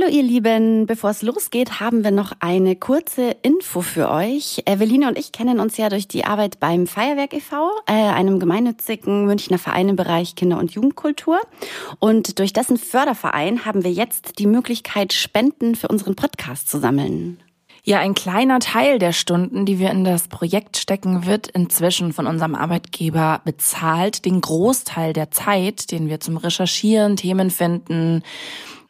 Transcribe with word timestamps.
Hallo 0.00 0.12
ihr 0.12 0.22
Lieben, 0.22 0.86
bevor 0.86 1.10
es 1.10 1.22
losgeht, 1.22 1.80
haben 1.80 2.04
wir 2.04 2.12
noch 2.12 2.32
eine 2.38 2.76
kurze 2.76 3.34
Info 3.42 3.80
für 3.80 4.10
euch. 4.10 4.62
Eveline 4.64 5.08
und 5.08 5.18
ich 5.18 5.32
kennen 5.32 5.58
uns 5.58 5.76
ja 5.76 5.88
durch 5.88 6.06
die 6.06 6.24
Arbeit 6.24 6.60
beim 6.60 6.86
Feuerwerk 6.86 7.32
e.V., 7.32 7.70
äh, 7.86 7.92
einem 7.92 8.38
gemeinnützigen 8.38 9.24
Münchner 9.26 9.58
Verein 9.58 9.88
im 9.88 9.96
Bereich 9.96 10.36
Kinder- 10.36 10.58
und 10.58 10.70
Jugendkultur. 10.70 11.40
Und 11.98 12.38
durch 12.38 12.52
dessen 12.52 12.76
Förderverein 12.76 13.64
haben 13.64 13.82
wir 13.82 13.90
jetzt 13.90 14.38
die 14.38 14.46
Möglichkeit, 14.46 15.12
Spenden 15.12 15.74
für 15.74 15.88
unseren 15.88 16.14
Podcast 16.14 16.70
zu 16.70 16.78
sammeln. 16.78 17.40
Ja, 17.82 17.98
ein 17.98 18.14
kleiner 18.14 18.60
Teil 18.60 19.00
der 19.00 19.12
Stunden, 19.12 19.64
die 19.66 19.80
wir 19.80 19.90
in 19.90 20.04
das 20.04 20.28
Projekt 20.28 20.76
stecken, 20.76 21.26
wird 21.26 21.48
inzwischen 21.48 22.12
von 22.12 22.26
unserem 22.28 22.54
Arbeitgeber 22.54 23.40
bezahlt. 23.44 24.26
Den 24.26 24.42
Großteil 24.42 25.12
der 25.12 25.32
Zeit, 25.32 25.90
den 25.90 26.08
wir 26.08 26.20
zum 26.20 26.36
Recherchieren, 26.36 27.16
Themen 27.16 27.50
finden, 27.50 28.22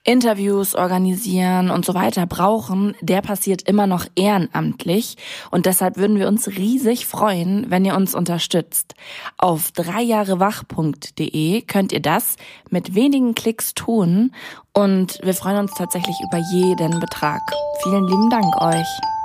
Interviews 0.08 0.74
organisieren 0.74 1.70
und 1.70 1.84
so 1.84 1.92
weiter 1.92 2.24
brauchen, 2.24 2.96
der 3.02 3.20
passiert 3.20 3.68
immer 3.68 3.86
noch 3.86 4.06
ehrenamtlich. 4.16 5.18
Und 5.50 5.66
deshalb 5.66 5.98
würden 5.98 6.18
wir 6.18 6.28
uns 6.28 6.48
riesig 6.48 7.04
freuen, 7.06 7.66
wenn 7.68 7.84
ihr 7.84 7.94
uns 7.94 8.14
unterstützt. 8.14 8.94
Auf 9.36 9.70
dreijahrewach.de 9.72 11.60
könnt 11.60 11.92
ihr 11.92 12.00
das 12.00 12.36
mit 12.70 12.94
wenigen 12.94 13.34
Klicks 13.34 13.74
tun. 13.74 14.32
Und 14.72 15.18
wir 15.22 15.34
freuen 15.34 15.58
uns 15.58 15.74
tatsächlich 15.74 16.16
über 16.26 16.38
jeden 16.54 17.00
Betrag. 17.00 17.42
Vielen 17.82 18.06
lieben 18.08 18.30
Dank 18.30 18.62
euch. 18.62 19.17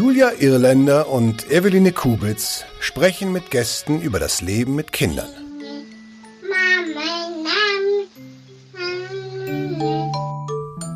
Julia 0.00 0.32
Irländer 0.38 1.10
und 1.10 1.50
Eveline 1.50 1.92
Kubitz 1.92 2.64
sprechen 2.80 3.32
mit 3.32 3.50
Gästen 3.50 4.00
über 4.00 4.18
das 4.18 4.40
Leben 4.40 4.74
mit 4.74 4.92
Kindern. 4.92 5.28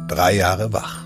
Drei 0.08 0.36
Jahre 0.36 0.72
wach. 0.72 1.04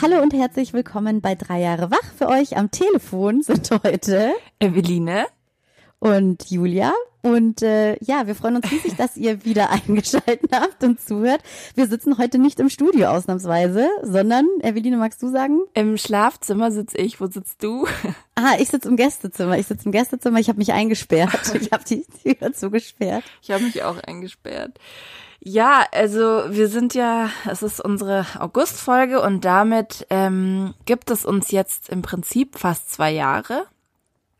Hallo 0.00 0.22
und 0.22 0.32
herzlich 0.32 0.72
willkommen 0.72 1.20
bei 1.20 1.34
Drei 1.34 1.60
Jahre 1.60 1.90
wach. 1.90 2.14
Für 2.16 2.28
euch 2.28 2.56
am 2.56 2.70
Telefon 2.70 3.42
sind 3.42 3.68
heute 3.82 4.32
Eveline 4.60 5.26
und 5.98 6.48
Julia. 6.52 6.92
Und 7.24 7.62
äh, 7.62 7.96
ja, 8.04 8.26
wir 8.26 8.34
freuen 8.34 8.56
uns 8.56 8.70
riesig, 8.70 8.96
dass 8.96 9.16
ihr 9.16 9.46
wieder 9.46 9.70
eingeschaltet 9.88 10.50
habt 10.52 10.84
und 10.84 11.00
zuhört. 11.00 11.40
Wir 11.74 11.86
sitzen 11.86 12.18
heute 12.18 12.36
nicht 12.38 12.60
im 12.60 12.68
Studio 12.68 13.08
ausnahmsweise, 13.08 13.88
sondern, 14.02 14.46
Eveline, 14.60 14.98
magst 14.98 15.22
du 15.22 15.30
sagen? 15.30 15.60
Im 15.72 15.96
Schlafzimmer 15.96 16.70
sitze 16.70 16.98
ich. 16.98 17.22
Wo 17.22 17.26
sitzt 17.26 17.62
du? 17.62 17.86
Ah, 18.36 18.56
ich 18.58 18.68
sitze 18.68 18.88
im 18.88 18.96
Gästezimmer. 18.96 19.58
Ich 19.58 19.68
sitze 19.68 19.86
im 19.86 19.92
Gästezimmer. 19.92 20.40
Ich 20.40 20.48
habe 20.48 20.58
mich 20.58 20.72
eingesperrt. 20.72 21.54
Ich 21.54 21.70
habe 21.70 21.84
die 21.84 22.04
Tür 22.04 22.52
zugesperrt. 22.52 23.22
Ich 23.40 23.52
habe 23.52 23.62
mich 23.62 23.84
auch 23.84 23.96
eingesperrt. 24.02 24.76
Ja, 25.38 25.86
also 25.92 26.42
wir 26.48 26.66
sind 26.66 26.94
ja, 26.94 27.30
es 27.48 27.62
ist 27.62 27.80
unsere 27.80 28.26
Augustfolge 28.40 29.22
und 29.22 29.44
damit 29.44 30.04
ähm, 30.10 30.74
gibt 30.84 31.12
es 31.12 31.24
uns 31.24 31.52
jetzt 31.52 31.90
im 31.90 32.02
Prinzip 32.02 32.58
fast 32.58 32.90
zwei 32.90 33.12
Jahre. 33.12 33.66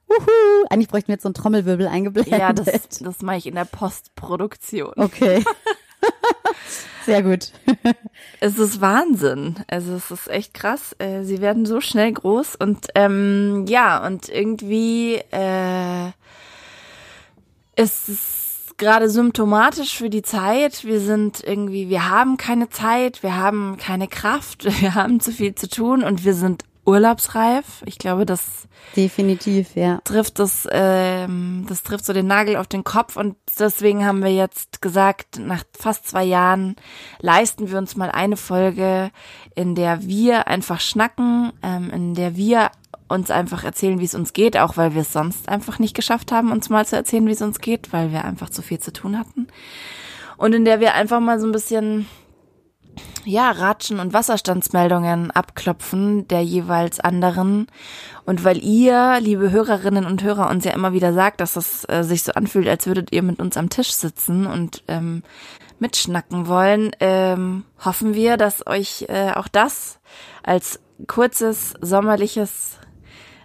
Uhu. 0.09 0.67
Eigentlich 0.71 0.89
bräuchten 0.89 1.09
wir 1.09 1.15
jetzt 1.15 1.23
so 1.23 1.29
einen 1.29 1.35
Trommelwirbel 1.35 1.87
eingeblendet. 1.87 2.39
Ja, 2.39 2.53
das, 2.53 2.67
das 3.01 3.23
mache 3.23 3.37
ich 3.37 3.47
in 3.47 3.55
der 3.55 3.65
Postproduktion. 3.65 4.93
Okay. 4.97 5.45
Sehr 7.07 7.23
gut. 7.23 7.53
es 8.41 8.59
ist 8.59 8.81
Wahnsinn. 8.81 9.57
Also 9.67 9.95
es 9.95 10.11
ist 10.11 10.29
echt 10.29 10.55
krass. 10.55 10.95
Äh, 10.99 11.23
sie 11.25 11.41
werden 11.41 11.67
so 11.67 11.81
schnell 11.81 12.13
groß 12.13 12.57
und 12.57 12.89
ähm, 12.95 13.67
ja, 13.69 14.05
und 14.07 14.29
irgendwie 14.29 15.17
äh, 15.31 16.09
ist 17.77 18.09
es 18.09 18.75
gerade 18.77 19.09
symptomatisch 19.09 19.97
für 19.97 20.11
die 20.11 20.23
Zeit. 20.23 20.85
Wir 20.85 21.01
sind 21.01 21.43
irgendwie, 21.45 21.89
wir 21.89 22.09
haben 22.09 22.37
keine 22.37 22.71
Zeit, 22.71 23.23
wir 23.23 23.37
haben 23.37 23.77
keine 23.77 24.09
Kraft, 24.09 24.65
wir 24.81 24.95
haben 24.95 25.21
zu 25.21 25.33
viel 25.33 25.55
zu 25.55 25.69
tun 25.69 26.03
und 26.03 26.25
wir 26.25 26.35
sind 26.35 26.65
urlaubsreif. 26.85 27.83
Ich 27.87 27.99
glaube, 27.99 28.27
das 28.27 28.69
definitiv, 28.97 29.75
ja. 29.75 30.01
Trifft 30.05 30.39
das, 30.39 30.69
ähm, 30.71 31.65
das 31.69 31.83
trifft 31.83 32.05
so 32.05 32.13
den 32.13 32.27
Nagel 32.27 32.57
auf 32.57 32.67
den 32.67 32.85
Kopf 32.85 33.17
und 33.17 33.37
deswegen 33.59 34.05
haben 34.05 34.23
wir 34.23 34.33
jetzt 34.33 34.83
gesagt, 34.83 35.39
nach 35.39 35.65
fast 35.79 36.09
zwei 36.09 36.25
Jahren 36.25 36.77
leisten 37.21 37.71
wir 37.71 37.79
uns 37.79 37.97
mal 37.97 38.11
eine 38.11 38.37
Folge, 38.37 39.11
in 39.55 39.75
der 39.75 40.03
wir 40.03 40.49
einfach 40.49 40.81
schnacken, 40.81 41.53
ähm, 41.63 41.91
in 41.91 42.15
der 42.15 42.37
wir 42.37 42.71
uns 43.09 43.31
einfach 43.31 43.65
erzählen, 43.65 44.01
wie 44.01 44.05
es 44.05 44.15
uns 44.15 44.33
geht, 44.33 44.57
auch 44.57 44.77
weil 44.77 44.95
wir 44.95 45.03
es 45.03 45.13
sonst 45.13 45.49
einfach 45.49 45.79
nicht 45.79 45.95
geschafft 45.95 46.33
haben, 46.33 46.53
uns 46.53 46.71
mal 46.71 46.87
zu 46.87 46.97
erzählen, 46.97 47.27
wie 47.27 47.33
es 47.33 47.43
uns 47.43 47.61
geht, 47.61 47.93
weil 47.93 48.13
wir 48.13 48.25
einfach 48.25 48.51
zu 48.51 48.63
viel 48.63 48.79
zu 48.79 48.93
tun 48.93 49.19
hatten. 49.19 49.49
Und 50.37 50.53
in 50.53 50.65
der 50.65 50.81
wir 50.81 50.95
einfach 50.95 51.21
mal 51.21 51.39
so 51.39 51.47
ein 51.47 51.53
bisschen 51.53 52.07
ja, 53.25 53.51
Ratschen 53.51 54.01
und 54.01 54.13
Wasserstandsmeldungen 54.13 55.31
abklopfen 55.31 56.29
der 56.29 56.43
jeweils 56.43 57.01
anderen. 57.01 57.67
Und 58.25 58.45
weil 58.45 58.63
ihr, 58.63 59.19
liebe 59.21 59.51
Hörerinnen 59.51 60.07
und 60.07 60.23
Hörer, 60.23 60.51
uns 60.51 60.65
ja 60.65 60.73
immer 60.73 60.93
wieder 60.93 61.13
sagt, 61.13 61.41
dass 61.41 61.57
es 61.57 61.85
äh, 61.89 62.03
sich 62.03 62.23
so 62.23 62.33
anfühlt, 62.33 62.69
als 62.69 62.87
würdet 62.87 63.13
ihr 63.13 63.23
mit 63.23 63.41
uns 63.41 63.57
am 63.57 63.71
Tisch 63.71 63.93
sitzen 63.93 64.47
und 64.47 64.83
ähm, 64.89 65.23
mitschnacken 65.79 66.47
wollen, 66.47 66.93
ähm, 67.01 67.65
hoffen 67.85 68.15
wir, 68.15 68.37
dass 68.37 68.67
euch 68.67 69.07
äh, 69.09 69.33
auch 69.33 69.49
das 69.49 69.99
als 70.43 70.81
kurzes 71.07 71.75
sommerliches 71.81 72.79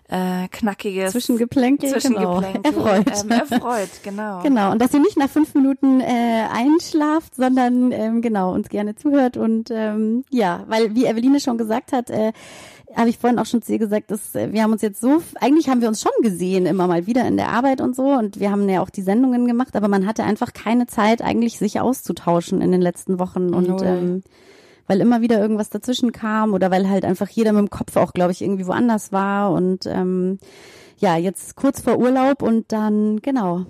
äh, 0.10 0.48
knackiges 0.48 1.12
Zwischengeplänkel, 1.12 1.92
Zwischengeplänkel 1.92 2.62
genau. 2.64 2.86
erfreut. 2.86 3.24
Ähm, 3.24 3.32
erfreut, 3.32 3.90
genau. 4.04 4.40
genau, 4.44 4.72
und 4.72 4.82
dass 4.82 4.94
ihr 4.94 5.00
nicht 5.00 5.18
nach 5.18 5.30
fünf 5.30 5.54
Minuten 5.54 6.02
äh, 6.02 6.46
einschlaft, 6.52 7.36
sondern 7.36 7.92
ähm, 7.92 8.22
genau 8.22 8.54
uns 8.54 8.70
gerne 8.70 8.96
zuhört 8.96 9.38
und 9.38 9.70
ähm, 9.72 10.26
ja, 10.32 10.64
weil 10.68 10.96
wie 10.96 11.06
Eveline 11.06 11.40
schon 11.40 11.58
gesagt 11.60 11.92
hat, 11.92 12.10
äh, 12.10 12.34
habe 12.96 13.10
ich 13.10 13.20
vorhin 13.20 13.38
auch 13.38 13.46
schon 13.46 13.62
zu 13.62 13.72
ihr 13.72 13.78
gesagt, 13.78 14.10
dass 14.10 14.34
äh, 14.34 14.52
wir 14.52 14.64
haben 14.64 14.72
uns 14.72 14.82
jetzt 14.82 15.00
so, 15.00 15.22
eigentlich 15.40 15.70
haben 15.70 15.82
wir 15.82 15.88
uns 15.88 16.02
schon 16.02 16.12
gesehen, 16.24 16.66
immer 16.66 16.88
mal 16.88 17.06
wieder 17.06 17.28
in 17.28 17.38
der 17.38 17.50
Arbeit 17.50 17.80
und 17.80 17.96
so 17.96 18.08
und 18.08 18.40
wir 18.40 18.50
haben 18.50 18.68
ja 18.68 18.82
auch 18.82 18.90
die 18.90 19.04
Sendungen 19.04 19.46
gemacht, 19.46 19.76
aber 19.76 19.88
man 19.88 20.08
hatte 20.08 20.24
einfach 20.24 20.54
keine 20.54 20.88
Zeit, 20.88 21.22
eigentlich 21.22 21.60
sich 21.60 21.80
auszutauschen 21.80 22.62
in 22.62 22.72
den 22.72 22.82
letzten 22.82 23.20
Wochen 23.20 23.54
und 23.54 23.82
ähm, 23.84 24.24
weil 24.90 25.02
immer 25.02 25.22
wieder 25.22 25.40
irgendwas 25.40 25.70
dazwischen 25.70 26.12
kam 26.12 26.54
oder 26.54 26.72
weil 26.72 26.90
halt 26.90 27.06
einfach 27.06 27.30
jeder 27.30 27.54
mit 27.54 27.60
dem 27.62 27.70
Kopf 27.70 27.96
auch, 27.96 28.12
glaube 28.12 28.32
ich, 28.32 28.42
irgendwie 28.42 28.66
woanders 28.66 29.12
war 29.12 29.52
und 29.52 29.86
ähm, 29.86 30.40
ja, 30.98 31.16
jetzt 31.16 31.56
kurz 31.56 31.80
vor 31.80 32.00
Urlaub 32.00 32.42
und 32.42 32.72
dann, 32.72 33.22
genau, 33.22 33.68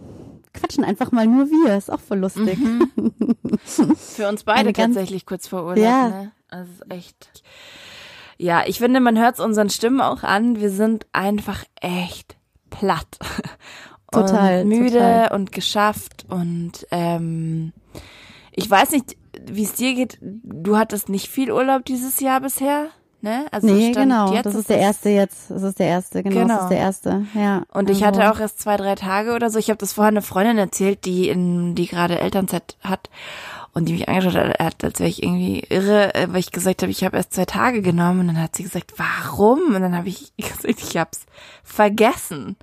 quatschen 0.54 0.86
einfach 0.86 1.12
mal 1.12 1.28
nur 1.28 1.48
wir, 1.48 1.78
ist 1.78 1.92
auch 1.92 2.00
voll 2.00 2.20
lustig. 2.20 2.58
Mhm. 2.58 2.90
Für 3.98 4.30
uns 4.30 4.46
beide 4.46 4.72
tatsächlich 4.72 5.26
kurz 5.26 5.48
vor 5.48 5.64
Urlaub, 5.64 5.78
ja. 5.78 6.08
ne? 6.08 6.32
Also 6.50 6.72
echt. 6.88 7.44
Ja, 8.38 8.64
ich 8.66 8.80
finde, 8.80 9.02
man 9.02 9.20
hört 9.20 9.36
es 9.36 9.42
unseren 9.42 9.70
Stimmen 9.70 10.00
auch 10.00 10.24
an, 10.24 10.62
wir 10.62 10.72
sind 10.72 11.06
einfach 11.12 11.66
echt 11.82 12.38
platt. 12.70 13.20
Total. 14.12 14.62
Und 14.62 14.70
müde 14.70 14.98
total. 14.98 15.32
und 15.34 15.52
geschafft 15.52 16.26
und 16.30 16.88
ähm, 16.90 17.74
ich 18.54 18.68
weiß 18.68 18.90
nicht, 18.92 19.16
wie 19.48 19.64
es 19.64 19.74
dir 19.74 19.94
geht, 19.94 20.18
du 20.22 20.78
hattest 20.78 21.10
nicht 21.10 21.28
viel 21.28 21.52
Urlaub 21.52 21.86
dieses 21.86 22.20
Jahr 22.20 22.42
bisher, 22.42 22.88
ne? 23.22 23.46
Also 23.52 23.68
nee, 23.68 23.92
genau. 23.92 24.34
das 24.42 24.56
ist 24.56 24.70
der 24.70 24.80
erste 24.80 25.10
jetzt. 25.10 25.50
Das 25.50 25.64
ist 25.64 25.80
der 25.80 25.88
erste, 25.88 26.24
genau. 26.24 26.42
genau. 26.42 26.56
Das 26.56 26.64
ist 26.64 26.70
der 26.70 26.78
erste, 26.78 27.26
ja. 27.34 27.64
Und 27.72 27.90
ich 27.90 28.04
hatte 28.04 28.22
also 28.22 28.34
auch 28.34 28.40
erst 28.40 28.60
zwei, 28.60 28.78
drei 28.78 28.96
Tage 28.96 29.34
oder 29.34 29.50
so. 29.50 29.60
Ich 29.60 29.70
habe 29.70 29.78
das 29.78 29.94
vorher 29.94 30.10
eine 30.10 30.22
Freundin 30.22 30.58
erzählt, 30.58 31.06
die 31.06 31.30
in, 31.30 31.76
die 31.76 31.88
gerade 31.88 32.20
Elternzeit 32.20 32.78
hat 32.82 33.10
und 33.80 33.86
die 33.86 33.94
mich 33.94 34.10
angeschaut 34.10 34.60
hat, 34.60 34.84
als 34.84 35.00
wäre 35.00 35.10
ich 35.10 35.24
irgendwie 35.24 35.62
irre, 35.62 36.14
äh, 36.14 36.28
weil 36.30 36.40
ich 36.40 36.52
gesagt 36.52 36.82
habe, 36.82 36.92
ich 36.92 37.04
habe 37.06 37.16
erst 37.16 37.34
zwei 37.34 37.46
Tage 37.46 37.82
genommen 37.82 38.22
und 38.22 38.28
dann 38.28 38.42
hat 38.42 38.56
sie 38.56 38.64
gesagt, 38.64 38.94
warum? 38.98 39.74
Und 39.74 39.82
dann 39.82 39.96
habe 39.96 40.10
ich 40.10 40.34
gesagt, 40.38 40.66
ich 40.66 40.98
hab's 40.98 41.26
vergessen. 41.64 42.58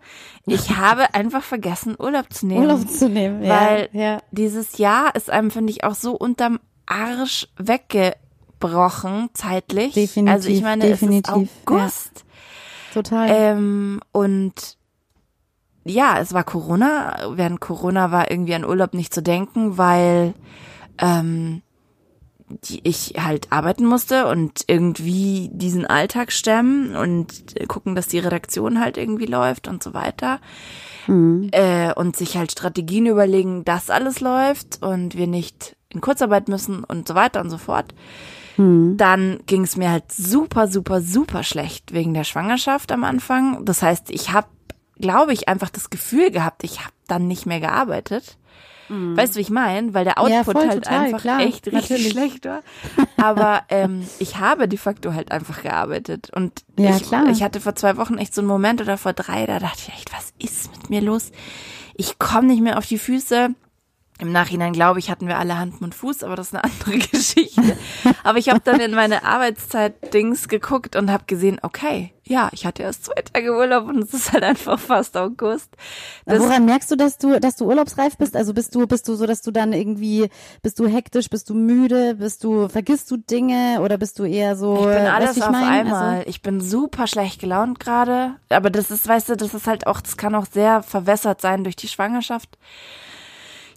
Ich 0.46 0.70
habe 0.76 1.14
einfach 1.14 1.42
vergessen, 1.42 1.96
Urlaub 1.98 2.32
zu 2.32 2.46
nehmen. 2.46 2.60
Urlaub 2.60 2.88
zu 2.88 3.08
nehmen, 3.08 3.42
ja. 3.42 3.60
Weil 3.60 3.88
ja. 3.92 4.18
dieses 4.30 4.76
Jahr 4.76 5.14
ist 5.16 5.30
einem, 5.30 5.50
finde 5.50 5.72
ich, 5.72 5.84
auch 5.84 5.94
so 5.94 6.12
unterm 6.12 6.60
Arsch 6.84 7.48
weggebrochen, 7.56 9.30
zeitlich. 9.32 9.94
Definitiv. 9.94 10.34
Also 10.34 10.48
ich 10.50 10.62
meine, 10.62 10.86
definitiv, 10.86 11.34
es 11.34 11.42
ist 11.42 11.66
August. 11.66 12.10
Ja. 12.14 13.02
Total. 13.02 13.28
Ähm, 13.30 14.00
und 14.12 14.76
ja, 15.84 16.18
es 16.18 16.34
war 16.34 16.44
Corona. 16.44 17.16
Während 17.30 17.60
Corona 17.60 18.10
war 18.10 18.30
irgendwie 18.30 18.54
an 18.54 18.64
Urlaub 18.64 18.92
nicht 18.92 19.14
zu 19.14 19.22
denken, 19.22 19.78
weil 19.78 20.34
ähm, 20.98 21.62
die 22.48 22.86
ich 22.86 23.14
halt 23.18 23.50
arbeiten 23.50 23.86
musste 23.86 24.26
und 24.28 24.64
irgendwie 24.68 25.50
diesen 25.52 25.84
Alltag 25.84 26.30
stemmen 26.30 26.94
und 26.94 27.28
gucken, 27.66 27.96
dass 27.96 28.06
die 28.06 28.20
Redaktion 28.20 28.80
halt 28.80 28.96
irgendwie 28.96 29.26
läuft 29.26 29.66
und 29.66 29.82
so 29.82 29.94
weiter. 29.94 30.40
Mhm. 31.08 31.48
Äh, 31.50 31.92
und 31.94 32.16
sich 32.16 32.36
halt 32.36 32.52
Strategien 32.52 33.06
überlegen, 33.06 33.64
dass 33.64 33.90
alles 33.90 34.20
läuft 34.20 34.80
und 34.82 35.16
wir 35.16 35.26
nicht 35.26 35.76
in 35.88 36.00
Kurzarbeit 36.00 36.48
müssen 36.48 36.84
und 36.84 37.08
so 37.08 37.14
weiter 37.14 37.40
und 37.40 37.50
so 37.50 37.58
fort. 37.58 37.94
Mhm. 38.56 38.96
Dann 38.96 39.40
ging 39.46 39.62
es 39.62 39.76
mir 39.76 39.90
halt 39.90 40.12
super, 40.12 40.68
super, 40.68 41.00
super 41.00 41.42
schlecht 41.42 41.92
wegen 41.92 42.14
der 42.14 42.24
Schwangerschaft 42.24 42.92
am 42.92 43.02
Anfang. 43.02 43.64
Das 43.64 43.82
heißt, 43.82 44.10
ich 44.10 44.32
habe 44.32 44.46
glaube 44.98 45.32
ich, 45.32 45.48
einfach 45.48 45.70
das 45.70 45.90
Gefühl 45.90 46.30
gehabt, 46.30 46.64
ich 46.64 46.80
habe 46.80 46.92
dann 47.06 47.28
nicht 47.28 47.46
mehr 47.46 47.60
gearbeitet. 47.60 48.38
Mhm. 48.88 49.16
Weißt 49.16 49.34
du, 49.34 49.38
wie 49.38 49.42
ich 49.42 49.50
meine? 49.50 49.94
Weil 49.94 50.04
der 50.04 50.18
Output 50.18 50.54
Ja, 50.54 50.68
halt 50.68 50.84
total, 50.84 51.04
einfach 51.04 51.20
klar, 51.20 51.40
echt 51.40 51.66
richtig 51.66 51.90
natürlich. 51.90 52.10
schlecht 52.12 52.44
war. 52.44 52.62
Aber 53.16 53.62
ähm, 53.68 54.06
ich 54.18 54.38
habe 54.38 54.68
de 54.68 54.78
facto 54.78 55.12
halt 55.14 55.32
einfach 55.32 55.62
gearbeitet. 55.62 56.30
Und 56.34 56.64
Ja, 56.78 56.96
ich, 56.96 57.02
klar. 57.04 57.26
ich 57.30 57.42
hatte 57.42 57.60
vor 57.60 57.74
zwei 57.74 57.96
Wochen 57.96 58.18
echt 58.18 58.34
so 58.34 58.40
einen 58.40 58.48
Moment 58.48 58.80
oder 58.80 58.96
vor 58.98 59.12
drei, 59.12 59.46
da 59.46 59.58
dachte 59.58 59.78
ich 59.86 59.94
echt, 59.94 60.12
was 60.12 60.32
ist 60.38 60.70
mit 60.72 60.90
mir 60.90 61.00
los? 61.00 61.32
Ich 61.94 62.18
komme 62.18 62.48
nicht 62.48 62.62
mehr 62.62 62.78
auf 62.78 62.86
die 62.86 62.98
Füße. 62.98 63.54
Im 64.18 64.32
Nachhinein 64.32 64.72
glaube 64.72 64.98
ich, 64.98 65.10
hatten 65.10 65.28
wir 65.28 65.38
alle 65.38 65.58
Hand, 65.58 65.80
Mund, 65.82 65.94
Fuß, 65.94 66.22
aber 66.22 66.36
das 66.36 66.48
ist 66.48 66.54
eine 66.54 66.64
andere 66.64 66.98
Geschichte. 67.10 67.76
aber 68.24 68.38
ich 68.38 68.48
habe 68.48 68.60
dann 68.60 68.80
in 68.80 68.92
meine 68.92 69.24
Arbeitszeit-Dings 69.24 70.48
geguckt 70.48 70.96
und 70.96 71.10
habe 71.10 71.24
gesehen, 71.26 71.58
okay, 71.62 72.12
ja, 72.28 72.48
ich 72.52 72.66
hatte 72.66 72.82
erst 72.82 73.04
zwei 73.04 73.22
Tage 73.22 73.54
Urlaub 73.54 73.86
und 73.86 73.98
es 74.02 74.12
ist 74.12 74.32
halt 74.32 74.42
einfach 74.42 74.80
fast 74.80 75.16
August. 75.16 75.76
Das, 76.24 76.40
Woran 76.40 76.64
merkst 76.64 76.90
du, 76.90 76.96
dass 76.96 77.18
du, 77.18 77.38
dass 77.38 77.56
du 77.56 77.66
urlaubsreif 77.66 78.16
bist? 78.16 78.34
Also 78.34 78.52
bist 78.52 78.74
du, 78.74 78.86
bist 78.86 79.06
du 79.06 79.14
so, 79.14 79.26
dass 79.26 79.42
du 79.42 79.52
dann 79.52 79.72
irgendwie, 79.72 80.28
bist 80.62 80.78
du 80.80 80.88
hektisch, 80.88 81.28
bist 81.30 81.50
du 81.50 81.54
müde, 81.54 82.16
bist 82.16 82.42
du, 82.42 82.68
vergisst 82.68 83.10
du 83.10 83.18
Dinge 83.18 83.80
oder 83.80 83.96
bist 83.96 84.18
du 84.18 84.24
eher 84.24 84.56
so? 84.56 84.74
Ich 84.76 84.96
bin 84.96 85.04
weißt 85.04 85.14
alles 85.14 85.34
du, 85.34 85.40
auf 85.42 85.46
ich 85.46 85.52
mein? 85.52 85.86
einmal. 85.86 86.16
Also, 86.16 86.28
ich 86.28 86.42
bin 86.42 86.60
super 86.60 87.06
schlecht 87.06 87.40
gelaunt 87.40 87.78
gerade. 87.78 88.34
Aber 88.48 88.70
das 88.70 88.90
ist, 88.90 89.06
weißt 89.06 89.28
du, 89.28 89.36
das 89.36 89.54
ist 89.54 89.66
halt 89.68 89.86
auch, 89.86 90.00
das 90.00 90.16
kann 90.16 90.34
auch 90.34 90.46
sehr 90.46 90.82
verwässert 90.82 91.40
sein 91.40 91.62
durch 91.62 91.76
die 91.76 91.88
Schwangerschaft. 91.88 92.58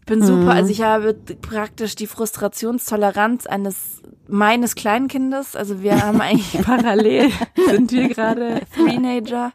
Ich 0.09 0.15
bin 0.17 0.21
Mhm. 0.21 0.41
super, 0.41 0.53
also 0.55 0.71
ich 0.71 0.81
habe 0.81 1.13
praktisch 1.13 1.93
die 1.93 2.07
Frustrationstoleranz 2.07 3.45
eines 3.45 4.01
meines 4.27 4.73
Kleinkindes. 4.73 5.55
Also 5.55 5.83
wir 5.83 6.01
haben 6.03 6.19
eigentlich 6.19 6.59
parallel 6.65 7.31
sind 7.55 7.91
wir 7.91 8.09
gerade 8.15 8.61
Teenager. 8.73 9.53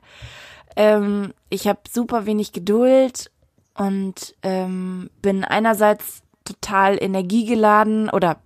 Ähm, 0.76 1.34
ich 1.50 1.66
habe 1.66 1.80
super 1.92 2.24
wenig 2.26 2.52
Geduld 2.52 3.32
und 3.76 4.36
ähm, 4.44 5.10
bin 5.22 5.42
einerseits 5.42 6.22
total 6.44 7.02
energiegeladen 7.02 8.08
oder 8.08 8.36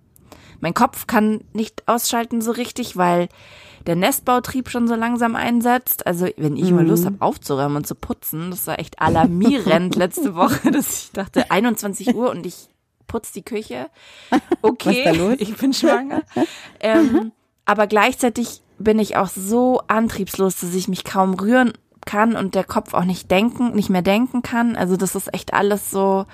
mein 0.61 0.73
Kopf 0.73 1.05
kann 1.05 1.41
nicht 1.53 1.83
ausschalten 1.87 2.41
so 2.41 2.49
richtig, 2.49 2.97
weil 2.97 3.29
der 3.87 3.95
Nestbautrieb 3.95 4.69
schon 4.69 4.87
so 4.87 4.95
langsam 4.95 5.35
einsetzt. 5.35 6.05
Also 6.05 6.27
wenn 6.37 6.57
ich 6.57 6.71
mal 6.71 6.85
Lust 6.85 7.05
habe 7.05 7.17
aufzuräumen 7.19 7.77
und 7.77 7.87
zu 7.87 7.95
putzen, 7.95 8.51
das 8.51 8.67
war 8.67 8.79
echt 8.79 9.01
alarmierend 9.01 9.95
letzte 9.97 10.35
Woche, 10.35 10.71
dass 10.71 11.03
ich 11.03 11.11
dachte 11.11 11.51
21 11.51 12.15
Uhr 12.15 12.29
und 12.29 12.45
ich 12.45 12.69
putz 13.07 13.31
die 13.31 13.43
Küche. 13.43 13.87
Okay, 14.61 15.35
ich 15.39 15.55
bin 15.57 15.73
schwanger. 15.73 16.23
ähm, 16.79 17.31
aber 17.65 17.87
gleichzeitig 17.87 18.61
bin 18.77 18.99
ich 18.99 19.17
auch 19.17 19.27
so 19.27 19.81
antriebslos, 19.87 20.59
dass 20.59 20.73
ich 20.73 20.87
mich 20.87 21.03
kaum 21.03 21.33
rühren 21.33 21.73
kann 22.05 22.35
und 22.35 22.55
der 22.55 22.63
Kopf 22.63 22.93
auch 22.93 23.03
nicht 23.03 23.29
denken, 23.29 23.75
nicht 23.75 23.89
mehr 23.89 24.01
denken 24.01 24.41
kann. 24.41 24.75
Also 24.75 24.97
das 24.97 25.15
ist 25.15 25.33
echt 25.33 25.53
alles 25.53 25.91
so, 25.91 26.25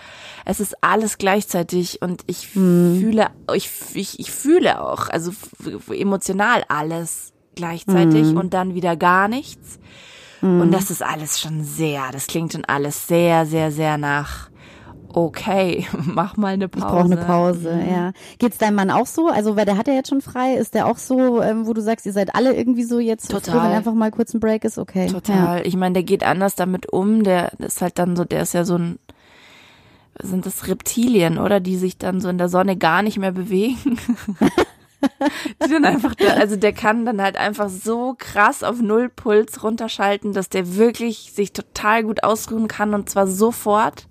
es 0.46 0.60
ist 0.60 0.82
alles 0.82 1.18
gleichzeitig 1.18 2.02
und 2.02 2.24
ich 2.28 2.48
fühle, 2.48 3.28
ich, 3.54 3.70
ich, 3.94 4.20
ich 4.20 4.32
fühle 4.32 4.82
auch, 4.82 5.10
also 5.10 5.32
emotional 5.90 6.64
alles 6.70 7.34
gleichzeitig 7.56 8.36
und 8.36 8.54
dann 8.54 8.74
wieder 8.76 8.96
gar 8.96 9.28
nichts. 9.28 9.80
Und 10.42 10.72
das 10.72 10.92
ist 10.92 11.02
alles 11.02 11.40
schon 11.40 11.64
sehr, 11.64 12.04
das 12.12 12.28
klingt 12.28 12.54
schon 12.54 12.66
alles 12.66 13.08
sehr, 13.08 13.48
sehr, 13.48 13.72
sehr 13.72 13.98
nach, 13.98 14.50
okay, 15.10 15.88
mach 16.06 16.38
mal 16.38 16.54
eine 16.54 16.66
ich 16.66 16.72
Pause. 16.72 16.86
brauche 16.86 17.04
eine 17.06 17.18
Pause, 17.18 17.74
Mhm. 17.74 17.90
ja. 17.90 18.12
Geht's 18.38 18.60
deinem 18.60 18.76
Mann 18.76 18.92
auch 18.92 19.08
so? 19.08 19.28
Also, 19.30 19.56
weil 19.56 19.66
der 19.66 19.78
hat 19.78 19.88
ja 19.88 19.94
jetzt 19.96 20.10
schon 20.10 20.22
frei, 20.22 20.54
ist 20.54 20.76
der 20.76 20.86
auch 20.86 20.98
so, 20.98 21.42
ähm, 21.42 21.66
wo 21.66 21.74
du 21.74 21.82
sagst, 21.82 22.06
ihr 22.06 22.12
seid 22.14 22.36
alle 22.36 22.54
irgendwie 22.54 22.84
so 22.84 23.00
jetzt 23.00 23.32
froh, 23.32 23.40
Total. 23.40 23.70
wenn 23.70 23.78
einfach 23.78 23.94
mal 23.96 24.12
kurz 24.12 24.34
ein 24.36 24.40
Break 24.40 24.66
ist? 24.66 24.78
Okay. 24.78 25.08
Ja. 25.08 25.14
Total. 25.14 25.66
Ich 25.66 25.76
meine, 25.78 25.94
der 25.94 26.04
geht 26.04 26.24
anders 26.24 26.54
damit 26.56 26.92
um. 26.94 27.24
Der 27.24 27.54
ist 27.60 27.82
halt 27.82 27.98
dann 27.98 28.16
so, 28.16 28.24
der 28.24 28.44
ist 28.44 28.54
ja 28.54 28.66
so 28.66 28.78
ein, 28.78 29.00
sind 30.22 30.46
das 30.46 30.68
Reptilien, 30.68 31.40
oder? 31.40 31.60
Die 31.60 31.78
sich 31.78 31.98
dann 31.98 32.22
so 32.22 32.30
in 32.30 32.38
der 32.38 32.50
Sonne 32.50 32.76
gar 32.78 33.02
nicht 33.02 33.18
mehr 33.18 33.32
bewegen. 33.32 33.98
Die 35.66 35.70
dann 35.70 35.86
einfach, 35.86 36.14
also 36.38 36.56
der 36.56 36.74
kann 36.74 37.06
dann 37.06 37.22
halt 37.22 37.38
einfach 37.38 37.70
so 37.70 38.16
krass 38.18 38.64
auf 38.64 38.82
Nullpuls 38.82 39.64
runterschalten, 39.64 40.34
dass 40.34 40.50
der 40.50 40.76
wirklich 40.76 41.32
sich 41.34 41.54
total 41.54 42.04
gut 42.04 42.24
ausruhen 42.24 42.68
kann 42.68 42.94
und 42.94 43.10
zwar 43.10 43.28
sofort. 43.28 44.08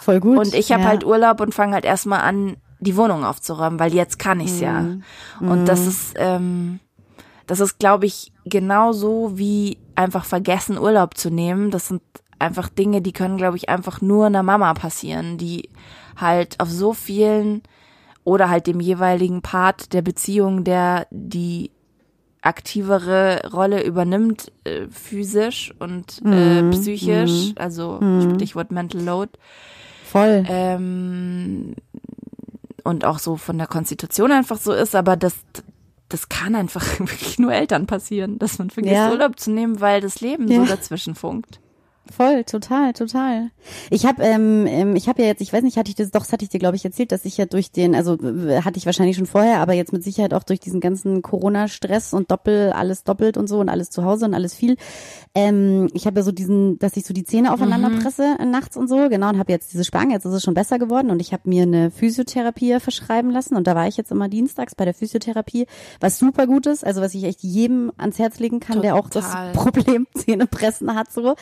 Voll 0.00 0.20
gut. 0.20 0.38
Und 0.38 0.54
ich 0.54 0.72
habe 0.72 0.82
ja. 0.82 0.88
halt 0.88 1.04
Urlaub 1.04 1.40
und 1.40 1.54
fange 1.54 1.74
halt 1.74 1.84
erstmal 1.84 2.20
an, 2.20 2.56
die 2.80 2.96
Wohnung 2.96 3.24
aufzuräumen, 3.24 3.78
weil 3.78 3.94
jetzt 3.94 4.18
kann 4.18 4.40
ich's 4.40 4.60
ja. 4.60 4.80
Mhm. 4.82 5.02
Und 5.40 5.66
das 5.66 5.86
ist, 5.86 6.14
ähm, 6.16 6.80
das 7.46 7.60
ist, 7.60 7.78
glaube 7.78 8.06
ich, 8.06 8.32
genauso 8.44 9.38
wie 9.38 9.78
einfach 9.94 10.24
vergessen, 10.24 10.78
Urlaub 10.78 11.16
zu 11.16 11.30
nehmen. 11.30 11.70
Das 11.70 11.88
sind 11.88 12.02
einfach 12.38 12.68
Dinge, 12.68 13.00
die 13.00 13.12
können, 13.12 13.36
glaube 13.36 13.56
ich, 13.56 13.68
einfach 13.68 14.00
nur 14.00 14.26
einer 14.26 14.42
Mama 14.42 14.74
passieren, 14.74 15.38
die 15.38 15.70
halt 16.16 16.60
auf 16.60 16.70
so 16.70 16.92
vielen 16.92 17.62
oder 18.24 18.48
halt 18.48 18.66
dem 18.66 18.80
jeweiligen 18.80 19.42
Part 19.42 19.92
der 19.92 20.02
Beziehung, 20.02 20.64
der 20.64 21.06
die 21.10 21.70
aktivere 22.40 23.40
Rolle 23.52 23.82
übernimmt, 23.84 24.52
äh, 24.64 24.86
physisch 24.88 25.72
und 25.78 26.20
äh, 26.24 26.62
Mhm. 26.62 26.70
psychisch, 26.70 27.52
also 27.56 28.00
Stichwort 28.36 28.70
Mental 28.70 29.00
Load. 29.02 29.32
Voll. 30.04 30.44
Ähm, 30.48 31.74
und 32.84 33.04
auch 33.06 33.18
so 33.18 33.36
von 33.36 33.56
der 33.56 33.66
Konstitution 33.66 34.30
einfach 34.30 34.58
so 34.58 34.72
ist, 34.72 34.94
aber 34.94 35.16
das, 35.16 35.34
das 36.10 36.28
kann 36.28 36.54
einfach 36.54 36.84
wirklich 37.00 37.38
nur 37.38 37.52
Eltern 37.52 37.86
passieren, 37.86 38.38
dass 38.38 38.58
man 38.58 38.68
vergisst, 38.70 38.94
Ja. 38.94 39.10
Urlaub 39.10 39.38
zu 39.40 39.50
nehmen, 39.50 39.80
weil 39.80 40.00
das 40.02 40.20
Leben 40.20 40.48
Ja. 40.48 40.60
so 40.60 40.66
dazwischen 40.66 41.14
funkt. 41.14 41.60
Voll, 42.12 42.44
total, 42.44 42.92
total. 42.92 43.50
Ich 43.90 44.04
habe, 44.04 44.22
ähm, 44.22 44.66
ähm, 44.66 44.94
ich 44.94 45.08
habe 45.08 45.22
ja 45.22 45.28
jetzt, 45.28 45.40
ich 45.40 45.52
weiß 45.52 45.62
nicht, 45.62 45.78
hatte 45.78 45.88
ich 45.88 45.94
das, 45.94 46.10
doch, 46.10 46.20
das 46.20 46.32
hatte 46.32 46.44
ich 46.44 46.50
dir, 46.50 46.58
glaube 46.58 46.76
ich, 46.76 46.84
erzählt, 46.84 47.12
dass 47.12 47.24
ich 47.24 47.38
ja 47.38 47.46
durch 47.46 47.72
den, 47.72 47.94
also 47.94 48.14
äh, 48.20 48.60
hatte 48.62 48.76
ich 48.76 48.84
wahrscheinlich 48.84 49.16
schon 49.16 49.26
vorher, 49.26 49.60
aber 49.60 49.72
jetzt 49.72 49.92
mit 49.92 50.04
Sicherheit 50.04 50.34
auch 50.34 50.42
durch 50.42 50.60
diesen 50.60 50.80
ganzen 50.80 51.22
Corona-Stress 51.22 52.12
und 52.12 52.30
doppel, 52.30 52.72
alles 52.72 53.04
doppelt 53.04 53.38
und 53.38 53.48
so 53.48 53.58
und 53.58 53.70
alles 53.70 53.88
zu 53.90 54.04
Hause 54.04 54.26
und 54.26 54.34
alles 54.34 54.54
viel. 54.54 54.76
Ähm, 55.34 55.88
ich 55.94 56.06
habe 56.06 56.20
ja 56.20 56.22
so 56.22 56.30
diesen, 56.30 56.78
dass 56.78 56.96
ich 56.96 57.06
so 57.06 57.14
die 57.14 57.24
Zähne 57.24 57.52
aufeinander 57.52 57.90
presse 58.00 58.36
äh, 58.38 58.44
nachts 58.44 58.76
und 58.76 58.86
so, 58.86 59.08
genau, 59.08 59.30
und 59.30 59.38
habe 59.38 59.50
jetzt 59.50 59.72
diese 59.72 59.84
Spange, 59.84 60.12
jetzt 60.12 60.26
ist 60.26 60.34
es 60.34 60.42
schon 60.42 60.54
besser 60.54 60.78
geworden 60.78 61.10
und 61.10 61.20
ich 61.20 61.32
habe 61.32 61.48
mir 61.48 61.62
eine 61.62 61.90
Physiotherapie 61.90 62.78
verschreiben 62.80 63.30
lassen 63.30 63.56
und 63.56 63.66
da 63.66 63.74
war 63.74 63.88
ich 63.88 63.96
jetzt 63.96 64.12
immer 64.12 64.28
dienstags 64.28 64.74
bei 64.74 64.84
der 64.84 64.94
Physiotherapie, 64.94 65.66
was 66.00 66.18
super 66.18 66.46
gut 66.46 66.66
ist, 66.66 66.84
also 66.84 67.00
was 67.00 67.14
ich 67.14 67.24
echt 67.24 67.42
jedem 67.42 67.90
ans 67.96 68.18
Herz 68.18 68.38
legen 68.38 68.60
kann, 68.60 68.82
der 68.82 68.94
auch 68.94 69.08
das 69.08 69.26
Total. 69.26 69.52
Problem 69.52 70.06
Zähne 70.14 70.46
pressen 70.46 70.94
hat, 70.94 71.10
so 71.10 71.34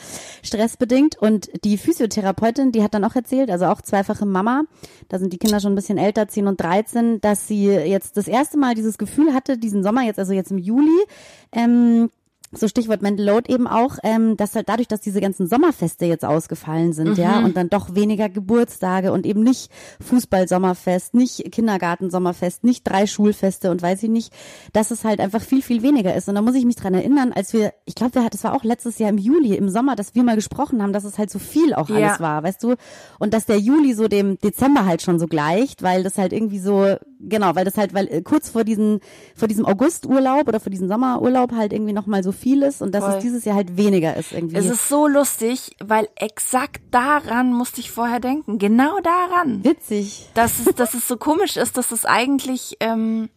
stressbedingt. 0.53 1.17
Und 1.17 1.49
die 1.63 1.77
Physiotherapeutin, 1.77 2.71
die 2.71 2.83
hat 2.83 2.93
dann 2.93 3.03
auch 3.03 3.15
erzählt, 3.15 3.49
also 3.49 3.65
auch 3.65 3.81
zweifache 3.81 4.25
Mama, 4.25 4.63
da 5.09 5.19
sind 5.19 5.33
die 5.33 5.37
Kinder 5.37 5.59
schon 5.59 5.73
ein 5.73 5.75
bisschen 5.75 5.97
älter, 5.97 6.27
10 6.27 6.47
und 6.47 6.61
13, 6.61 7.21
dass 7.21 7.47
sie 7.47 7.65
jetzt 7.65 8.17
das 8.17 8.27
erste 8.27 8.57
Mal 8.57 8.75
dieses 8.75 8.97
Gefühl 8.97 9.33
hatte, 9.33 9.57
diesen 9.57 9.83
Sommer, 9.83 10.03
jetzt 10.03 10.19
also 10.19 10.33
jetzt 10.33 10.51
im 10.51 10.57
Juli, 10.57 11.03
ähm, 11.51 12.09
so 12.55 12.67
Stichwort 12.67 13.01
Mental 13.01 13.25
Load 13.25 13.51
eben 13.51 13.67
auch, 13.67 13.97
ähm, 14.03 14.37
dass 14.37 14.55
halt 14.55 14.69
dadurch, 14.69 14.87
dass 14.87 15.01
diese 15.01 15.21
ganzen 15.21 15.47
Sommerfeste 15.47 16.05
jetzt 16.05 16.23
ausgefallen 16.25 16.93
sind, 16.93 17.17
ja, 17.17 17.39
und 17.39 17.57
dann 17.57 17.69
doch 17.69 17.95
weniger 17.95 18.29
Geburtstage 18.29 19.11
und 19.11 19.25
eben 19.25 19.41
nicht 19.43 19.71
Fußball-Sommerfest, 20.01 21.13
nicht 21.13 21.51
Kindergarten-Sommerfest, 21.51 22.63
nicht 22.63 22.83
drei 22.87 23.07
Schulfeste 23.07 23.71
und 23.71 23.81
weiß 23.81 24.03
ich 24.03 24.09
nicht, 24.09 24.33
dass 24.71 24.91
es 24.91 25.03
halt 25.03 25.19
einfach 25.19 25.41
viel, 25.41 25.61
viel 25.61 25.81
weniger 25.83 26.15
ist. 26.15 26.29
Und 26.29 26.35
da 26.35 26.41
muss 26.41 26.55
ich 26.55 26.65
mich 26.65 26.75
dran 26.75 26.93
erinnern, 26.93 27.33
als 27.33 27.53
wir, 27.53 27.73
ich 27.85 27.95
glaube, 27.95 28.15
wir 28.15 28.21
hatten, 28.23 28.31
das 28.31 28.43
war 28.43 28.53
auch 28.53 28.63
letztes 28.63 28.99
Jahr 28.99 29.09
im 29.09 29.17
Juli, 29.17 29.55
im 29.55 29.69
Sommer, 29.69 29.95
dass 29.95 30.15
wir 30.15 30.23
mal 30.23 30.35
gesprochen 30.35 30.81
haben, 30.81 30.93
dass 30.93 31.03
es 31.03 31.17
halt 31.17 31.29
so 31.29 31.39
viel 31.39 31.73
auch 31.73 31.89
Ja. 31.89 31.95
alles 32.07 32.19
war, 32.19 32.43
weißt 32.43 32.63
du? 32.63 32.75
Und 33.19 33.33
dass 33.33 33.45
der 33.45 33.57
Juli 33.59 33.93
so 33.93 34.07
dem 34.07 34.37
Dezember 34.39 34.85
halt 34.85 35.01
schon 35.01 35.19
so 35.19 35.27
gleicht, 35.27 35.83
weil 35.83 36.03
das 36.03 36.17
halt 36.17 36.33
irgendwie 36.33 36.59
so, 36.59 36.95
genau, 37.27 37.55
weil 37.55 37.65
das 37.65 37.77
halt, 37.77 37.93
weil 37.93 38.07
äh, 38.07 38.21
kurz 38.21 38.49
vor 38.49 38.63
diesen, 38.63 38.99
vor 39.35 39.47
diesem 39.47 39.65
Augusturlaub 39.65 40.47
oder 40.47 40.59
vor 40.59 40.69
diesem 40.69 40.87
Sommerurlaub 40.87 41.51
halt 41.53 41.73
irgendwie 41.73 41.93
nochmal 41.93 42.23
so 42.23 42.31
viel 42.31 42.63
ist 42.63 42.81
und 42.81 42.93
dass 42.93 43.03
Voll. 43.03 43.15
es 43.15 43.23
dieses 43.23 43.45
Jahr 43.45 43.55
halt 43.55 43.77
weniger 43.77 44.15
ist 44.15 44.31
irgendwie. 44.31 44.57
Es 44.57 44.65
ist 44.65 44.87
so 44.89 45.07
lustig, 45.07 45.75
weil 45.83 46.07
exakt 46.15 46.81
daran 46.91 47.53
musste 47.53 47.81
ich 47.81 47.91
vorher 47.91 48.19
denken. 48.19 48.57
Genau 48.57 48.99
daran. 48.99 49.63
witzig. 49.63 50.29
Dass 50.33 50.59
es, 50.59 50.75
dass 50.75 50.93
es 50.93 51.07
so 51.07 51.17
komisch 51.17 51.57
ist, 51.57 51.77
dass 51.77 51.91
es 51.91 52.05
eigentlich, 52.05 52.77
ähm, 52.79 53.29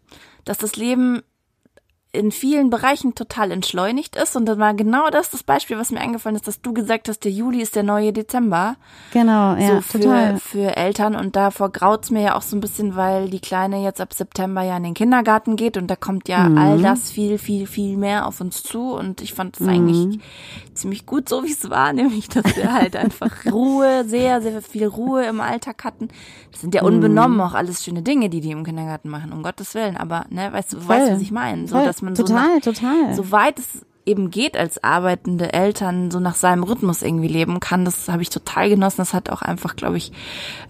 dass 0.44 0.58
das 0.58 0.76
Leben 0.76 1.22
in 2.16 2.32
vielen 2.32 2.70
Bereichen 2.70 3.14
total 3.14 3.50
entschleunigt 3.52 4.16
ist. 4.16 4.34
Und 4.36 4.46
dann 4.46 4.58
war 4.58 4.74
genau 4.74 5.08
das 5.10 5.30
das 5.30 5.42
Beispiel, 5.42 5.78
was 5.78 5.90
mir 5.90 6.00
eingefallen 6.00 6.36
ist, 6.36 6.48
dass 6.48 6.60
du 6.62 6.72
gesagt 6.72 7.08
hast, 7.08 7.24
der 7.24 7.30
Juli 7.32 7.60
ist 7.62 7.76
der 7.76 7.82
neue 7.82 8.12
Dezember. 8.12 8.76
Genau, 9.12 9.54
ja, 9.54 9.76
so 9.76 9.80
für, 9.82 10.00
total. 10.00 10.38
für 10.38 10.76
Eltern. 10.76 11.14
Und 11.14 11.36
davor 11.36 11.70
graut's 11.70 12.10
mir 12.10 12.22
ja 12.22 12.36
auch 12.36 12.42
so 12.42 12.56
ein 12.56 12.60
bisschen, 12.60 12.96
weil 12.96 13.28
die 13.28 13.40
Kleine 13.40 13.82
jetzt 13.82 14.00
ab 14.00 14.12
September 14.14 14.62
ja 14.62 14.76
in 14.76 14.82
den 14.82 14.94
Kindergarten 14.94 15.56
geht 15.56 15.76
und 15.76 15.86
da 15.88 15.96
kommt 15.96 16.28
ja 16.28 16.48
Mhm. 16.48 16.58
all 16.58 16.82
das 16.82 17.10
viel, 17.10 17.38
viel, 17.38 17.66
viel 17.66 17.96
mehr 17.96 18.26
auf 18.26 18.40
uns 18.40 18.62
zu. 18.62 18.92
Und 18.94 19.20
ich 19.20 19.34
fand 19.34 19.54
es 19.56 19.60
Mhm. 19.60 19.68
eigentlich 19.68 20.18
ziemlich 20.74 21.06
gut, 21.06 21.28
so 21.28 21.44
wie 21.44 21.52
es 21.52 21.68
war, 21.70 21.92
nämlich, 21.92 22.28
dass 22.28 22.56
wir 22.56 22.72
halt 22.72 22.96
einfach 22.96 23.30
Ruhe, 23.50 24.04
sehr, 24.06 24.40
sehr 24.42 24.62
viel 24.62 24.86
Ruhe 24.86 25.24
im 25.26 25.40
Alltag 25.40 25.84
hatten. 25.84 26.08
Das 26.52 26.60
sind 26.60 26.74
ja 26.74 26.82
Mhm. 26.82 26.88
unbenommen 26.88 27.40
auch 27.40 27.54
alles 27.54 27.84
schöne 27.84 28.02
Dinge, 28.02 28.28
die 28.30 28.40
die 28.40 28.50
im 28.50 28.64
Kindergarten 28.64 29.08
machen, 29.08 29.32
um 29.32 29.42
Gottes 29.42 29.74
Willen. 29.74 29.96
Aber, 29.96 30.24
ne, 30.30 30.52
weißt 30.52 30.72
du, 30.72 30.80
Voll. 30.80 30.96
weißt 30.96 31.08
du, 31.10 31.14
was 31.14 31.22
ich 31.22 31.30
meine? 31.32 31.66
So, 31.66 31.76
dass 31.76 32.02
man 32.06 32.16
so 32.16 32.22
total, 32.24 32.56
nach- 32.56 32.62
total. 32.62 33.14
soweit 33.14 33.58
es 33.58 33.84
eben 34.06 34.30
geht 34.30 34.56
als 34.56 34.82
arbeitende 34.82 35.52
Eltern, 35.52 36.10
so 36.10 36.20
nach 36.20 36.36
seinem 36.36 36.62
Rhythmus 36.62 37.02
irgendwie 37.02 37.28
leben 37.28 37.60
kann. 37.60 37.84
Das 37.84 38.08
habe 38.08 38.22
ich 38.22 38.30
total 38.30 38.68
genossen. 38.68 38.98
Das 38.98 39.12
hat 39.12 39.30
auch 39.30 39.42
einfach, 39.42 39.76
glaube 39.76 39.96
ich, 39.96 40.12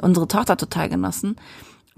unsere 0.00 0.26
Tochter 0.26 0.57
total 0.57 0.88
genossen. 0.88 1.37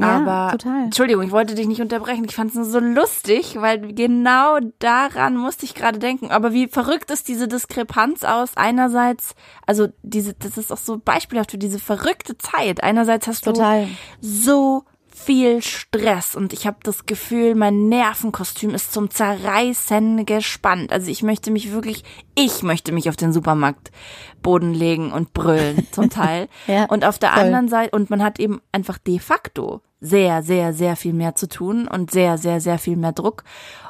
Ja, 0.00 0.18
Aber 0.18 0.52
total. 0.52 0.84
Entschuldigung, 0.84 1.24
ich 1.24 1.32
wollte 1.32 1.56
dich 1.56 1.66
nicht 1.66 1.80
unterbrechen. 1.80 2.24
Ich 2.24 2.34
fand 2.36 2.50
es 2.50 2.56
nur 2.56 2.64
so 2.64 2.78
lustig, 2.78 3.56
weil 3.60 3.80
genau 3.94 4.58
daran 4.78 5.36
musste 5.36 5.64
ich 5.64 5.74
gerade 5.74 5.98
denken. 5.98 6.30
Aber 6.30 6.52
wie 6.52 6.68
verrückt 6.68 7.10
ist 7.10 7.26
diese 7.26 7.48
Diskrepanz 7.48 8.22
aus? 8.22 8.50
Einerseits, 8.56 9.34
also 9.66 9.88
diese, 10.04 10.34
das 10.34 10.56
ist 10.56 10.72
auch 10.72 10.76
so 10.78 10.98
beispielhaft 10.98 11.50
für 11.50 11.58
diese 11.58 11.80
verrückte 11.80 12.38
Zeit. 12.38 12.82
Einerseits 12.84 13.26
hast 13.26 13.44
Total. 13.44 13.86
du 14.20 14.28
so 14.28 14.84
viel 15.18 15.62
Stress 15.62 16.34
und 16.34 16.52
ich 16.52 16.66
habe 16.66 16.78
das 16.82 17.06
Gefühl, 17.06 17.54
mein 17.54 17.88
Nervenkostüm 17.88 18.70
ist 18.70 18.92
zum 18.92 19.10
Zerreißen 19.10 20.24
gespannt. 20.24 20.92
Also 20.92 21.10
ich 21.10 21.22
möchte 21.22 21.50
mich 21.50 21.72
wirklich, 21.72 22.04
ich 22.34 22.62
möchte 22.62 22.92
mich 22.92 23.08
auf 23.08 23.16
den 23.16 23.32
Supermarktboden 23.32 24.72
legen 24.72 25.12
und 25.12 25.32
brüllen 25.34 25.86
zum 25.92 26.10
Teil. 26.10 26.48
Ja, 26.66 26.84
und 26.86 27.04
auf 27.04 27.18
der 27.18 27.32
voll. 27.32 27.42
anderen 27.42 27.68
Seite, 27.68 27.94
und 27.94 28.10
man 28.10 28.22
hat 28.22 28.38
eben 28.38 28.60
einfach 28.72 28.98
de 28.98 29.18
facto 29.18 29.82
sehr, 30.00 30.42
sehr, 30.42 30.72
sehr 30.72 30.94
viel 30.96 31.12
mehr 31.12 31.34
zu 31.34 31.48
tun 31.48 31.88
und 31.88 32.10
sehr, 32.10 32.38
sehr, 32.38 32.60
sehr 32.60 32.78
viel 32.78 32.96
mehr 32.96 33.12
Druck. 33.12 33.42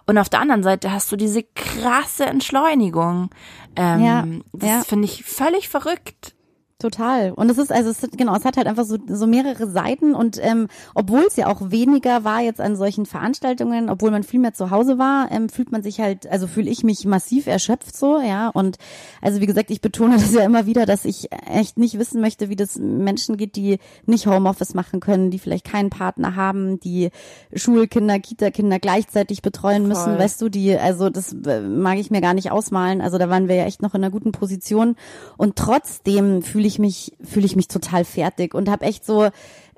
Und 0.06 0.16
auf 0.16 0.30
der 0.30 0.40
anderen 0.40 0.62
Seite 0.62 0.90
hast 0.90 1.12
du 1.12 1.16
diese 1.16 1.42
krasse 1.42 2.24
Entschleunigung. 2.24 3.28
Ähm, 3.76 4.02
Ja, 4.02 4.26
das 4.54 4.70
ja. 4.70 4.82
finde 4.84 5.04
ich 5.04 5.24
völlig 5.24 5.68
verrückt. 5.68 6.34
Total. 6.80 7.32
Und 7.32 7.50
es 7.50 7.58
ist, 7.58 7.72
also 7.72 7.90
es, 7.90 8.04
hat- 8.04 8.16
genau, 8.16 8.36
es 8.36 8.44
hat 8.44 8.56
halt 8.56 8.68
einfach 8.68 8.84
so, 8.84 8.98
so 9.08 9.26
mehrere 9.26 9.68
Seiten 9.68 10.14
und 10.14 10.38
ähm, 10.40 10.68
obwohl 10.94 11.22
es 11.26 11.34
ja 11.34 11.48
auch 11.48 11.72
weniger 11.72 12.22
war 12.22 12.40
jetzt 12.40 12.60
an 12.60 12.76
solchen 12.76 13.04
Veranstaltungen, 13.04 13.90
obwohl 13.90 14.12
man 14.12 14.22
viel 14.22 14.38
mehr 14.38 14.54
zu 14.54 14.70
Hause 14.70 14.96
war, 14.96 15.28
ähm, 15.32 15.48
fühlt 15.48 15.72
man 15.72 15.82
sich 15.82 15.98
halt, 15.98 16.28
also 16.28 16.46
fühle 16.46 16.70
ich 16.70 16.84
mich 16.84 17.04
massiv 17.04 17.48
erschöpft 17.48 17.96
so, 17.96 18.20
ja. 18.20 18.46
Und 18.50 18.76
also 19.20 19.40
wie 19.40 19.46
gesagt, 19.46 19.72
ich 19.72 19.80
betone 19.80 20.14
das 20.18 20.32
ja 20.32 20.44
immer 20.44 20.66
wieder, 20.66 20.86
dass 20.86 21.04
ich 21.04 21.30
echt 21.52 21.78
nicht 21.78 21.98
wissen 21.98 22.20
möchte, 22.20 22.48
wie 22.48 22.54
das 22.54 22.76
Menschen 22.76 23.36
geht, 23.36 23.56
die 23.56 23.78
nicht 24.06 24.28
Homeoffice 24.28 24.74
machen 24.74 25.00
können, 25.00 25.32
die 25.32 25.40
vielleicht 25.40 25.64
keinen 25.64 25.90
Partner 25.90 26.36
haben, 26.36 26.78
die 26.78 27.10
Schulkinder, 27.52 28.20
Kita-Kinder 28.20 28.78
gleichzeitig 28.78 29.42
betreuen 29.42 29.88
müssen, 29.88 30.04
Voll. 30.12 30.18
weißt 30.20 30.40
du, 30.42 30.48
die, 30.48 30.76
also 30.78 31.10
das 31.10 31.32
äh, 31.44 31.60
mag 31.60 31.98
ich 31.98 32.12
mir 32.12 32.20
gar 32.20 32.34
nicht 32.34 32.52
ausmalen. 32.52 33.00
Also 33.00 33.18
da 33.18 33.28
waren 33.28 33.48
wir 33.48 33.56
ja 33.56 33.64
echt 33.64 33.82
noch 33.82 33.94
in 33.94 34.04
einer 34.04 34.12
guten 34.12 34.30
Position. 34.30 34.94
Und 35.36 35.56
trotzdem 35.56 36.42
fühle 36.42 36.67
ich 36.68 36.78
mich, 36.78 37.12
fühle 37.22 37.46
ich 37.46 37.56
mich 37.56 37.68
total 37.68 38.04
fertig 38.04 38.54
und 38.54 38.68
habe 38.68 38.84
echt 38.84 39.04
so 39.04 39.28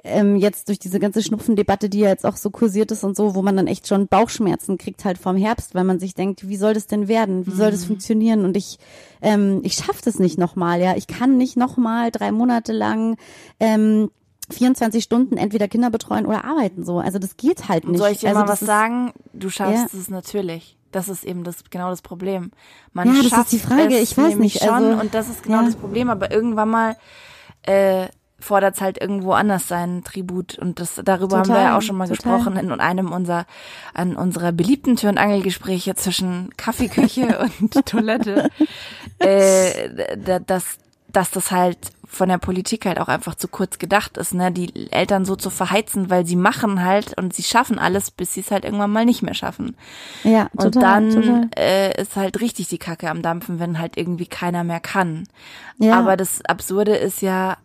ähm, 0.03 0.37
jetzt 0.37 0.69
durch 0.69 0.79
diese 0.79 0.99
ganze 0.99 1.23
Schnupfendebatte, 1.23 1.91
die 1.91 1.99
ja 2.01 2.09
jetzt 2.09 2.25
auch 2.25 2.37
so 2.37 2.51
kursiert 2.51 2.91
ist 2.91 3.05
und 3.05 3.17
so, 3.17 3.35
wo 3.35 3.43
man 3.43 3.57
dann 3.57 3.67
echt 3.67 3.87
schon 3.87 4.09
Bauchschmerzen 4.09 4.79
kriegt 4.79 5.05
halt 5.05 5.19
vom 5.19 5.37
Herbst, 5.37 5.75
weil 5.75 5.85
man 5.85 6.01
sich 6.01 6.15
denkt, 6.15 6.49
wie 6.49 6.57
soll 6.57 6.73
das 6.75 6.87
denn 6.87 7.07
werden? 7.07 7.47
Wie 7.47 7.51
soll 7.51 7.71
das 7.71 7.85
funktionieren? 7.85 8.45
Und 8.47 8.57
ich, 8.57 8.79
ähm, 9.21 9.61
ich 9.63 9.75
schaffe 9.75 10.01
das 10.05 10.19
nicht 10.19 10.39
nochmal, 10.39 10.81
ja. 10.81 10.97
Ich 10.97 11.07
kann 11.07 11.37
nicht 11.37 11.57
nochmal 11.59 12.11
drei 12.11 12.33
Monate 12.33 12.73
lang 12.73 13.17
ähm, 13.61 14.11
24 14.51 15.05
Stunden 15.05 15.37
entweder 15.37 15.69
Kinder 15.69 15.91
betreuen 15.91 16.25
oder 16.27 16.45
arbeiten 16.45 16.83
so. 16.85 16.99
Also 16.99 17.19
das 17.19 17.37
geht 17.37 17.69
halt 17.69 17.85
Und 17.85 17.93
nicht. 17.93 18.01
soll 18.01 18.11
ich 18.11 18.19
dir 18.21 18.29
also 18.31 18.41
mal 18.41 18.49
was 18.49 18.61
sagen? 18.61 19.13
Du 19.35 19.51
schaffst 19.51 19.93
Ja. 19.93 20.01
es 20.01 20.09
natürlich. 20.09 20.77
Das 20.93 21.09
ist 21.09 21.25
eben 21.25 21.45
das 21.45 21.65
genau 21.71 21.91
das 21.91 22.03
Problem. 22.03 22.51
Man 22.93 23.09
Ja, 23.15 23.23
das 23.23 23.33
ist 23.39 23.53
die 23.53 23.59
Frage. 23.59 23.99
Ich 23.99 24.17
weiß 24.17 24.37
nicht, 24.37 24.59
schon 24.63 24.71
also, 24.71 25.01
und 25.01 25.15
das 25.15 25.29
ist 25.29 25.43
genau 25.43 25.59
ja. 25.61 25.65
das 25.67 25.77
Problem. 25.77 26.11
Aber 26.11 26.31
irgendwann 26.31 26.69
mal 26.71 26.97
äh, 27.63 28.09
fordert 28.41 28.75
es 28.77 28.81
halt 28.81 28.99
irgendwo 29.01 29.33
anders 29.33 29.69
seinen 29.69 30.03
Tribut 30.03 30.59
und 30.59 30.81
das 30.81 30.95
darüber 31.05 31.39
haben 31.39 31.49
wir 31.49 31.55
Total, 31.55 31.63
ja 31.65 31.77
auch 31.79 31.83
schon 31.83 31.97
mal 31.97 32.09
total. 32.09 32.39
gesprochen 32.39 32.57
in 32.57 32.73
einem 32.81 33.13
unserer 33.13 33.45
an 33.93 34.17
unserer 34.17 34.51
beliebten 34.53 34.97
Tür- 34.97 35.11
und 35.11 35.19
Angelgespräche 35.19 35.95
zwischen 35.95 36.49
Kaffeeküche 36.57 37.39
und 37.61 37.87
Toilette, 37.87 38.49
äh, 39.19 40.17
da- 40.17 40.39
dass 40.39 40.79
dass 41.13 41.31
das 41.31 41.51
halt 41.51 41.77
von 42.11 42.29
der 42.29 42.39
Politik 42.39 42.87
halt 42.87 42.99
auch 42.99 43.07
einfach 43.07 43.37
zu 43.37 43.47
kurz 43.47 43.79
gedacht 43.79 44.17
ist, 44.17 44.35
ne, 44.35 44.51
die 44.51 44.91
Eltern 44.91 45.25
so 45.25 45.37
zu 45.37 45.49
verheizen, 45.49 46.11
weil 46.11 46.27
sie 46.27 46.35
machen 46.35 46.85
halt 46.85 47.17
und 47.17 47.33
sie 47.33 47.45
schaffen 47.45 47.79
alles, 47.79 48.11
bis 48.11 48.35
sie 48.35 48.41
es 48.41 48.51
halt 48.51 48.65
irgendwann 48.65 48.91
mal 48.91 49.05
nicht 49.05 49.23
mehr 49.23 49.35
schaffen. 49.35 49.77
Ja, 50.25 50.49
total, 50.49 50.65
Und 50.67 50.77
dann 50.77 51.11
total. 51.11 51.51
äh, 51.57 52.03
ist 52.03 52.17
halt 52.17 52.41
richtig 52.41 52.67
die 52.67 52.79
Kacke 52.79 53.09
am 53.09 53.23
Dampfen, 53.23 53.61
wenn 53.61 53.79
halt 53.79 53.97
irgendwie 53.97 54.27
keiner 54.27 54.65
mehr 54.65 54.81
kann. 54.81 55.29
Ja. 55.79 55.99
Aber 55.99 56.17
das 56.17 56.45
Absurde 56.45 56.97
ist 56.97 57.23
ja, 57.23 57.59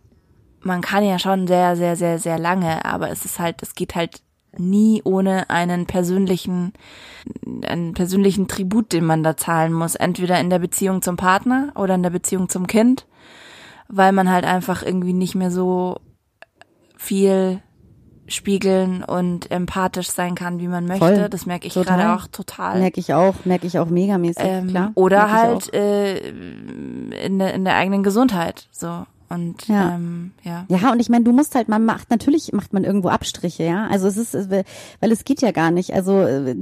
man 0.60 0.80
kann 0.80 1.04
ja 1.04 1.18
schon 1.18 1.48
sehr, 1.48 1.74
sehr, 1.74 1.96
sehr, 1.96 2.20
sehr 2.20 2.38
lange, 2.38 2.84
aber 2.84 3.10
es 3.10 3.24
ist 3.24 3.40
halt, 3.40 3.62
es 3.62 3.74
geht 3.74 3.96
halt 3.96 4.22
nie 4.58 5.02
ohne 5.04 5.50
einen 5.50 5.86
persönlichen, 5.86 6.72
einen 7.66 7.94
persönlichen 7.94 8.46
Tribut, 8.46 8.92
den 8.92 9.04
man 9.04 9.24
da 9.24 9.36
zahlen 9.36 9.72
muss. 9.72 9.96
Entweder 9.96 10.38
in 10.40 10.50
der 10.50 10.60
Beziehung 10.60 11.02
zum 11.02 11.16
Partner 11.16 11.72
oder 11.74 11.96
in 11.96 12.04
der 12.04 12.10
Beziehung 12.10 12.48
zum 12.48 12.66
Kind, 12.68 13.06
weil 13.88 14.12
man 14.12 14.30
halt 14.30 14.44
einfach 14.44 14.82
irgendwie 14.82 15.12
nicht 15.12 15.34
mehr 15.34 15.50
so 15.50 15.98
viel 16.96 17.60
spiegeln 18.28 19.04
und 19.04 19.50
empathisch 19.50 20.10
sein 20.10 20.34
kann, 20.34 20.58
wie 20.58 20.66
man 20.68 20.86
möchte. 20.86 21.04
Voll. 21.04 21.28
Das 21.28 21.46
merke 21.46 21.66
ich 21.68 21.74
gerade 21.74 22.12
auch 22.12 22.26
total. 22.26 22.80
Merke 22.80 22.98
ich 22.98 23.14
auch, 23.14 23.44
merke 23.44 23.66
ich 23.66 23.78
auch 23.78 23.88
megamäßig, 23.88 24.44
Ähm, 24.44 24.68
klar. 24.68 24.90
oder 24.94 25.26
merk 25.26 25.32
halt 25.32 25.74
äh, 25.74 26.28
in, 26.28 27.38
der, 27.38 27.54
in 27.54 27.64
der 27.64 27.76
eigenen 27.76 28.02
Gesundheit. 28.02 28.68
So. 28.72 29.06
Und 29.28 29.66
Ja. 29.66 29.96
ähm, 29.96 30.32
ja. 30.44 30.66
Ja, 30.68 30.92
und 30.92 31.00
ich 31.00 31.08
meine, 31.08 31.24
du 31.24 31.32
musst 31.32 31.54
halt, 31.54 31.68
man 31.68 31.84
macht, 31.84 32.10
natürlich 32.10 32.52
macht 32.52 32.72
man 32.72 32.84
irgendwo 32.84 33.08
Abstriche, 33.08 33.64
ja. 33.64 33.88
Also 33.88 34.06
es 34.06 34.16
ist, 34.16 34.50
weil 34.50 35.12
es 35.12 35.24
geht 35.24 35.42
ja 35.42 35.50
gar 35.50 35.70
nicht. 35.70 35.92
Also, 35.94 36.20
äh, 36.20 36.54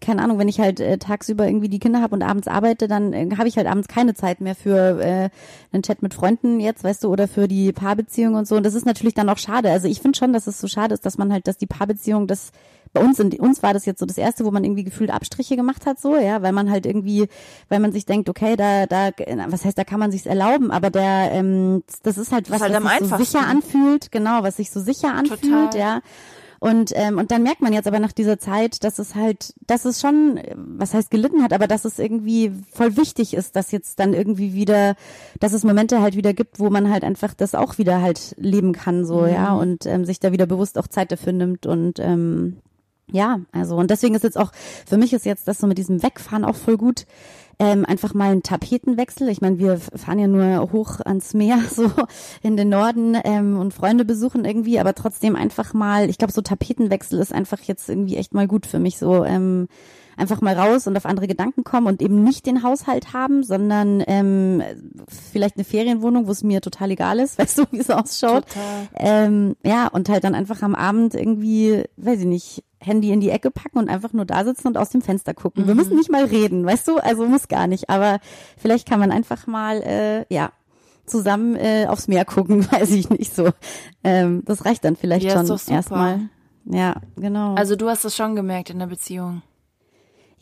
keine 0.00 0.22
Ahnung, 0.22 0.38
wenn 0.38 0.48
ich 0.48 0.60
halt 0.60 0.80
äh, 0.80 0.98
tagsüber 0.98 1.46
irgendwie 1.46 1.68
die 1.68 1.78
Kinder 1.78 2.00
habe 2.00 2.14
und 2.14 2.22
abends 2.22 2.48
arbeite, 2.48 2.88
dann 2.88 3.12
äh, 3.12 3.28
habe 3.36 3.48
ich 3.48 3.56
halt 3.56 3.66
abends 3.66 3.88
keine 3.88 4.14
Zeit 4.14 4.40
mehr 4.40 4.54
für 4.54 5.00
äh, 5.00 5.28
einen 5.72 5.82
Chat 5.82 6.02
mit 6.02 6.14
Freunden 6.14 6.58
jetzt, 6.60 6.84
weißt 6.84 7.04
du, 7.04 7.08
oder 7.08 7.28
für 7.28 7.48
die 7.48 7.72
Paarbeziehung 7.72 8.34
und 8.34 8.48
so. 8.48 8.56
Und 8.56 8.64
das 8.64 8.74
ist 8.74 8.86
natürlich 8.86 9.14
dann 9.14 9.28
auch 9.28 9.38
schade. 9.38 9.70
Also 9.70 9.86
ich 9.86 10.00
finde 10.00 10.18
schon, 10.18 10.32
dass 10.32 10.46
es 10.46 10.58
so 10.60 10.68
schade 10.68 10.94
ist, 10.94 11.04
dass 11.04 11.18
man 11.18 11.32
halt, 11.32 11.46
dass 11.46 11.58
die 11.58 11.66
Paarbeziehung 11.66 12.26
das 12.26 12.52
bei 12.92 13.00
uns, 13.00 13.18
in 13.20 13.32
uns 13.34 13.62
war 13.62 13.72
das 13.72 13.86
jetzt 13.86 14.00
so 14.00 14.06
das 14.06 14.18
erste, 14.18 14.44
wo 14.44 14.50
man 14.50 14.64
irgendwie 14.64 14.84
gefühlt 14.84 15.10
Abstriche 15.10 15.56
gemacht 15.56 15.86
hat, 15.86 16.00
so, 16.00 16.16
ja, 16.16 16.42
weil 16.42 16.52
man 16.52 16.70
halt 16.70 16.86
irgendwie, 16.86 17.28
weil 17.68 17.78
man 17.78 17.92
sich 17.92 18.04
denkt, 18.04 18.28
okay, 18.28 18.56
da, 18.56 18.86
da, 18.86 19.10
was 19.48 19.64
heißt, 19.64 19.78
da 19.78 19.84
kann 19.84 20.00
man 20.00 20.10
sich's 20.10 20.26
erlauben, 20.26 20.70
aber 20.70 20.90
der, 20.90 21.30
ähm, 21.32 21.84
das 22.02 22.18
ist 22.18 22.32
halt 22.32 22.50
was, 22.50 22.60
halt 22.60 22.72
was 22.82 22.98
sich 22.98 23.08
so 23.08 23.16
sicher 23.16 23.46
anfühlt, 23.46 24.10
genau, 24.10 24.42
was 24.42 24.56
sich 24.56 24.70
so 24.70 24.80
sicher 24.80 25.14
anfühlt, 25.14 25.72
Total. 25.72 25.78
ja. 25.78 26.00
Und, 26.58 26.92
ähm, 26.94 27.16
und 27.16 27.30
dann 27.30 27.42
merkt 27.42 27.62
man 27.62 27.72
jetzt 27.72 27.86
aber 27.86 28.00
nach 28.00 28.12
dieser 28.12 28.38
Zeit, 28.38 28.84
dass 28.84 28.98
es 28.98 29.14
halt, 29.14 29.54
dass 29.66 29.86
es 29.86 29.98
schon, 29.98 30.38
was 30.54 30.92
heißt 30.92 31.10
gelitten 31.10 31.42
hat, 31.42 31.54
aber 31.54 31.66
dass 31.66 31.86
es 31.86 31.98
irgendwie 31.98 32.52
voll 32.70 32.98
wichtig 32.98 33.32
ist, 33.32 33.56
dass 33.56 33.72
jetzt 33.72 33.98
dann 33.98 34.12
irgendwie 34.12 34.52
wieder, 34.52 34.94
dass 35.38 35.54
es 35.54 35.64
Momente 35.64 36.02
halt 36.02 36.16
wieder 36.16 36.34
gibt, 36.34 36.58
wo 36.58 36.68
man 36.68 36.90
halt 36.90 37.02
einfach 37.02 37.32
das 37.32 37.54
auch 37.54 37.78
wieder 37.78 38.02
halt 38.02 38.34
leben 38.36 38.72
kann, 38.72 39.06
so, 39.06 39.26
ja, 39.26 39.54
und 39.54 39.86
ähm, 39.86 40.04
sich 40.04 40.20
da 40.20 40.32
wieder 40.32 40.44
bewusst 40.44 40.76
auch 40.76 40.86
Zeit 40.86 41.12
dafür 41.12 41.32
nimmt 41.32 41.64
und 41.64 41.98
ähm, 41.98 42.58
ja, 43.12 43.40
also 43.52 43.76
und 43.76 43.90
deswegen 43.90 44.14
ist 44.14 44.24
jetzt 44.24 44.38
auch, 44.38 44.52
für 44.86 44.96
mich 44.96 45.12
ist 45.12 45.26
jetzt 45.26 45.48
das 45.48 45.58
so 45.58 45.66
mit 45.66 45.78
diesem 45.78 46.02
Wegfahren 46.02 46.44
auch 46.44 46.56
voll 46.56 46.76
gut. 46.76 47.06
Ähm, 47.58 47.84
einfach 47.84 48.14
mal 48.14 48.30
ein 48.30 48.42
Tapetenwechsel. 48.42 49.28
Ich 49.28 49.42
meine, 49.42 49.58
wir 49.58 49.76
fahren 49.78 50.18
ja 50.18 50.26
nur 50.26 50.72
hoch 50.72 51.00
ans 51.04 51.34
Meer, 51.34 51.58
so 51.70 51.90
in 52.42 52.56
den 52.56 52.70
Norden 52.70 53.18
ähm, 53.22 53.58
und 53.58 53.74
Freunde 53.74 54.06
besuchen 54.06 54.46
irgendwie, 54.46 54.80
aber 54.80 54.94
trotzdem 54.94 55.36
einfach 55.36 55.74
mal, 55.74 56.08
ich 56.08 56.16
glaube, 56.16 56.32
so 56.32 56.40
Tapetenwechsel 56.40 57.20
ist 57.20 57.34
einfach 57.34 57.60
jetzt 57.60 57.90
irgendwie 57.90 58.16
echt 58.16 58.32
mal 58.32 58.48
gut 58.48 58.64
für 58.64 58.78
mich. 58.78 58.96
So 58.96 59.26
ähm, 59.26 59.68
einfach 60.16 60.40
mal 60.40 60.54
raus 60.58 60.86
und 60.86 60.96
auf 60.96 61.06
andere 61.06 61.26
Gedanken 61.26 61.64
kommen 61.64 61.86
und 61.86 62.02
eben 62.02 62.22
nicht 62.22 62.46
den 62.46 62.62
Haushalt 62.62 63.12
haben, 63.12 63.42
sondern 63.42 64.02
ähm, 64.06 64.62
vielleicht 65.08 65.56
eine 65.56 65.64
Ferienwohnung, 65.64 66.26
wo 66.26 66.30
es 66.32 66.42
mir 66.42 66.60
total 66.60 66.90
egal 66.90 67.18
ist, 67.18 67.38
weißt 67.38 67.58
du, 67.58 67.64
wie 67.70 67.78
es 67.78 67.90
ausschaut. 67.90 68.46
Total. 68.48 68.88
Ähm, 68.94 69.56
ja, 69.64 69.88
und 69.88 70.08
halt 70.08 70.24
dann 70.24 70.34
einfach 70.34 70.62
am 70.62 70.74
Abend 70.74 71.14
irgendwie, 71.14 71.84
weiß 71.96 72.20
ich 72.20 72.26
nicht, 72.26 72.64
Handy 72.78 73.10
in 73.12 73.20
die 73.20 73.30
Ecke 73.30 73.50
packen 73.50 73.78
und 73.78 73.90
einfach 73.90 74.12
nur 74.12 74.24
da 74.24 74.44
sitzen 74.44 74.66
und 74.68 74.78
aus 74.78 74.88
dem 74.88 75.02
Fenster 75.02 75.34
gucken. 75.34 75.66
Wir 75.66 75.74
müssen 75.74 75.96
nicht 75.96 76.10
mal 76.10 76.24
reden, 76.24 76.64
weißt 76.64 76.88
du? 76.88 76.96
Also 76.96 77.26
muss 77.26 77.48
gar 77.48 77.66
nicht. 77.66 77.90
Aber 77.90 78.20
vielleicht 78.56 78.88
kann 78.88 79.00
man 79.00 79.12
einfach 79.12 79.46
mal, 79.46 79.82
äh, 79.82 80.34
ja, 80.34 80.50
zusammen 81.04 81.56
äh, 81.56 81.86
aufs 81.88 82.08
Meer 82.08 82.24
gucken, 82.24 82.70
weiß 82.72 82.90
ich 82.92 83.10
nicht 83.10 83.34
so. 83.34 83.50
Ähm, 84.02 84.42
das 84.46 84.64
reicht 84.64 84.84
dann 84.84 84.96
vielleicht 84.96 85.26
Ja, 85.26 85.44
schon 85.44 85.58
erstmal. 85.68 86.20
Ja, 86.64 86.96
genau. 87.16 87.54
Also 87.54 87.76
du 87.76 87.88
hast 87.88 88.04
es 88.04 88.16
schon 88.16 88.36
gemerkt 88.36 88.70
in 88.70 88.78
der 88.78 88.86
Beziehung. 88.86 89.42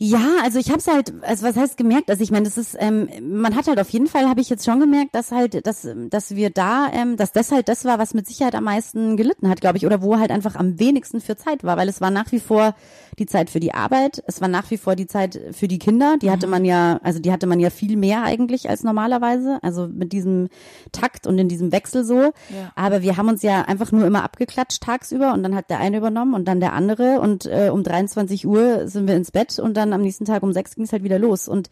Ja, 0.01 0.37
also 0.43 0.59
ich 0.59 0.69
habe 0.69 0.77
es 0.77 0.87
halt, 0.87 1.11
also 1.23 1.45
was 1.45 1.57
heißt 1.57 1.75
gemerkt? 1.75 2.09
Also 2.09 2.23
ich 2.23 2.31
meine, 2.31 2.45
das 2.45 2.57
ist, 2.57 2.77
ähm, 2.79 3.09
man 3.21 3.53
hat 3.53 3.67
halt 3.67 3.81
auf 3.81 3.89
jeden 3.89 4.07
Fall, 4.07 4.29
habe 4.29 4.39
ich 4.39 4.49
jetzt 4.49 4.63
schon 4.63 4.79
gemerkt, 4.79 5.13
dass 5.13 5.33
halt, 5.33 5.67
dass, 5.67 5.85
dass 6.09 6.35
wir 6.37 6.51
da, 6.51 6.87
ähm, 6.93 7.17
dass 7.17 7.33
das 7.33 7.51
halt 7.51 7.67
das 7.67 7.83
war, 7.83 7.99
was 7.99 8.13
mit 8.13 8.25
Sicherheit 8.25 8.55
am 8.55 8.63
meisten 8.63 9.17
gelitten 9.17 9.49
hat, 9.49 9.59
glaube 9.59 9.77
ich, 9.77 9.85
oder 9.85 10.01
wo 10.01 10.17
halt 10.17 10.31
einfach 10.31 10.55
am 10.55 10.79
wenigsten 10.79 11.19
für 11.19 11.35
Zeit 11.35 11.65
war, 11.65 11.75
weil 11.75 11.89
es 11.89 11.99
war 11.99 12.11
nach 12.11 12.31
wie 12.31 12.39
vor 12.39 12.75
die 13.19 13.25
Zeit 13.25 13.49
für 13.49 13.59
die 13.59 13.73
Arbeit, 13.73 14.23
es 14.25 14.39
war 14.39 14.47
nach 14.47 14.71
wie 14.71 14.77
vor 14.77 14.95
die 14.95 15.05
Zeit 15.05 15.37
für 15.51 15.67
die 15.67 15.79
Kinder, 15.79 16.15
die 16.21 16.31
hatte 16.31 16.47
man 16.47 16.63
ja, 16.63 17.01
also 17.03 17.19
die 17.19 17.33
hatte 17.33 17.45
man 17.45 17.59
ja 17.59 17.69
viel 17.69 17.97
mehr 17.97 18.23
eigentlich 18.23 18.69
als 18.69 18.83
normalerweise, 18.83 19.59
also 19.63 19.89
mit 19.89 20.13
diesem 20.13 20.47
Takt 20.93 21.27
und 21.27 21.37
in 21.37 21.49
diesem 21.49 21.73
Wechsel 21.73 22.05
so. 22.05 22.21
Ja. 22.21 22.31
Aber 22.75 23.01
wir 23.01 23.17
haben 23.17 23.27
uns 23.27 23.41
ja 23.41 23.63
einfach 23.63 23.91
nur 23.91 24.07
immer 24.07 24.23
abgeklatscht 24.23 24.81
tagsüber 24.81 25.33
und 25.33 25.43
dann 25.43 25.55
hat 25.55 25.69
der 25.69 25.81
eine 25.81 25.97
übernommen 25.97 26.35
und 26.35 26.47
dann 26.47 26.61
der 26.61 26.71
andere 26.71 27.19
und 27.19 27.45
äh, 27.47 27.69
um 27.69 27.83
23 27.83 28.47
Uhr 28.47 28.87
sind 28.87 29.05
wir 29.05 29.17
ins 29.17 29.31
Bett 29.31 29.59
und 29.59 29.75
dann 29.75 29.88
am 29.93 30.01
nächsten 30.01 30.25
Tag 30.25 30.43
um 30.43 30.53
sechs 30.53 30.75
ging 30.75 30.85
es 30.85 30.91
halt 30.91 31.03
wieder 31.03 31.19
los 31.19 31.47
und 31.47 31.69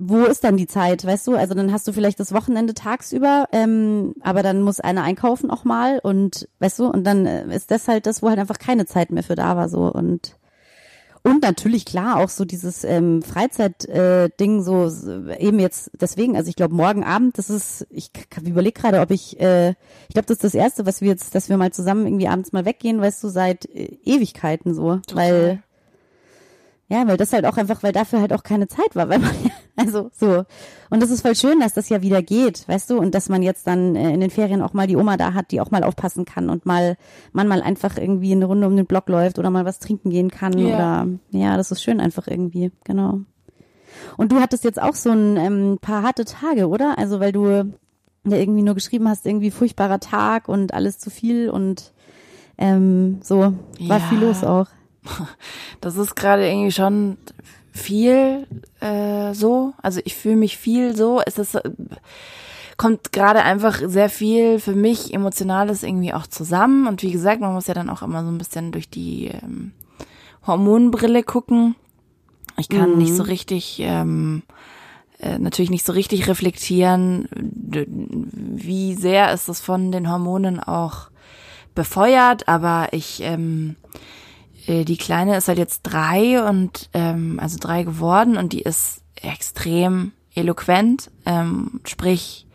wo 0.00 0.24
ist 0.24 0.44
dann 0.44 0.56
die 0.56 0.66
Zeit, 0.66 1.04
weißt 1.04 1.26
du? 1.26 1.36
Also 1.36 1.54
dann 1.54 1.72
hast 1.72 1.86
du 1.86 1.92
vielleicht 1.92 2.20
das 2.20 2.32
Wochenende 2.32 2.74
tagsüber, 2.74 3.48
ähm, 3.52 4.14
aber 4.20 4.42
dann 4.42 4.62
muss 4.62 4.80
einer 4.80 5.02
einkaufen 5.02 5.50
auch 5.50 5.64
mal 5.64 6.00
und 6.02 6.48
weißt 6.58 6.78
du, 6.80 6.86
und 6.86 7.04
dann 7.04 7.26
äh, 7.26 7.54
ist 7.54 7.70
das 7.70 7.88
halt 7.88 8.06
das, 8.06 8.22
wo 8.22 8.28
halt 8.28 8.38
einfach 8.38 8.58
keine 8.58 8.86
Zeit 8.86 9.10
mehr 9.10 9.22
für 9.22 9.34
da 9.34 9.56
war 9.56 9.68
so 9.68 9.92
und 9.92 10.36
und 11.24 11.42
natürlich 11.42 11.84
klar 11.84 12.18
auch 12.18 12.28
so 12.28 12.44
dieses 12.44 12.84
ähm, 12.84 13.22
Freizeit-Ding 13.22 14.58
äh, 14.60 14.62
so, 14.62 14.90
eben 15.38 15.58
jetzt 15.58 15.90
deswegen, 16.00 16.36
also 16.36 16.48
ich 16.48 16.56
glaube 16.56 16.74
morgen 16.74 17.04
Abend, 17.04 17.36
das 17.38 17.50
ist, 17.50 17.86
ich 17.90 18.12
überlege 18.42 18.80
gerade, 18.80 19.00
ob 19.00 19.10
ich, 19.10 19.38
äh, 19.40 19.70
ich 19.70 20.14
glaube 20.14 20.26
das 20.26 20.36
ist 20.36 20.44
das 20.44 20.54
erste, 20.54 20.86
was 20.86 21.00
wir 21.00 21.08
jetzt, 21.08 21.34
dass 21.34 21.48
wir 21.48 21.56
mal 21.56 21.72
zusammen 21.72 22.06
irgendwie 22.06 22.28
abends 22.28 22.52
mal 22.52 22.64
weggehen, 22.64 23.00
weißt 23.00 23.22
du, 23.24 23.28
seit 23.28 23.66
äh, 23.66 23.98
Ewigkeiten 24.04 24.74
so, 24.74 24.96
Total. 25.06 25.16
weil 25.16 25.62
ja, 26.90 27.06
weil 27.06 27.18
das 27.18 27.34
halt 27.34 27.44
auch 27.44 27.58
einfach, 27.58 27.82
weil 27.82 27.92
dafür 27.92 28.20
halt 28.20 28.32
auch 28.32 28.42
keine 28.42 28.66
Zeit 28.66 28.94
war, 28.96 29.08
weil 29.08 29.18
man 29.18 29.30
also 29.76 30.10
so. 30.14 30.44
Und 30.88 31.02
das 31.02 31.10
ist 31.10 31.20
voll 31.20 31.36
schön, 31.36 31.60
dass 31.60 31.74
das 31.74 31.90
ja 31.90 32.00
wieder 32.00 32.22
geht, 32.22 32.66
weißt 32.66 32.90
du, 32.90 32.98
und 32.98 33.14
dass 33.14 33.28
man 33.28 33.42
jetzt 33.42 33.66
dann 33.66 33.94
äh, 33.94 34.10
in 34.12 34.20
den 34.20 34.30
Ferien 34.30 34.62
auch 34.62 34.72
mal 34.72 34.86
die 34.86 34.96
Oma 34.96 35.18
da 35.18 35.34
hat, 35.34 35.50
die 35.50 35.60
auch 35.60 35.70
mal 35.70 35.84
aufpassen 35.84 36.24
kann 36.24 36.48
und 36.48 36.64
mal 36.64 36.96
man 37.32 37.46
mal 37.46 37.60
einfach 37.60 37.98
irgendwie 37.98 38.32
eine 38.32 38.46
Runde 38.46 38.66
um 38.66 38.74
den 38.74 38.86
Block 38.86 39.08
läuft 39.08 39.38
oder 39.38 39.50
mal 39.50 39.66
was 39.66 39.80
trinken 39.80 40.10
gehen 40.10 40.30
kann 40.30 40.58
yeah. 40.58 40.68
oder 40.68 41.08
ja, 41.30 41.56
das 41.58 41.70
ist 41.70 41.82
schön 41.82 42.00
einfach 42.00 42.26
irgendwie, 42.26 42.72
genau. 42.84 43.20
Und 44.16 44.32
du 44.32 44.40
hattest 44.40 44.64
jetzt 44.64 44.80
auch 44.80 44.94
so 44.94 45.10
ein 45.10 45.36
ähm, 45.36 45.78
paar 45.80 46.02
harte 46.02 46.24
Tage, 46.24 46.68
oder? 46.68 46.98
Also 46.98 47.20
weil 47.20 47.32
du 47.32 47.46
ja 47.46 48.36
irgendwie 48.36 48.62
nur 48.62 48.74
geschrieben 48.74 49.08
hast, 49.08 49.26
irgendwie 49.26 49.50
furchtbarer 49.50 50.00
Tag 50.00 50.48
und 50.48 50.72
alles 50.72 50.98
zu 50.98 51.10
viel 51.10 51.50
und 51.50 51.92
ähm, 52.56 53.20
so 53.22 53.54
war 53.80 53.98
ja. 53.98 54.06
viel 54.08 54.20
los 54.20 54.42
auch. 54.42 54.66
Das 55.80 55.96
ist 55.96 56.16
gerade 56.16 56.48
irgendwie 56.48 56.72
schon 56.72 57.18
viel 57.70 58.46
äh, 58.80 59.32
so. 59.34 59.72
Also 59.80 60.00
ich 60.04 60.14
fühle 60.14 60.36
mich 60.36 60.56
viel 60.56 60.96
so. 60.96 61.20
Es 61.24 61.38
ist 61.38 61.54
äh, 61.54 61.70
kommt 62.76 63.12
gerade 63.12 63.42
einfach 63.42 63.80
sehr 63.84 64.08
viel 64.08 64.60
für 64.60 64.74
mich 64.74 65.12
emotionales 65.12 65.82
irgendwie 65.82 66.14
auch 66.14 66.26
zusammen. 66.26 66.86
Und 66.86 67.02
wie 67.02 67.10
gesagt, 67.10 67.40
man 67.40 67.52
muss 67.52 67.66
ja 67.66 67.74
dann 67.74 67.90
auch 67.90 68.02
immer 68.02 68.22
so 68.22 68.30
ein 68.30 68.38
bisschen 68.38 68.72
durch 68.72 68.88
die 68.88 69.26
ähm, 69.26 69.72
Hormonbrille 70.46 71.22
gucken. 71.22 71.74
Ich 72.56 72.68
kann 72.68 72.92
mhm. 72.92 72.98
nicht 72.98 73.14
so 73.14 73.22
richtig 73.22 73.78
ähm, 73.80 74.42
äh, 75.20 75.38
natürlich 75.38 75.70
nicht 75.70 75.84
so 75.84 75.92
richtig 75.92 76.28
reflektieren, 76.28 77.28
wie 77.32 78.94
sehr 78.94 79.32
ist 79.32 79.48
das 79.48 79.60
von 79.60 79.90
den 79.90 80.10
Hormonen 80.10 80.60
auch 80.60 81.10
befeuert, 81.74 82.48
aber 82.48 82.88
ich 82.92 83.20
ähm, 83.22 83.76
äh, 84.68 84.84
die 84.84 84.96
Kleine 84.96 85.36
ist 85.36 85.48
halt 85.48 85.58
jetzt 85.58 85.82
drei 85.82 86.46
und 86.46 86.90
ähm, 86.92 87.40
also 87.42 87.56
drei 87.58 87.82
geworden 87.82 88.36
und 88.36 88.52
die 88.52 88.62
ist 88.62 89.02
extrem 89.16 90.12
eloquent, 90.34 91.10
ähm, 91.26 91.80
sprich, 91.84 92.46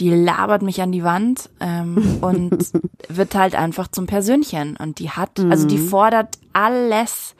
die 0.00 0.10
labert 0.10 0.62
mich 0.62 0.80
an 0.80 0.92
die 0.92 1.04
Wand 1.04 1.50
ähm, 1.60 2.18
und 2.20 2.72
wird 3.08 3.34
halt 3.34 3.54
einfach 3.54 3.88
zum 3.88 4.06
Persönchen. 4.06 4.76
Und 4.76 4.98
die 4.98 5.10
hat, 5.10 5.38
also 5.40 5.66
die 5.66 5.78
mhm. 5.78 5.88
fordert 5.88 6.38
alles, 6.52 7.34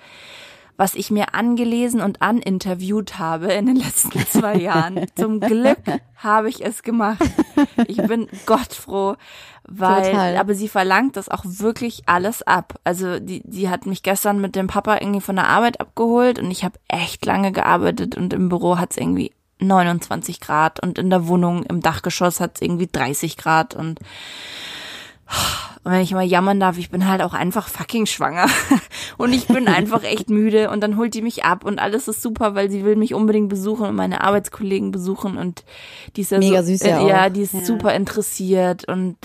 was 0.76 0.95
ich 0.95 1.11
mir 1.11 1.35
angelesen 1.35 2.00
und 2.00 2.23
aninterviewt 2.23 3.18
habe 3.18 3.52
in 3.52 3.66
den 3.66 3.76
letzten 3.76 4.21
zwei 4.26 4.57
Jahren. 4.57 5.07
Zum 5.16 5.40
Glück 5.40 5.78
habe 6.16 6.49
ich 6.49 6.64
es 6.64 6.85
gemacht. 6.85 7.18
Ich 7.88 7.97
bin 7.97 8.28
Gott 8.47 8.73
froh, 8.75 9.16
weil, 9.70 10.10
Total. 10.10 10.37
aber 10.37 10.54
sie 10.54 10.68
verlangt 10.68 11.16
das 11.16 11.28
auch 11.28 11.44
wirklich 11.44 12.02
alles 12.06 12.42
ab. 12.42 12.80
Also 12.84 13.20
die, 13.20 13.42
die 13.44 13.68
hat 13.68 13.87
mich 13.87 14.02
gestern 14.02 14.40
mit 14.40 14.56
dem 14.56 14.66
Papa 14.66 14.96
irgendwie 15.00 15.20
von 15.20 15.37
der 15.37 15.48
Arbeit 15.48 15.80
abgeholt 15.80 16.38
und 16.38 16.50
ich 16.50 16.64
habe 16.64 16.78
echt 16.88 17.25
lange 17.26 17.52
gearbeitet 17.52 18.16
und 18.16 18.32
im 18.32 18.48
Büro 18.48 18.78
hat 18.78 18.92
es 18.92 18.96
irgendwie 18.96 19.32
29 19.60 20.40
Grad 20.40 20.80
und 20.82 20.98
in 20.98 21.10
der 21.10 21.28
Wohnung 21.28 21.64
im 21.64 21.80
Dachgeschoss 21.80 22.40
hat 22.40 22.56
es 22.56 22.62
irgendwie 22.62 22.88
30 22.90 23.37
Grad 23.37 23.75
und 23.75 24.00
und 25.84 25.92
wenn 25.92 26.00
ich 26.00 26.12
mal 26.12 26.25
jammern 26.25 26.59
darf, 26.59 26.78
ich 26.78 26.90
bin 26.90 27.07
halt 27.07 27.22
auch 27.22 27.35
einfach 27.35 27.68
fucking 27.68 28.07
schwanger. 28.07 28.46
Und 29.18 29.33
ich 29.33 29.46
bin 29.46 29.68
einfach 29.68 30.02
echt 30.04 30.28
müde. 30.28 30.70
Und 30.70 30.81
dann 30.81 30.96
holt 30.96 31.14
die 31.14 31.22
mich 31.22 31.44
ab 31.44 31.64
und 31.64 31.78
alles 31.78 32.09
ist 32.09 32.22
super, 32.22 32.54
weil 32.54 32.70
sie 32.70 32.85
will 32.85 32.96
mich 32.96 33.14
unbedingt 33.14 33.48
besuchen 33.48 33.87
und 33.87 33.94
meine 33.96 34.22
Arbeitskollegen 34.22 34.90
besuchen. 34.90 35.37
Und 35.37 35.64
die 36.16 36.22
ist 36.22 36.31
ja 36.31 36.38
Mega 36.38 36.62
so, 36.62 36.68
süß 36.68 36.83
ja, 36.83 37.00
äh, 37.00 37.09
ja 37.09 37.28
die 37.31 37.42
ist 37.42 37.54
ja. 37.54 37.64
super 37.64 37.94
interessiert 37.94 38.87
und 38.87 39.16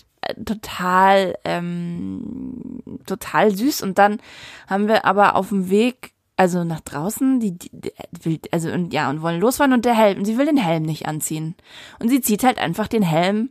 total, 0.46 1.38
ähm, 1.44 2.82
total 3.06 3.56
süß. 3.56 3.82
Und 3.82 3.98
dann 3.98 4.20
haben 4.68 4.88
wir 4.88 5.06
aber 5.06 5.36
auf 5.36 5.50
dem 5.50 5.70
Weg, 5.70 6.14
also 6.36 6.64
nach 6.64 6.82
draußen, 6.82 7.40
die, 7.40 7.58
die, 7.58 7.72
die 7.72 8.54
also 8.54 8.72
und 8.72 8.94
ja, 8.94 9.10
und 9.10 9.22
wollen 9.22 9.40
losfahren 9.40 9.74
und 9.74 9.86
der 9.86 9.96
Helm, 9.96 10.26
sie 10.26 10.38
will 10.38 10.46
den 10.46 10.58
Helm 10.58 10.84
nicht 10.84 11.08
anziehen. 11.08 11.56
Und 12.00 12.10
sie 12.10 12.22
zieht 12.22 12.44
halt 12.44 12.58
einfach 12.58 12.88
den 12.88 13.04
Helm 13.04 13.50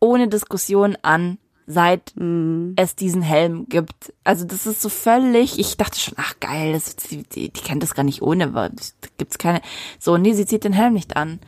ohne 0.00 0.28
Diskussion 0.28 0.96
an, 1.02 1.38
seit 1.66 2.12
mm. 2.16 2.72
es 2.76 2.96
diesen 2.96 3.22
Helm 3.22 3.66
gibt. 3.68 4.12
Also 4.24 4.44
das 4.44 4.66
ist 4.66 4.82
so 4.82 4.88
völlig, 4.88 5.58
ich 5.58 5.76
dachte 5.76 5.98
schon, 5.98 6.14
ach 6.16 6.34
geil, 6.40 6.72
das, 6.72 6.96
die, 6.96 7.22
die, 7.22 7.52
die 7.52 7.60
kennt 7.60 7.82
das 7.82 7.94
gar 7.94 8.02
nicht 8.02 8.22
ohne, 8.22 8.44
aber 8.44 8.70
gibt's 9.18 9.38
keine. 9.38 9.60
So, 9.98 10.16
nee, 10.16 10.32
sie 10.32 10.46
zieht 10.46 10.64
den 10.64 10.72
Helm 10.72 10.94
nicht 10.94 11.16
an. 11.16 11.38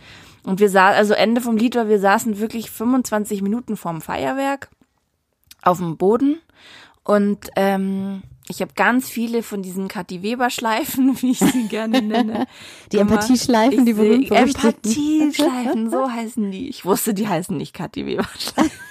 Und 0.44 0.60
wir 0.60 0.68
saßen, 0.68 0.96
also 0.96 1.14
Ende 1.14 1.40
vom 1.40 1.56
Lied 1.56 1.76
war, 1.76 1.88
wir 1.88 2.00
saßen 2.00 2.38
wirklich 2.38 2.70
25 2.70 3.42
Minuten 3.42 3.76
vorm 3.76 4.00
Feuerwerk 4.00 4.70
auf 5.62 5.78
dem 5.78 5.96
Boden 5.96 6.40
und 7.04 7.50
ähm, 7.56 8.22
ich 8.48 8.60
habe 8.60 8.72
ganz 8.74 9.08
viele 9.08 9.42
von 9.42 9.62
diesen 9.62 9.88
Kathi 9.88 10.22
Weber 10.22 10.50
Schleifen, 10.50 11.16
wie 11.22 11.30
ich 11.30 11.38
sie 11.38 11.68
gerne 11.68 12.02
nenne. 12.02 12.46
Die 12.90 12.98
Empathieschleifen, 12.98 13.86
die 13.86 13.94
berühmt 13.94 14.30
Empathieschleifen, 14.30 15.90
so 15.90 16.10
heißen 16.10 16.50
die. 16.50 16.68
Ich 16.68 16.84
wusste, 16.84 17.14
die 17.14 17.28
heißen 17.28 17.56
nicht 17.56 17.72
Kathi 17.72 18.04
Weber 18.04 18.28
Schleifen. 18.38 18.70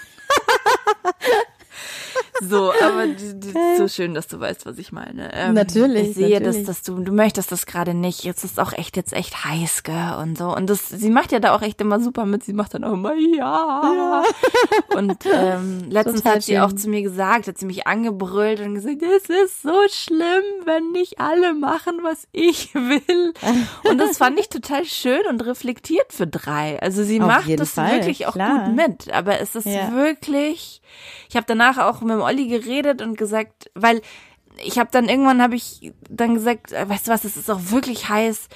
So, 2.42 2.74
aber 2.82 3.06
die, 3.06 3.40
die, 3.40 3.54
so 3.78 3.88
schön, 3.88 4.16
dass 4.16 4.28
du 4.28 4.40
weißt, 4.40 4.66
was 4.66 4.80
ich 4.80 4.92
meine. 4.92 5.32
Ähm, 5.34 5.54
natürlich. 5.54 6.10
Ich 6.10 6.16
sehe, 6.16 6.40
natürlich. 6.40 6.66
dass, 6.66 6.78
dass 6.78 6.82
du, 6.82 7.00
du 7.04 7.12
möchtest 7.12 7.52
das 7.52 7.68
gerade 7.68 7.94
nicht. 7.94 8.24
Jetzt 8.24 8.44
ist 8.44 8.60
auch 8.60 8.74
echt, 8.74 8.98
jetzt 8.98 9.14
echt 9.14 9.46
heiß, 9.46 9.84
gell, 9.84 10.16
und 10.20 10.40
so. 10.40 10.56
Und 10.56 10.68
das, 10.68 10.90
sie 10.90 11.12
macht 11.12 11.32
ja 11.32 11.40
da 11.40 11.56
auch 11.56 11.62
echt 11.62 11.80
immer 11.82 12.00
super 12.00 12.26
mit. 12.26 12.44
Sie 12.44 12.54
macht 12.54 12.74
dann 12.74 12.84
auch 12.84 12.94
immer, 12.94 13.14
ja. 13.14 13.82
ja. 13.84 14.24
Und 14.98 15.18
ähm, 15.32 15.86
letztens 15.90 16.24
Total 16.24 16.36
hat 16.36 16.44
sie 16.44 16.54
schön. 16.54 16.62
auch 16.62 16.74
zu 16.74 16.90
mir 16.90 17.04
gesagt, 17.04 17.48
hat 17.48 17.60
sie 17.60 17.68
mich 17.68 17.86
angebrüllt 17.86 18.60
und 18.62 18.74
gesagt, 18.74 19.04
es 19.04 19.30
ist 19.30 19.62
so 19.62 19.80
schlimm, 19.90 20.44
wenn 20.66 20.92
nicht 20.92 21.20
alle 21.20 21.54
machen, 21.54 22.00
was 22.02 22.28
ich 22.32 22.74
will. 22.74 23.34
Und 23.90 24.00
das 24.00 24.18
fand 24.18 24.40
ich 24.40 24.50
total 24.50 24.86
schön 24.86 25.22
und 25.30 25.46
reflektiert 25.46 26.14
für 26.14 26.28
drei. 26.28 26.82
Also 26.82 27.04
sie 27.04 27.22
Auf 27.22 27.28
macht 27.28 27.60
das 27.60 27.72
Fall, 27.72 27.98
wirklich 27.98 28.28
auch 28.28 28.34
klar. 28.34 28.66
gut 28.66 28.76
mit. 28.76 29.14
Aber 29.14 29.40
es 29.40 29.56
ist 29.56 29.66
ja. 29.66 29.94
wirklich, 29.94 30.81
ich 31.30 31.36
habe 31.36 31.46
danach 31.48 31.78
auch 31.78 32.02
mit 32.02 32.12
dem 32.12 32.22
Olli 32.22 32.48
geredet 32.48 33.02
und 33.02 33.18
gesagt, 33.18 33.70
weil 33.74 34.02
ich 34.58 34.80
habe 34.80 34.90
dann 34.92 35.10
irgendwann 35.10 35.42
habe 35.42 35.56
ich 35.56 35.94
dann 36.10 36.36
gesagt, 36.36 36.72
weißt 36.72 37.08
du 37.08 37.12
was, 37.12 37.24
es 37.24 37.38
ist 37.38 37.50
auch 37.50 37.72
wirklich 37.72 38.10
heiß. 38.10 38.50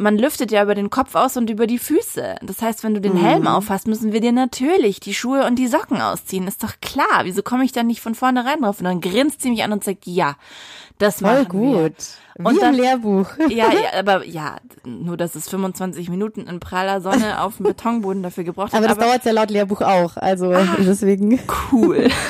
Man 0.00 0.16
lüftet 0.16 0.50
ja 0.50 0.62
über 0.62 0.74
den 0.74 0.88
Kopf 0.88 1.14
aus 1.14 1.36
und 1.36 1.50
über 1.50 1.66
die 1.66 1.78
Füße. 1.78 2.36
Das 2.42 2.62
heißt, 2.62 2.82
wenn 2.84 2.94
du 2.94 3.02
den 3.02 3.18
Helm 3.18 3.42
mhm. 3.42 3.48
aufhast, 3.48 3.86
müssen 3.86 4.12
wir 4.12 4.22
dir 4.22 4.32
natürlich 4.32 4.98
die 4.98 5.12
Schuhe 5.12 5.44
und 5.44 5.56
die 5.56 5.66
Socken 5.66 6.00
ausziehen. 6.00 6.48
Ist 6.48 6.62
doch 6.62 6.80
klar. 6.80 7.24
Wieso 7.24 7.42
komme 7.42 7.64
ich 7.64 7.72
da 7.72 7.82
nicht 7.82 8.00
von 8.00 8.14
vornherein 8.14 8.62
drauf? 8.62 8.78
Und 8.78 8.86
dann 8.86 9.02
grinst 9.02 9.42
sie 9.42 9.50
mich 9.50 9.62
an 9.62 9.72
und 9.72 9.84
sagt, 9.84 10.06
ja, 10.06 10.36
das 10.96 11.20
Voll 11.20 11.44
gut. 11.44 11.96
Wir. 12.34 12.44
Wie 12.44 12.44
und 12.46 12.62
dann, 12.62 12.74
Lehrbuch. 12.74 13.26
Ja, 13.48 13.70
ja, 13.72 13.90
aber 13.98 14.24
ja, 14.24 14.56
nur 14.84 15.18
dass 15.18 15.34
es 15.34 15.48
25 15.48 16.08
Minuten 16.08 16.46
in 16.46 16.60
praller 16.60 17.00
Sonne 17.02 17.40
auf 17.42 17.58
dem 17.58 17.64
Betonboden 17.66 18.22
dafür 18.22 18.44
gebraucht 18.44 18.72
hat. 18.72 18.78
Aber 18.78 18.88
das 18.88 18.98
dauert 18.98 19.24
ja 19.24 19.32
laut 19.32 19.50
Lehrbuch 19.50 19.82
auch, 19.82 20.16
also 20.16 20.52
ah, 20.52 20.76
deswegen. 20.78 21.38
Cool. 21.72 22.08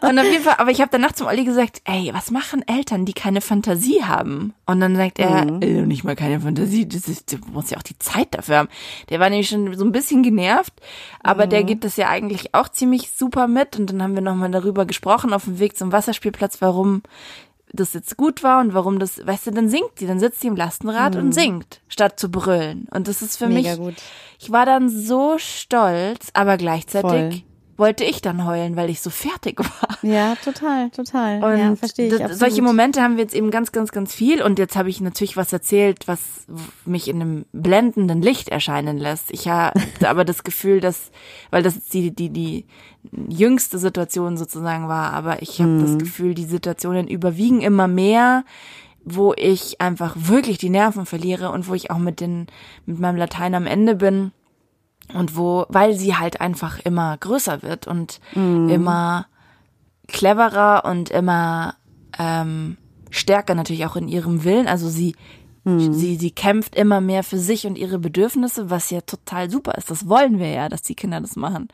und 0.00 0.18
auf 0.18 0.24
jeden 0.24 0.44
Fall, 0.44 0.56
aber 0.58 0.70
ich 0.70 0.80
habe 0.80 0.90
danach 0.90 1.12
zum 1.12 1.26
Olli 1.26 1.44
gesagt, 1.44 1.82
ey, 1.84 2.10
was 2.12 2.30
machen 2.30 2.66
Eltern, 2.66 3.04
die 3.04 3.12
keine 3.12 3.40
Fantasie 3.40 4.04
haben? 4.04 4.54
Und 4.66 4.80
dann 4.80 4.96
sagt 4.96 5.18
er, 5.18 5.44
mhm. 5.44 5.62
äh, 5.62 5.82
nicht 5.82 6.04
mal 6.04 6.16
keine 6.16 6.40
Fantasie, 6.40 6.86
das 6.86 7.08
ist, 7.08 7.32
du 7.32 7.38
musst 7.52 7.70
ja 7.70 7.78
auch 7.78 7.82
die 7.82 7.98
Zeit 7.98 8.28
dafür 8.30 8.58
haben. 8.58 8.68
Der 9.10 9.20
war 9.20 9.30
nämlich 9.30 9.48
schon 9.48 9.74
so 9.74 9.84
ein 9.84 9.92
bisschen 9.92 10.22
genervt, 10.22 10.74
aber 11.22 11.46
mhm. 11.46 11.50
der 11.50 11.64
geht 11.64 11.84
das 11.84 11.96
ja 11.96 12.08
eigentlich 12.08 12.54
auch 12.54 12.68
ziemlich 12.68 13.10
super 13.12 13.48
mit. 13.48 13.78
Und 13.78 13.90
dann 13.90 14.02
haben 14.02 14.14
wir 14.14 14.22
nochmal 14.22 14.50
darüber 14.50 14.86
gesprochen 14.86 15.32
auf 15.32 15.44
dem 15.44 15.58
Weg 15.58 15.76
zum 15.76 15.92
Wasserspielplatz, 15.92 16.60
warum 16.60 17.02
das 17.72 17.92
jetzt 17.92 18.16
gut 18.16 18.42
war 18.42 18.60
und 18.60 18.74
warum 18.74 18.98
das, 18.98 19.26
weißt 19.26 19.48
du, 19.48 19.50
dann 19.50 19.68
singt 19.68 19.98
sie, 19.98 20.06
dann 20.06 20.18
sitzt 20.20 20.40
sie 20.40 20.48
im 20.48 20.56
Lastenrad 20.56 21.14
mhm. 21.14 21.20
und 21.20 21.32
singt, 21.32 21.80
statt 21.88 22.18
zu 22.18 22.30
brüllen. 22.30 22.88
Und 22.90 23.08
das 23.08 23.22
ist 23.22 23.36
für 23.36 23.48
Mega 23.48 23.70
mich, 23.70 23.78
gut. 23.78 23.94
ich 24.38 24.50
war 24.50 24.66
dann 24.66 24.88
so 24.88 25.36
stolz, 25.38 26.30
aber 26.32 26.56
gleichzeitig 26.56 27.10
Voll 27.10 27.42
wollte 27.78 28.04
ich 28.04 28.20
dann 28.20 28.44
heulen, 28.44 28.76
weil 28.76 28.90
ich 28.90 29.00
so 29.00 29.08
fertig 29.08 29.58
war. 29.80 29.98
Ja, 30.02 30.34
total, 30.44 30.90
total. 30.90 31.42
Und 31.42 31.58
ja, 31.58 31.76
verstehe 31.76 32.14
ich. 32.14 32.36
Solche 32.36 32.60
Momente 32.60 33.00
haben 33.02 33.16
wir 33.16 33.22
jetzt 33.22 33.34
eben 33.34 33.50
ganz, 33.50 33.72
ganz, 33.72 33.92
ganz 33.92 34.12
viel. 34.12 34.42
Und 34.42 34.58
jetzt 34.58 34.76
habe 34.76 34.90
ich 34.90 35.00
natürlich 35.00 35.36
was 35.36 35.52
erzählt, 35.52 36.06
was 36.06 36.46
mich 36.84 37.08
in 37.08 37.22
einem 37.22 37.44
blendenden 37.52 38.20
Licht 38.20 38.48
erscheinen 38.48 38.98
lässt. 38.98 39.30
Ich 39.30 39.48
habe 39.48 39.80
aber 40.06 40.24
das 40.24 40.42
Gefühl, 40.42 40.80
dass, 40.80 41.10
weil 41.50 41.62
das 41.62 41.86
die, 41.86 42.10
die, 42.10 42.30
die 42.30 42.66
jüngste 43.28 43.78
Situation 43.78 44.36
sozusagen 44.36 44.88
war, 44.88 45.12
aber 45.12 45.40
ich 45.40 45.60
habe 45.60 45.70
mhm. 45.70 45.86
das 45.86 45.98
Gefühl, 45.98 46.34
die 46.34 46.44
Situationen 46.44 47.08
überwiegen 47.08 47.62
immer 47.62 47.88
mehr 47.88 48.44
wo 49.10 49.32
ich 49.32 49.80
einfach 49.80 50.14
wirklich 50.18 50.58
die 50.58 50.68
Nerven 50.68 51.06
verliere 51.06 51.50
und 51.50 51.66
wo 51.66 51.72
ich 51.72 51.90
auch 51.90 51.96
mit 51.96 52.20
den, 52.20 52.46
mit 52.84 52.98
meinem 52.98 53.16
Latein 53.16 53.54
am 53.54 53.66
Ende 53.66 53.94
bin 53.94 54.32
und 55.14 55.36
wo, 55.36 55.66
weil 55.68 55.94
sie 55.94 56.16
halt 56.16 56.40
einfach 56.40 56.78
immer 56.80 57.16
größer 57.18 57.62
wird 57.62 57.86
und 57.86 58.20
Mhm. 58.34 58.68
immer 58.68 59.26
cleverer 60.06 60.84
und 60.84 61.10
immer 61.10 61.74
ähm, 62.18 62.76
stärker 63.10 63.54
natürlich 63.54 63.86
auch 63.86 63.96
in 63.96 64.08
ihrem 64.08 64.44
Willen. 64.44 64.66
Also 64.68 64.88
sie, 64.88 65.14
Mhm. 65.64 65.92
sie, 65.92 66.16
sie 66.16 66.30
kämpft 66.30 66.74
immer 66.76 67.00
mehr 67.00 67.22
für 67.22 67.38
sich 67.38 67.66
und 67.66 67.76
ihre 67.76 67.98
Bedürfnisse, 67.98 68.70
was 68.70 68.90
ja 68.90 69.00
total 69.02 69.50
super 69.50 69.74
ist. 69.76 69.90
Das 69.90 70.08
wollen 70.08 70.38
wir 70.38 70.48
ja, 70.50 70.68
dass 70.68 70.82
die 70.82 70.94
Kinder 70.94 71.20
das 71.20 71.36
machen. 71.36 71.68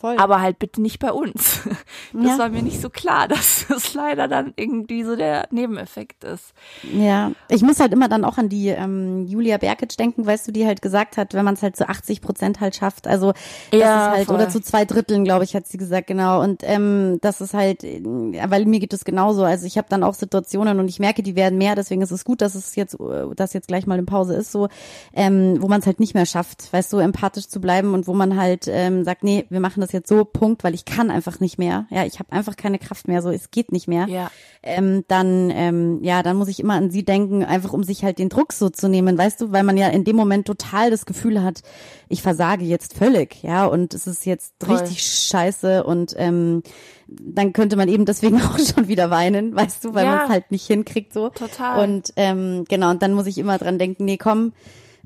Voll. 0.00 0.16
Aber 0.18 0.40
halt 0.40 0.58
bitte 0.58 0.80
nicht 0.82 0.98
bei 0.98 1.12
uns. 1.12 1.60
Das 2.12 2.24
Ja. 2.32 2.38
war 2.38 2.48
mir 2.48 2.62
nicht 2.62 2.80
so 2.80 2.88
klar, 2.88 3.28
dass 3.28 3.66
das 3.68 3.92
leider 3.94 4.28
dann 4.28 4.52
irgendwie 4.56 5.02
so 5.04 5.16
der 5.16 5.48
Nebeneffekt 5.50 6.24
ist. 6.24 6.54
Ja, 6.94 7.32
ich 7.48 7.62
muss 7.62 7.80
halt 7.80 7.92
immer 7.92 8.08
dann 8.08 8.24
auch 8.24 8.38
an 8.38 8.48
die 8.48 8.68
ähm, 8.68 9.26
Julia 9.26 9.58
Berkic 9.58 9.96
denken, 9.96 10.24
weißt 10.26 10.48
du, 10.48 10.52
die 10.52 10.66
halt 10.66 10.80
gesagt 10.82 11.16
hat, 11.16 11.34
wenn 11.34 11.44
man 11.44 11.54
es 11.54 11.62
halt 11.62 11.76
zu 11.76 11.88
80 11.88 12.20
Prozent 12.22 12.60
halt 12.60 12.74
schafft, 12.76 13.06
also 13.06 13.32
das 13.70 13.80
Ja, 13.80 14.06
ist 14.10 14.16
halt, 14.16 14.26
voll. 14.26 14.36
oder 14.36 14.48
zu 14.48 14.60
zwei 14.60 14.84
Dritteln, 14.84 15.24
glaube 15.24 15.44
ich, 15.44 15.54
hat 15.54 15.66
sie 15.66 15.76
gesagt, 15.78 16.06
genau. 16.06 16.40
Und 16.42 16.62
ähm, 16.64 17.18
das 17.22 17.40
ist 17.40 17.54
halt, 17.54 17.84
äh, 17.84 18.00
weil 18.48 18.64
mir 18.66 18.80
geht 18.80 18.92
es 18.92 19.04
genauso. 19.04 19.44
Also 19.44 19.66
ich 19.66 19.76
habe 19.76 19.88
dann 19.90 20.02
auch 20.02 20.14
Situationen 20.14 20.78
und 20.80 20.88
ich 20.88 20.98
merke, 21.00 21.22
die 21.22 21.36
werden 21.36 21.58
mehr, 21.58 21.74
deswegen 21.74 22.02
ist 22.02 22.10
es 22.12 22.24
gut, 22.24 22.40
dass 22.40 22.54
es 22.54 22.76
jetzt, 22.76 22.94
äh, 23.00 23.34
dass 23.34 23.52
jetzt 23.52 23.68
gleich 23.68 23.86
mal 23.86 23.98
in 23.98 24.06
Pause 24.06 24.34
ist, 24.34 24.52
so, 24.52 24.68
ähm, 25.12 25.56
wo 25.60 25.68
man 25.68 25.80
es 25.80 25.86
halt 25.86 26.00
nicht 26.00 26.14
mehr 26.14 26.26
schafft, 26.26 26.72
weißt 26.72 26.92
du, 26.92 26.98
empathisch 26.98 27.48
zu 27.48 27.60
bleiben 27.60 27.92
und 27.94 28.06
wo 28.06 28.14
man 28.14 28.36
halt 28.40 28.66
ähm, 28.68 29.04
sagt, 29.04 29.22
nee, 29.24 29.44
wir 29.50 29.60
machen 29.60 29.80
das 29.80 29.85
jetzt 29.92 30.08
so, 30.08 30.24
Punkt, 30.24 30.64
weil 30.64 30.74
ich 30.74 30.84
kann 30.84 31.10
einfach 31.10 31.40
nicht 31.40 31.58
mehr. 31.58 31.86
Ja, 31.90 32.04
ich 32.04 32.18
habe 32.18 32.32
einfach 32.32 32.56
keine 32.56 32.78
Kraft 32.78 33.08
mehr, 33.08 33.22
so, 33.22 33.30
es 33.30 33.50
geht 33.50 33.72
nicht 33.72 33.88
mehr 33.88 34.06
Ja. 34.08 34.30
ähm, 34.62 35.04
dann 35.08 35.50
ähm, 35.50 35.98
ja, 36.02 36.22
dann 36.22 36.36
muss 36.36 36.48
ich 36.48 36.60
immer 36.60 36.74
an 36.74 36.90
sie 36.90 37.04
denken, 37.04 37.44
einfach 37.44 37.72
um 37.72 37.82
sich 37.84 38.04
halt 38.04 38.18
den 38.18 38.28
Druck 38.28 38.52
so 38.52 38.68
zu 38.70 38.88
nehmen, 38.88 39.16
weißt 39.18 39.40
du, 39.40 39.52
weil 39.52 39.62
man 39.64 39.76
ja 39.76 39.88
in 39.88 40.04
dem 40.04 40.16
Moment 40.16 40.46
total 40.46 40.90
das 40.90 41.06
Gefühl 41.06 41.42
hat, 41.42 41.62
ich 42.08 42.22
versage 42.22 42.64
jetzt 42.64 42.94
völlig, 42.96 43.42
ja, 43.42 43.66
und 43.66 43.94
es 43.94 44.06
ist 44.06 44.26
jetzt 44.26 44.54
Voll. 44.60 44.76
richtig 44.76 45.02
scheiße 45.02 45.84
und 45.84 46.14
ähm, 46.16 46.62
dann 47.08 47.52
könnte 47.52 47.76
man 47.76 47.88
eben 47.88 48.04
deswegen 48.04 48.36
auch 48.42 48.58
schon 48.58 48.88
wieder 48.88 49.10
weinen, 49.10 49.54
weißt 49.54 49.84
du, 49.84 49.94
weil 49.94 50.04
Ja. 50.04 50.16
man 50.16 50.24
es 50.24 50.28
halt 50.30 50.50
nicht 50.50 50.66
hinkriegt 50.66 51.12
so. 51.12 51.28
Total. 51.30 51.82
Und 51.88 52.12
ähm, 52.16 52.64
genau, 52.68 52.90
und 52.90 53.02
dann 53.02 53.12
muss 53.14 53.26
ich 53.26 53.38
immer 53.38 53.58
dran 53.58 53.78
denken, 53.78 54.04
nee, 54.04 54.16
komm, 54.16 54.52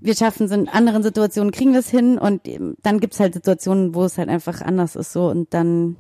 wir 0.01 0.15
schaffen 0.15 0.47
es 0.47 0.53
in 0.53 0.69
anderen 0.69 1.03
Situationen, 1.03 1.53
kriegen 1.53 1.73
wir 1.73 1.81
es 1.81 1.91
hin 1.91 2.19
und 2.19 2.47
ähm, 2.49 2.77
dann 2.83 3.01
gibt's 3.01 3.21
halt 3.21 3.35
Situationen, 3.35 3.95
wo 3.95 4.05
es 4.05 4.19
halt 4.19 4.29
einfach 4.29 4.61
anders 4.61 4.97
ist 4.97 5.13
so 5.13 5.29
und 5.29 5.53
dann, 5.55 5.97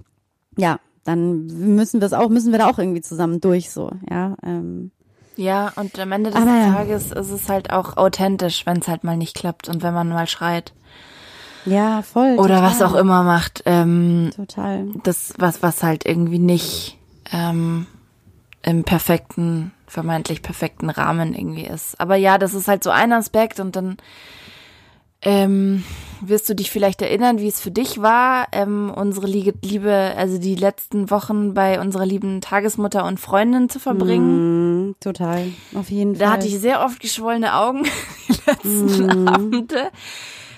ja, 0.56 0.78
dann 1.04 1.46
müssen 1.46 2.00
wir 2.00 2.06
es 2.06 2.12
auch, 2.12 2.28
müssen 2.28 2.52
wir 2.52 2.58
da 2.58 2.68
auch 2.68 2.78
irgendwie 2.78 3.00
zusammen 3.00 3.40
durch 3.40 3.70
so, 3.70 3.90
ja. 4.10 4.36
Ähm, 4.42 4.90
Ja, 5.36 5.72
und 5.76 5.98
am 5.98 6.12
Ende 6.12 6.30
des 6.30 6.40
Aber. 6.40 6.72
Tages 6.72 7.12
ist 7.12 7.30
es 7.30 7.48
halt 7.48 7.72
auch 7.72 7.96
authentisch, 7.96 8.66
wenn 8.66 8.78
es 8.78 8.88
halt 8.88 9.04
mal 9.04 9.16
nicht 9.16 9.34
klappt 9.36 9.68
und 9.68 9.82
wenn 9.82 9.94
man 9.94 10.08
mal 10.08 10.26
schreit. 10.26 10.72
ja, 11.64 12.02
voll. 12.02 12.36
Oder 12.38 12.56
total, 12.56 12.62
was 12.62 12.82
auch 12.82 12.94
immer 12.94 13.22
macht. 13.22 13.62
Ähm, 13.66 14.30
Total. 14.34 14.88
das, 15.04 15.34
was, 15.38 15.62
was 15.62 15.82
halt 15.82 16.04
irgendwie 16.06 16.38
nicht 16.38 16.98
ähm, 17.32 17.86
im 18.62 18.84
perfekten, 18.84 19.72
vermeintlich 19.86 20.42
perfekten 20.42 20.90
Rahmen 20.90 21.34
irgendwie 21.34 21.66
ist. 21.66 21.98
Aber 22.00 22.16
ja, 22.16 22.38
das 22.38 22.54
ist 22.54 22.68
halt 22.68 22.84
so 22.84 22.90
ein 22.90 23.12
Aspekt 23.12 23.58
und 23.60 23.74
dann 23.76 23.96
ähm, 25.22 25.84
wirst 26.22 26.48
du 26.48 26.54
dich 26.54 26.70
vielleicht 26.70 27.02
erinnern, 27.02 27.38
wie 27.38 27.48
es 27.48 27.60
für 27.60 27.70
dich 27.70 28.00
war, 28.00 28.46
ähm, 28.52 28.90
unsere 28.94 29.26
Liebe, 29.26 30.14
also 30.16 30.38
die 30.38 30.54
letzten 30.54 31.10
Wochen 31.10 31.52
bei 31.52 31.78
unserer 31.78 32.06
lieben 32.06 32.40
Tagesmutter 32.40 33.04
und 33.04 33.20
Freundin 33.20 33.68
zu 33.68 33.78
verbringen. 33.80 34.88
Mm, 34.90 34.94
total. 35.00 35.48
Auf 35.74 35.90
jeden 35.90 36.14
Da 36.14 36.20
Fall. 36.26 36.30
hatte 36.34 36.46
ich 36.46 36.58
sehr 36.58 36.82
oft 36.82 37.00
geschwollene 37.00 37.54
Augen 37.54 37.84
die 38.28 38.32
letzten 38.46 39.28
Abende, 39.28 39.84
Mhm. 39.84 39.88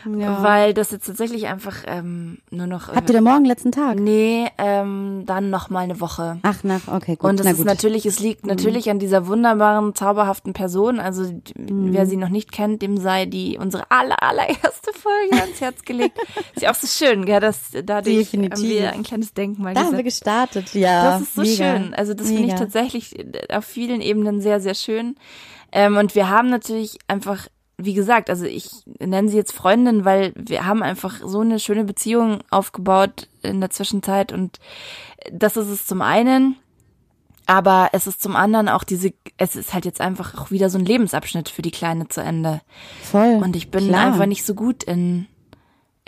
Ja. 0.07 0.43
weil 0.43 0.75
das 0.75 0.91
jetzt 0.91 1.07
tatsächlich 1.07 1.47
einfach 1.47 1.77
ähm, 1.87 2.39
nur 2.51 2.67
noch. 2.67 2.89
Habt 2.89 3.09
ihr 3.11 3.15
da 3.15 3.21
morgen 3.21 3.45
letzten 3.45 3.73
Tag? 3.73 3.99
Nee, 3.99 4.47
ähm, 4.59 5.25
dann 5.27 5.51
noch 5.51 5.71
mal 5.71 5.81
eine 5.81 6.01
Woche. 6.01 6.39
Ach, 6.43 6.63
nach, 6.65 6.89
okay, 6.89 7.17
gut. 7.17 7.29
Und 7.29 7.41
es 7.41 7.45
Na 7.45 7.53
ist 7.53 7.59
gut. 7.59 7.67
natürlich, 7.67 8.07
es 8.07 8.21
liegt 8.21 8.47
natürlich 8.47 8.91
an 8.91 8.99
dieser 8.99 9.27
wunderbaren, 9.27 9.95
zauberhaften 9.95 10.53
Person. 10.53 10.99
Also 11.01 11.23
Mhm. 11.57 11.93
wer 11.93 12.07
sie 12.07 12.17
noch 12.17 12.29
nicht 12.29 12.53
kennt, 12.53 12.83
dem 12.83 12.97
sei 12.99 13.27
die 13.27 13.59
unsere 13.59 13.91
aller, 13.91 14.23
allererste 14.23 14.93
Folge 14.95 15.41
ans 15.41 15.61
Herz 15.61 15.83
gelegt. 15.83 16.19
ist 16.55 16.63
ja 16.63 16.71
auch 16.71 16.75
so 16.75 16.87
schön, 16.87 17.25
gell, 17.25 17.41
dass 17.41 17.71
dadurch 17.73 18.33
haben 18.33 18.43
Definitiv. 18.43 18.69
wir 18.69 18.93
ein 18.93 19.03
kleines 19.03 19.35
Denkmal 19.35 19.75
da 19.75 19.85
haben 19.85 19.97
wir 19.97 20.03
gestartet, 20.05 20.75
ja. 20.75 21.13
Das 21.13 21.23
ist 21.23 21.35
so 21.35 21.43
mega. 21.43 21.55
schön. 21.79 21.95
Also 21.95 22.15
das 22.15 22.29
finde 22.29 22.49
ich 22.49 22.55
tatsächlich 22.55 23.19
äh, 23.19 23.55
auf 23.55 23.65
vielen 23.65 24.01
Ebenen 24.01 24.41
sehr, 24.41 24.61
sehr 24.61 24.75
schön. 24.75 25.17
Ähm, 25.73 25.97
und 25.97 26.15
wir 26.15 26.29
haben 26.29 26.51
natürlich 26.51 26.99
einfach, 27.09 27.47
wie 27.79 27.95
gesagt, 27.95 28.31
also 28.31 28.45
ich 28.45 28.71
nenne 29.01 29.29
sie 29.29 29.37
jetzt 29.37 29.53
Freundin, 29.53 30.05
weil 30.05 30.33
wir 30.37 30.67
haben 30.67 30.83
einfach 30.83 31.21
so 31.25 31.41
eine 31.41 31.59
schöne 31.59 31.85
Beziehung 31.85 32.39
aufgebaut 32.51 33.29
in 33.43 33.61
der 33.61 33.71
Zwischenzeit 33.71 34.33
und 34.33 34.59
das 35.33 35.57
ist 35.57 35.69
es 35.69 35.87
zum 35.87 36.03
einen. 36.03 36.57
Aber 37.47 37.91
es 37.93 38.07
ist 38.07 38.23
zum 38.23 38.37
anderen 38.37 38.69
auch 38.69 38.85
diese, 38.85 39.13
es 39.37 39.57
ist 39.57 39.75
halt 39.75 39.85
jetzt 39.85 40.01
einfach 40.01 40.41
auch 40.41 40.53
wieder 40.53 40.71
so 40.71 40.79
ein 40.79 40.85
Lebensabschnitt 40.85 41.49
für 41.49 41.61
die 41.63 41.73
Kleine 41.73 42.07
zu 42.09 42.21
Ende. 42.21 42.61
Voll. 43.03 43.41
Und 43.43 43.57
ich 43.57 43.69
bin 43.71 43.89
Klar. 43.89 44.07
einfach 44.13 44.27
nicht 44.27 44.45
so 44.45 44.55
gut 44.55 44.85
in, 44.85 45.27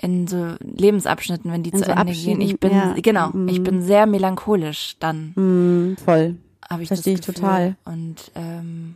in 0.01 0.29
so 0.29 0.55
Lebensabschnitten, 0.61 1.51
wenn 1.51 1.65
die 1.65 1.71
In 1.71 1.79
zu 1.79 1.85
so 1.87 1.91
Ende 1.91 2.13
gehen. 2.13 2.41
Ich 2.41 2.61
bin, 2.61 2.71
Abschieden, 2.71 2.95
ja. 2.97 3.03
genau, 3.03 3.31
Mhm. 3.31 3.49
ich 3.49 3.63
bin 3.65 3.83
sehr 3.83 4.07
melancholisch 4.07 4.95
dann, 5.01 5.33
Mm, 5.35 5.97
voll. 6.05 6.37
habe 6.71 6.83
ich 6.85 6.89
Verstehe 6.89 7.15
ich 7.15 7.21
total. 7.21 7.75
Und 7.85 8.31
ähm, 8.37 8.95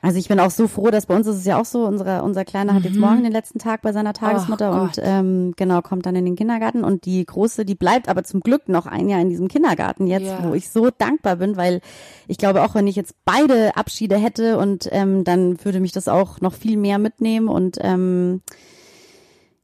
Also 0.00 0.18
ich 0.18 0.28
bin 0.28 0.38
auch 0.38 0.52
so 0.52 0.68
froh, 0.68 0.90
dass 0.90 1.06
bei 1.06 1.16
uns 1.16 1.26
ist 1.26 1.38
es 1.38 1.44
ja 1.44 1.60
auch 1.60 1.64
so, 1.64 1.84
unser, 1.84 2.22
unser 2.22 2.44
Kleiner 2.44 2.72
hat 2.74 2.84
jetzt 2.84 2.96
morgen 2.96 3.24
den 3.24 3.32
letzten 3.32 3.58
Tag 3.58 3.82
bei 3.82 3.92
seiner 3.92 4.12
Tagesmutter 4.12 4.70
Oh 4.72 4.82
und 4.82 4.92
ähm, 5.02 5.54
genau, 5.56 5.82
kommt 5.82 6.06
dann 6.06 6.14
in 6.14 6.24
den 6.24 6.36
Kindergarten 6.36 6.84
und 6.84 7.04
die 7.04 7.26
Große, 7.26 7.64
die 7.64 7.74
bleibt 7.74 8.08
aber 8.08 8.22
zum 8.22 8.40
Glück 8.40 8.68
noch 8.68 8.86
ein 8.86 9.08
Jahr 9.08 9.20
in 9.20 9.28
diesem 9.28 9.48
Kindergarten 9.48 10.06
jetzt, 10.06 10.26
Ja. 10.26 10.38
wo 10.44 10.54
ich 10.54 10.70
so 10.70 10.90
dankbar 10.96 11.36
bin, 11.36 11.56
weil 11.56 11.80
ich 12.28 12.38
glaube 12.38 12.62
auch, 12.62 12.76
wenn 12.76 12.86
ich 12.86 12.94
jetzt 12.94 13.16
beide 13.24 13.76
Abschiede 13.76 14.16
hätte 14.16 14.58
und 14.58 14.88
ähm, 14.92 15.24
dann 15.24 15.64
würde 15.64 15.80
mich 15.80 15.90
das 15.92 16.06
auch 16.06 16.40
noch 16.40 16.54
viel 16.54 16.76
mehr 16.76 16.98
mitnehmen 16.98 17.48
und 17.48 17.78
ähm, 17.80 18.40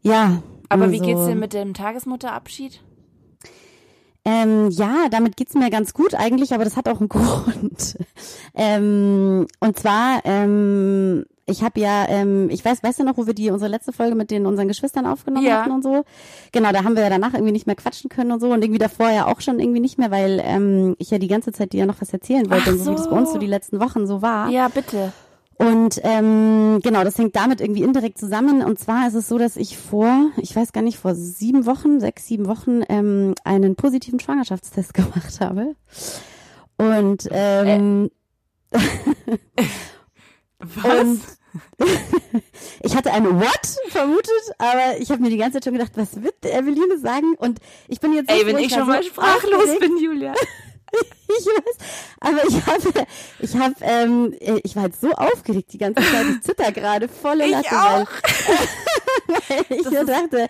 ja. 0.02 0.42
aber 0.68 0.90
wie 0.90 1.00
also- 1.00 1.04
geht's 1.06 1.26
dir 1.26 1.36
mit 1.36 1.52
dem 1.52 1.74
Tagesmutterabschied? 1.74 2.80
Ähm, 4.26 4.70
ja, 4.70 5.08
damit 5.10 5.36
geht's 5.36 5.54
mir 5.54 5.68
ganz 5.70 5.92
gut 5.92 6.14
eigentlich, 6.14 6.54
aber 6.54 6.64
das 6.64 6.76
hat 6.76 6.88
auch 6.88 6.98
einen 7.00 7.08
Grund. 7.10 7.96
ähm, 8.54 9.46
und 9.60 9.78
zwar, 9.78 10.20
ähm, 10.24 11.24
ich 11.46 11.62
habe 11.62 11.78
ja, 11.78 12.06
ähm, 12.08 12.48
ich 12.50 12.64
weiß, 12.64 12.82
weißt 12.82 13.00
du 13.00 13.04
noch, 13.04 13.18
wo 13.18 13.26
wir 13.26 13.34
die 13.34 13.50
unsere 13.50 13.70
letzte 13.70 13.92
Folge 13.92 14.14
mit 14.14 14.30
den 14.30 14.46
unseren 14.46 14.66
Geschwistern 14.66 15.04
aufgenommen 15.06 15.44
Ja. 15.46 15.60
hatten 15.62 15.72
und 15.72 15.82
so? 15.82 16.04
Genau, 16.52 16.72
da 16.72 16.84
haben 16.84 16.96
wir 16.96 17.02
ja 17.02 17.10
danach 17.10 17.34
irgendwie 17.34 17.52
nicht 17.52 17.66
mehr 17.66 17.76
quatschen 17.76 18.08
können 18.08 18.32
und 18.32 18.40
so 18.40 18.50
und 18.50 18.62
irgendwie 18.64 18.78
davor 18.78 19.10
ja 19.10 19.26
auch 19.26 19.42
schon 19.42 19.60
irgendwie 19.60 19.80
nicht 19.80 19.98
mehr, 19.98 20.10
weil 20.10 20.40
ähm, 20.42 20.94
ich 20.98 21.10
ja 21.10 21.18
die 21.18 21.28
ganze 21.28 21.52
Zeit 21.52 21.74
dir 21.74 21.80
ja 21.80 21.86
noch 21.86 22.00
was 22.00 22.10
erzählen 22.12 22.48
wollte 22.48 22.64
Ach 22.70 22.72
und 22.72 22.78
so, 22.78 22.90
wie 22.92 22.96
das 22.96 23.10
bei 23.10 23.16
uns 23.18 23.28
so 23.28 23.34
so. 23.34 23.38
die 23.40 23.46
letzten 23.46 23.78
Wochen 23.80 24.06
so 24.06 24.22
war. 24.22 24.48
Ja, 24.48 24.68
bitte. 24.68 25.12
Und 25.56 26.00
ähm, 26.02 26.80
genau, 26.82 27.04
das 27.04 27.18
hängt 27.18 27.36
damit 27.36 27.60
irgendwie 27.60 27.82
indirekt 27.82 28.18
zusammen. 28.18 28.62
Und 28.62 28.78
zwar 28.78 29.06
ist 29.06 29.14
es 29.14 29.28
so, 29.28 29.38
dass 29.38 29.56
ich 29.56 29.78
vor, 29.78 30.30
ich 30.36 30.54
weiß 30.54 30.72
gar 30.72 30.82
nicht, 30.82 30.98
vor 30.98 31.14
sieben 31.14 31.66
Wochen, 31.66 32.00
sechs, 32.00 32.26
sieben 32.26 32.46
Wochen 32.46 32.82
ähm, 32.88 33.34
einen 33.44 33.76
positiven 33.76 34.20
Schwangerschaftstest 34.20 34.94
gemacht 34.94 35.40
habe. 35.40 35.76
Und 36.76 37.28
ähm, 37.30 38.10
Was? 40.58 40.84
Und 40.84 41.20
ich 42.82 42.96
hatte 42.96 43.12
eine 43.12 43.40
What 43.40 43.76
vermutet, 43.88 44.54
aber 44.58 44.98
ich 44.98 45.10
habe 45.10 45.22
mir 45.22 45.30
die 45.30 45.36
ganze 45.36 45.54
Zeit 45.54 45.64
schon 45.64 45.74
gedacht, 45.74 45.92
was 45.94 46.22
wird 46.22 46.44
Eveline 46.44 46.98
sagen? 46.98 47.34
Und 47.38 47.60
ich 47.88 48.00
bin 48.00 48.12
jetzt 48.12 48.30
so 48.30 48.36
Ey, 48.36 48.46
wenn 48.46 48.58
ich 48.58 48.72
war 48.72 48.78
schon 48.78 48.88
mal 48.88 49.02
sprachlos 49.02 49.78
bin, 49.78 49.98
Julia. 49.98 50.34
Ich 51.26 51.46
weiß, 51.46 51.76
aber 52.20 52.44
ich 52.46 52.66
habe, 52.66 53.06
ich 53.40 53.56
habe, 53.56 53.74
ähm, 53.80 54.34
ich 54.62 54.76
war 54.76 54.84
halt 54.84 54.94
so 55.00 55.10
aufgeregt 55.12 55.72
die 55.72 55.78
ganze 55.78 56.00
Zeit. 56.02 56.26
Ich 56.30 56.42
zitter 56.42 56.70
gerade 56.70 57.08
volle 57.08 57.44
Ich 57.46 57.50
Latte, 57.50 57.72
auch. 57.72 58.06
weil, 59.26 59.64
weil 59.68 59.78
ich 59.78 59.90
mir 59.90 60.04
dachte, 60.04 60.46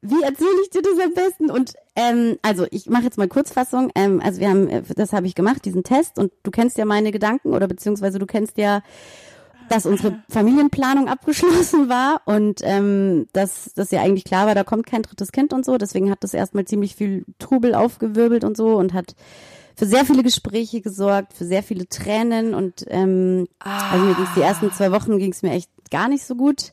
wie 0.00 0.22
erzähle 0.22 0.62
ich 0.62 0.70
dir 0.70 0.82
das 0.82 0.98
am 1.04 1.14
besten? 1.14 1.50
Und 1.50 1.74
ähm, 1.96 2.38
also 2.42 2.66
ich 2.70 2.88
mache 2.88 3.04
jetzt 3.04 3.18
mal 3.18 3.28
Kurzfassung. 3.28 3.90
Ähm, 3.94 4.20
also 4.24 4.40
wir 4.40 4.48
haben, 4.48 4.68
äh, 4.68 4.82
das 4.96 5.12
habe 5.12 5.26
ich 5.26 5.34
gemacht, 5.34 5.64
diesen 5.64 5.84
Test. 5.84 6.18
Und 6.18 6.32
du 6.42 6.50
kennst 6.50 6.78
ja 6.78 6.84
meine 6.84 7.12
Gedanken 7.12 7.52
oder 7.52 7.68
beziehungsweise 7.68 8.18
du 8.18 8.26
kennst 8.26 8.58
ja 8.58 8.82
dass 9.68 9.86
unsere 9.86 10.22
Familienplanung 10.28 11.08
abgeschlossen 11.08 11.88
war 11.88 12.20
und 12.26 12.60
ähm, 12.62 13.26
dass 13.32 13.72
das 13.74 13.90
ja 13.90 14.02
eigentlich 14.02 14.24
klar 14.24 14.46
war, 14.46 14.54
da 14.54 14.64
kommt 14.64 14.86
kein 14.86 15.02
drittes 15.02 15.32
Kind 15.32 15.52
und 15.52 15.64
so. 15.64 15.78
Deswegen 15.78 16.10
hat 16.10 16.22
das 16.24 16.34
erstmal 16.34 16.66
ziemlich 16.66 16.94
viel 16.94 17.24
Trubel 17.38 17.74
aufgewirbelt 17.74 18.44
und 18.44 18.56
so 18.56 18.76
und 18.76 18.92
hat 18.92 19.14
für 19.76 19.86
sehr 19.86 20.04
viele 20.04 20.22
Gespräche 20.22 20.80
gesorgt, 20.80 21.32
für 21.32 21.44
sehr 21.44 21.62
viele 21.62 21.88
Tränen 21.88 22.54
und 22.54 22.84
ähm, 22.88 23.48
also 23.58 24.04
mir 24.04 24.14
ging's 24.14 24.34
die 24.36 24.42
ersten 24.42 24.72
zwei 24.72 24.92
Wochen 24.92 25.18
ging's 25.18 25.42
mir 25.42 25.52
echt 25.52 25.70
gar 25.90 26.08
nicht 26.08 26.24
so 26.24 26.34
gut. 26.34 26.72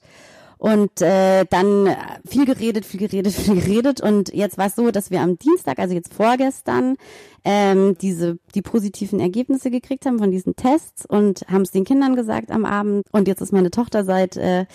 Und 0.60 1.02
äh, 1.02 1.46
dann 1.50 1.96
viel 2.28 2.46
geredet, 2.46 2.86
viel 2.86 3.00
geredet, 3.00 3.34
viel 3.36 3.56
geredet. 3.56 4.02
Und 4.02 4.34
jetzt 4.34 4.58
war 4.58 4.68
es 4.68 4.76
so, 4.76 4.92
dass 4.92 5.10
wir 5.10 5.22
am 5.22 5.40
Dienstag, 5.40 5.80
also 5.80 5.96
jetzt 5.96 6.14
vorgestern, 6.14 6.98
ähm, 7.46 7.98
diese 8.02 8.40
die 8.56 8.62
positiven 8.62 9.22
Ergebnisse 9.22 9.72
gekriegt 9.72 10.06
haben 10.06 10.20
von 10.20 10.32
diesen 10.32 10.58
Tests 10.58 11.06
und 11.06 11.46
haben 11.48 11.62
es 11.62 11.72
den 11.72 11.86
Kindern 11.86 12.18
gesagt 12.18 12.52
am 12.52 12.66
Abend. 12.66 13.06
Und 13.12 13.30
jetzt 13.30 13.42
ist 13.42 13.54
meine 13.54 13.72
Tochter 13.72 14.04
seit 14.04 14.36
äh, 14.36 14.66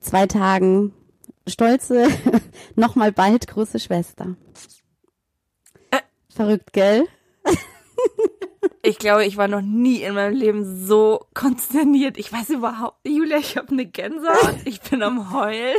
zwei 0.00 0.26
Tagen 0.26 0.92
stolze, 1.46 2.08
nochmal 2.74 3.12
bald 3.12 3.46
große 3.46 3.78
Schwester. 3.78 4.34
Äh. 5.92 5.98
Verrückt, 6.30 6.72
gell? 6.72 7.06
Ich 8.82 8.98
glaube, 8.98 9.24
ich 9.26 9.36
war 9.36 9.48
noch 9.48 9.60
nie 9.60 10.02
in 10.02 10.14
meinem 10.14 10.34
Leben 10.34 10.86
so 10.86 11.26
konsterniert. 11.34 12.18
Ich 12.18 12.32
weiß 12.32 12.50
überhaupt 12.50 13.04
nicht, 13.04 13.16
Julia, 13.16 13.38
ich 13.38 13.56
habe 13.56 13.70
eine 13.70 13.86
Gänsehaut. 13.86 14.56
Ich 14.64 14.80
bin 14.80 15.02
am 15.02 15.32
Heulen. 15.32 15.76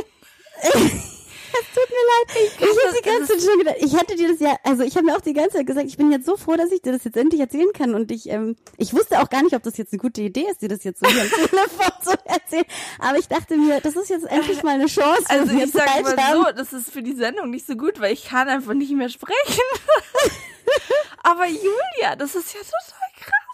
Es 1.52 1.74
tut 1.74 1.88
mir 1.88 2.06
leid. 2.06 2.36
Ich, 2.36 2.60
ich 2.60 2.68
hätte 2.68 2.96
die 3.02 3.08
ganze 3.08 3.32
Zeit 3.32 3.42
schon 3.42 3.58
gedacht, 3.58 3.76
ich 3.80 3.98
hätte 3.98 4.16
dir 4.16 4.28
das 4.28 4.40
ja, 4.40 4.56
also 4.62 4.82
ich 4.82 4.96
habe 4.96 5.06
mir 5.06 5.16
auch 5.16 5.20
die 5.20 5.32
ganze 5.32 5.56
Zeit 5.56 5.66
gesagt, 5.66 5.86
ich 5.88 5.96
bin 5.96 6.12
jetzt 6.12 6.26
so 6.26 6.36
froh, 6.36 6.54
dass 6.56 6.70
ich 6.70 6.82
dir 6.82 6.92
das 6.92 7.04
jetzt 7.04 7.16
endlich 7.16 7.40
erzählen 7.40 7.72
kann 7.72 7.94
und 7.94 8.10
ich, 8.12 8.28
ähm, 8.28 8.56
ich 8.76 8.94
wusste 8.94 9.20
auch 9.20 9.28
gar 9.28 9.42
nicht, 9.42 9.54
ob 9.54 9.62
das 9.62 9.76
jetzt 9.76 9.92
eine 9.92 9.98
gute 9.98 10.20
Idee 10.22 10.46
ist, 10.50 10.62
dir 10.62 10.68
das 10.68 10.84
jetzt 10.84 11.00
so 11.04 11.10
hier 11.10 11.22
am 11.22 11.28
Telefon 11.48 11.92
zu 12.02 12.10
erzählen, 12.24 12.64
aber 12.98 13.18
ich 13.18 13.28
dachte 13.28 13.56
mir, 13.56 13.80
das 13.80 13.96
ist 13.96 14.10
jetzt 14.10 14.26
endlich 14.26 14.62
mal 14.62 14.74
eine 14.74 14.86
Chance. 14.86 15.24
Also 15.28 15.52
ich 15.52 15.72
sage 15.72 16.02
mal 16.02 16.16
haben. 16.16 16.44
so, 16.44 16.52
das 16.56 16.72
ist 16.72 16.90
für 16.90 17.02
die 17.02 17.14
Sendung 17.14 17.50
nicht 17.50 17.66
so 17.66 17.74
gut, 17.74 18.00
weil 18.00 18.12
ich 18.12 18.24
kann 18.26 18.48
einfach 18.48 18.74
nicht 18.74 18.92
mehr 18.92 19.08
sprechen. 19.08 19.34
aber 21.22 21.46
Julia, 21.46 22.16
das 22.16 22.34
ist 22.34 22.54
ja 22.54 22.60
total 22.60 23.10
krass 23.16 23.50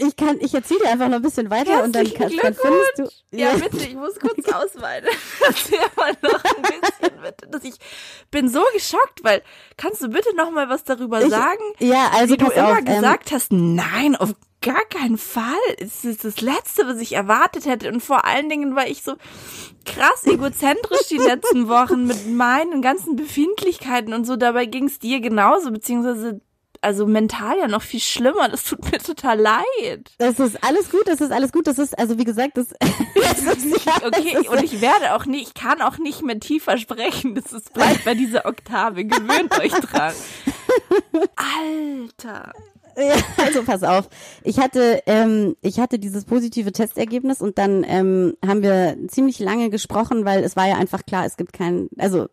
ich 0.00 0.16
kann, 0.16 0.38
ich 0.40 0.54
erzähle 0.54 0.80
dir 0.80 0.90
einfach 0.90 1.08
noch 1.08 1.16
ein 1.16 1.22
bisschen 1.22 1.50
weiter 1.50 1.82
und 1.84 1.94
dann, 1.94 2.12
kannst, 2.12 2.42
dann 2.42 2.54
findest 2.54 2.98
du. 2.98 3.36
Ja, 3.36 3.50
ja, 3.50 3.56
bitte, 3.56 3.84
ich 3.84 3.94
muss 3.94 4.18
kurz 4.18 4.48
ausweiten. 4.52 5.08
Erzähl 5.46 5.78
mal 5.96 6.12
noch 6.22 6.44
ein 6.44 6.62
bisschen, 6.62 7.22
bitte. 7.22 7.48
Dass 7.48 7.64
ich 7.64 7.74
bin 8.30 8.48
so 8.48 8.62
geschockt, 8.72 9.22
weil 9.22 9.42
kannst 9.76 10.02
du 10.02 10.08
bitte 10.08 10.34
noch 10.36 10.50
mal 10.50 10.68
was 10.68 10.84
darüber 10.84 11.20
ich, 11.22 11.30
sagen? 11.30 11.62
Ja, 11.78 12.10
also 12.14 12.34
wie 12.34 12.38
du 12.38 12.50
immer 12.50 12.72
auf, 12.72 12.78
ähm, 12.78 12.84
gesagt 12.84 13.30
ähm, 13.30 13.36
hast, 13.36 13.52
nein, 13.52 14.16
auf 14.16 14.34
gar 14.62 14.84
keinen 14.86 15.18
Fall. 15.18 15.44
Es 15.78 16.04
ist 16.04 16.24
das 16.24 16.40
Letzte, 16.40 16.86
was 16.86 16.98
ich 16.98 17.12
erwartet 17.12 17.66
hätte. 17.66 17.90
Und 17.90 18.02
vor 18.02 18.24
allen 18.24 18.48
Dingen 18.48 18.76
war 18.76 18.86
ich 18.86 19.02
so 19.02 19.14
krass 19.84 20.24
egozentrisch 20.26 21.08
die 21.08 21.18
letzten 21.18 21.68
Wochen 21.68 22.06
mit 22.06 22.28
meinen 22.28 22.82
ganzen 22.82 23.16
Befindlichkeiten 23.16 24.12
und 24.12 24.26
so. 24.26 24.36
Dabei 24.36 24.66
ging 24.66 24.86
es 24.86 24.98
dir 24.98 25.20
genauso, 25.20 25.70
beziehungsweise 25.70 26.40
also 26.82 27.06
mental 27.06 27.58
ja 27.58 27.68
noch 27.68 27.82
viel 27.82 28.00
schlimmer. 28.00 28.48
Das 28.48 28.64
tut 28.64 28.90
mir 28.90 28.98
total 28.98 29.38
leid. 29.38 30.12
Das 30.18 30.38
ist 30.38 30.62
alles 30.64 30.90
gut, 30.90 31.06
das 31.06 31.20
ist 31.20 31.30
alles 31.30 31.52
gut. 31.52 31.66
Das 31.66 31.78
ist, 31.78 31.98
also 31.98 32.18
wie 32.18 32.24
gesagt, 32.24 32.56
das, 32.56 32.68
das 33.14 33.42
ist 33.42 33.84
ja, 33.84 33.94
Okay, 34.02 34.36
ist 34.38 34.48
und 34.48 34.62
ich 34.62 34.80
werde 34.80 35.14
auch 35.14 35.26
nicht, 35.26 35.48
ich 35.48 35.54
kann 35.54 35.82
auch 35.82 35.98
nicht 35.98 36.22
mehr 36.22 36.40
tiefer 36.40 36.78
sprechen. 36.78 37.34
Das 37.34 37.52
ist, 37.52 37.72
bleibt 37.74 38.04
bei 38.04 38.14
dieser 38.14 38.46
Oktave. 38.46 39.04
Gewöhnt 39.04 39.58
euch 39.58 39.72
dran. 39.72 40.14
Alter. 41.36 42.52
Also 43.36 43.62
pass 43.62 43.82
auf. 43.82 44.08
Ich 44.44 44.58
hatte, 44.58 45.02
ähm, 45.06 45.56
ich 45.62 45.80
hatte 45.80 45.98
dieses 45.98 46.24
positive 46.24 46.72
Testergebnis 46.72 47.40
und 47.40 47.58
dann 47.58 47.84
ähm, 47.88 48.34
haben 48.46 48.62
wir 48.62 48.96
ziemlich 49.08 49.38
lange 49.38 49.70
gesprochen, 49.70 50.24
weil 50.24 50.44
es 50.44 50.56
war 50.56 50.68
ja 50.68 50.76
einfach 50.76 51.04
klar, 51.04 51.24
es 51.26 51.36
gibt 51.36 51.52
keinen, 51.52 51.88
also 51.98 52.26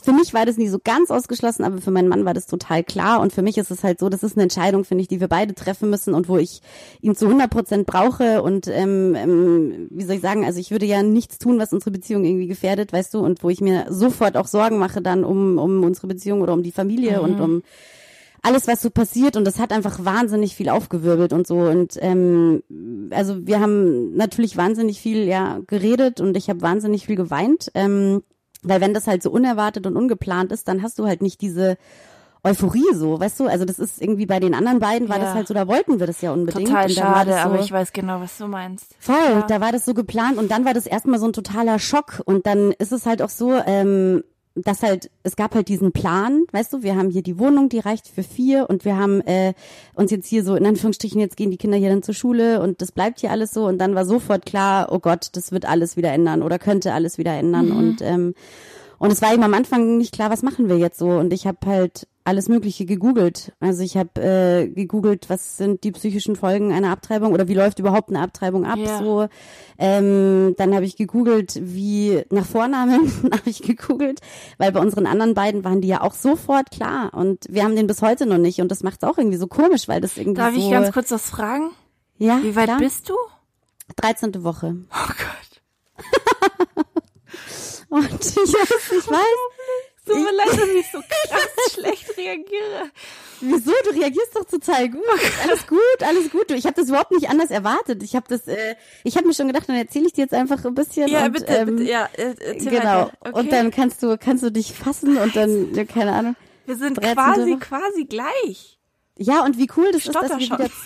für 0.00 0.12
mich 0.12 0.32
war 0.34 0.46
das 0.46 0.56
nie 0.56 0.68
so 0.68 0.78
ganz 0.82 1.10
ausgeschlossen, 1.10 1.64
aber 1.64 1.80
für 1.80 1.90
meinen 1.90 2.08
Mann 2.08 2.24
war 2.24 2.34
das 2.34 2.46
total 2.46 2.84
klar 2.84 3.20
und 3.20 3.32
für 3.32 3.42
mich 3.42 3.58
ist 3.58 3.70
es 3.70 3.84
halt 3.84 3.98
so, 3.98 4.08
das 4.08 4.22
ist 4.22 4.36
eine 4.36 4.44
Entscheidung, 4.44 4.84
finde 4.84 5.02
ich, 5.02 5.08
die 5.08 5.20
wir 5.20 5.28
beide 5.28 5.54
treffen 5.54 5.90
müssen 5.90 6.14
und 6.14 6.28
wo 6.28 6.36
ich 6.36 6.60
ihn 7.00 7.14
zu 7.14 7.26
100 7.26 7.50
Prozent 7.50 7.86
brauche 7.86 8.42
und 8.42 8.68
ähm, 8.68 9.14
ähm, 9.14 9.88
wie 9.90 10.04
soll 10.04 10.16
ich 10.16 10.22
sagen, 10.22 10.44
also 10.44 10.60
ich 10.60 10.70
würde 10.70 10.86
ja 10.86 11.02
nichts 11.02 11.38
tun, 11.38 11.58
was 11.58 11.72
unsere 11.72 11.90
Beziehung 11.90 12.24
irgendwie 12.24 12.46
gefährdet, 12.46 12.92
weißt 12.92 13.14
du, 13.14 13.20
und 13.20 13.42
wo 13.42 13.50
ich 13.50 13.60
mir 13.60 13.86
sofort 13.90 14.36
auch 14.36 14.46
Sorgen 14.46 14.78
mache 14.78 15.02
dann 15.02 15.24
um, 15.24 15.58
um 15.58 15.82
unsere 15.84 16.06
Beziehung 16.06 16.42
oder 16.42 16.52
um 16.52 16.62
die 16.62 16.72
Familie 16.72 17.18
mhm. 17.18 17.24
und 17.24 17.40
um 17.40 17.62
alles, 18.42 18.68
was 18.68 18.82
so 18.82 18.90
passiert 18.90 19.36
und 19.36 19.44
das 19.44 19.58
hat 19.58 19.72
einfach 19.72 20.04
wahnsinnig 20.04 20.54
viel 20.54 20.68
aufgewirbelt 20.68 21.32
und 21.32 21.46
so 21.46 21.58
und 21.58 21.98
ähm, 22.00 22.62
also 23.10 23.46
wir 23.46 23.60
haben 23.60 24.14
natürlich 24.14 24.56
wahnsinnig 24.56 25.00
viel 25.00 25.24
ja 25.24 25.60
geredet 25.66 26.20
und 26.20 26.36
ich 26.36 26.48
habe 26.48 26.62
wahnsinnig 26.62 27.06
viel 27.06 27.16
geweint, 27.16 27.70
ähm, 27.74 28.22
weil 28.62 28.80
wenn 28.80 28.94
das 28.94 29.06
halt 29.06 29.22
so 29.22 29.30
unerwartet 29.30 29.86
und 29.86 29.96
ungeplant 29.96 30.52
ist, 30.52 30.68
dann 30.68 30.82
hast 30.82 30.98
du 30.98 31.06
halt 31.06 31.22
nicht 31.22 31.40
diese 31.40 31.76
Euphorie 32.44 32.94
so, 32.94 33.18
weißt 33.18 33.40
du? 33.40 33.46
Also 33.46 33.64
das 33.64 33.78
ist 33.78 34.00
irgendwie 34.00 34.26
bei 34.26 34.38
den 34.40 34.54
anderen 34.54 34.78
beiden 34.78 35.08
war 35.08 35.18
ja. 35.18 35.24
das 35.24 35.34
halt 35.34 35.48
so, 35.48 35.54
da 35.54 35.66
wollten 35.66 35.98
wir 35.98 36.06
das 36.06 36.20
ja 36.20 36.32
unbedingt. 36.32 36.68
Total 36.68 36.88
schade, 36.88 37.32
so, 37.32 37.36
aber 37.36 37.60
ich 37.60 37.72
weiß 37.72 37.92
genau, 37.92 38.20
was 38.20 38.38
du 38.38 38.46
meinst. 38.46 38.94
Voll, 39.00 39.16
ja. 39.16 39.42
da 39.42 39.60
war 39.60 39.72
das 39.72 39.84
so 39.84 39.94
geplant 39.94 40.38
und 40.38 40.50
dann 40.50 40.64
war 40.64 40.74
das 40.74 40.86
erstmal 40.86 41.18
so 41.18 41.26
ein 41.26 41.32
totaler 41.32 41.78
Schock 41.78 42.22
und 42.24 42.46
dann 42.46 42.72
ist 42.72 42.92
es 42.92 43.06
halt 43.06 43.22
auch 43.22 43.28
so, 43.28 43.54
ähm, 43.66 44.22
dass 44.64 44.82
halt, 44.82 45.10
es 45.22 45.36
gab 45.36 45.54
halt 45.54 45.68
diesen 45.68 45.92
Plan, 45.92 46.44
weißt 46.52 46.72
du, 46.72 46.82
wir 46.82 46.96
haben 46.96 47.10
hier 47.10 47.22
die 47.22 47.38
Wohnung, 47.38 47.68
die 47.68 47.78
reicht 47.78 48.08
für 48.08 48.22
vier 48.22 48.68
und 48.68 48.84
wir 48.84 48.96
haben 48.96 49.20
äh, 49.22 49.54
uns 49.94 50.10
jetzt 50.10 50.28
hier 50.28 50.44
so, 50.44 50.54
in 50.56 50.66
Anführungsstrichen, 50.66 51.20
jetzt 51.20 51.36
gehen 51.36 51.50
die 51.50 51.56
Kinder 51.56 51.76
hier 51.76 51.90
dann 51.90 52.02
zur 52.02 52.14
Schule 52.14 52.60
und 52.60 52.80
das 52.82 52.92
bleibt 52.92 53.20
hier 53.20 53.30
alles 53.30 53.52
so. 53.52 53.66
Und 53.66 53.78
dann 53.78 53.94
war 53.94 54.04
sofort 54.04 54.46
klar, 54.46 54.88
oh 54.90 54.98
Gott, 54.98 55.28
das 55.32 55.52
wird 55.52 55.66
alles 55.66 55.96
wieder 55.96 56.12
ändern 56.12 56.42
oder 56.42 56.58
könnte 56.58 56.92
alles 56.92 57.18
wieder 57.18 57.32
ändern. 57.32 57.70
Mhm. 57.70 57.76
und 57.76 58.02
ähm, 58.02 58.34
und 58.98 59.12
es 59.12 59.22
war 59.22 59.32
eben 59.32 59.44
am 59.44 59.54
Anfang 59.54 59.96
nicht 59.96 60.12
klar, 60.12 60.30
was 60.30 60.42
machen 60.42 60.68
wir 60.68 60.76
jetzt 60.76 60.98
so. 60.98 61.10
Und 61.10 61.32
ich 61.32 61.46
habe 61.46 61.58
halt 61.66 62.08
alles 62.28 62.48
Mögliche 62.48 62.84
gegoogelt. 62.84 63.52
Also 63.58 63.82
ich 63.82 63.96
habe 63.96 64.20
äh, 64.20 64.68
gegoogelt, 64.68 65.30
was 65.30 65.56
sind 65.56 65.82
die 65.82 65.92
psychischen 65.92 66.36
Folgen 66.36 66.72
einer 66.72 66.90
Abtreibung 66.90 67.32
oder 67.32 67.48
wie 67.48 67.54
läuft 67.54 67.78
überhaupt 67.78 68.10
eine 68.10 68.20
Abtreibung 68.20 68.66
ab. 68.66 68.78
Ja. 68.78 68.98
So, 68.98 69.28
ähm, 69.78 70.54
dann 70.58 70.74
habe 70.74 70.84
ich 70.84 70.96
gegoogelt, 70.96 71.58
wie 71.62 72.22
nach 72.30 72.44
Vornamen 72.44 73.10
habe 73.32 73.48
ich 73.48 73.62
gegoogelt, 73.62 74.20
weil 74.58 74.72
bei 74.72 74.80
unseren 74.80 75.06
anderen 75.06 75.32
beiden 75.32 75.64
waren 75.64 75.80
die 75.80 75.88
ja 75.88 76.02
auch 76.02 76.12
sofort 76.12 76.70
klar 76.70 77.14
und 77.14 77.46
wir 77.48 77.64
haben 77.64 77.76
den 77.76 77.86
bis 77.86 78.02
heute 78.02 78.26
noch 78.26 78.36
nicht 78.36 78.60
und 78.60 78.70
das 78.70 78.82
macht 78.82 79.02
es 79.02 79.08
auch 79.08 79.16
irgendwie 79.16 79.38
so 79.38 79.46
komisch, 79.46 79.88
weil 79.88 80.02
das 80.02 80.18
irgendwie 80.18 80.42
Darf 80.42 80.54
so. 80.54 80.60
ich 80.60 80.70
ganz 80.70 80.92
kurz 80.92 81.10
was 81.10 81.30
fragen? 81.30 81.70
Ja. 82.18 82.40
Wie 82.42 82.54
weit 82.54 82.66
klar? 82.66 82.78
bist 82.78 83.08
du? 83.08 83.14
13. 83.96 84.44
Woche. 84.44 84.76
Oh 84.92 85.08
Gott. 85.08 86.04
und 87.88 88.04
ich 88.20 88.36
weiß, 88.36 88.92
ich 88.98 89.10
weiß 89.10 89.87
tut 90.08 90.16
mir 90.16 90.32
leid, 90.32 90.48
dass 90.48 90.68
ich 90.68 90.90
so 90.90 90.98
krass 91.28 91.72
schlecht 91.72 92.16
reagiere. 92.16 92.90
Wieso? 93.40 93.72
Du 93.84 93.90
reagierst 93.90 94.34
doch 94.34 94.44
total 94.44 94.88
gut. 94.88 95.02
Alles 95.44 95.66
gut, 95.66 96.02
alles 96.02 96.30
gut. 96.30 96.50
Ich 96.50 96.64
habe 96.64 96.74
das 96.74 96.88
überhaupt 96.88 97.12
nicht 97.12 97.28
anders 97.28 97.50
erwartet. 97.50 98.02
Ich 98.02 98.16
habe 98.16 98.26
das, 98.28 98.48
äh, 98.48 98.74
ich 99.04 99.16
habe 99.16 99.26
mir 99.26 99.34
schon 99.34 99.46
gedacht, 99.46 99.68
dann 99.68 99.76
erzähle 99.76 100.06
ich 100.06 100.12
dir 100.12 100.22
jetzt 100.22 100.34
einfach 100.34 100.64
ein 100.64 100.74
bisschen. 100.74 101.08
Ja, 101.08 101.26
und, 101.26 101.32
bitte, 101.32 101.52
ähm, 101.52 101.76
bitte, 101.76 101.90
ja. 101.90 102.08
Erzähl 102.14 102.70
genau. 102.70 103.10
Okay. 103.20 103.32
Und 103.32 103.52
dann 103.52 103.70
kannst 103.70 104.02
du, 104.02 104.18
kannst 104.18 104.42
du 104.42 104.50
dich 104.50 104.72
fassen 104.72 105.16
und 105.18 105.36
dann, 105.36 105.74
ja, 105.74 105.84
keine 105.84 106.12
Ahnung. 106.12 106.36
Wir 106.66 106.76
sind 106.76 107.00
quasi, 107.00 107.56
quasi 107.56 108.04
gleich. 108.04 108.78
Ja, 109.16 109.44
und 109.44 109.58
wie 109.58 109.68
cool 109.76 109.90
das 109.92 110.06
ist, 110.06 110.14
dass 110.14 110.30
wir 110.30 110.40
schon. 110.40 110.58
wieder. 110.58 110.70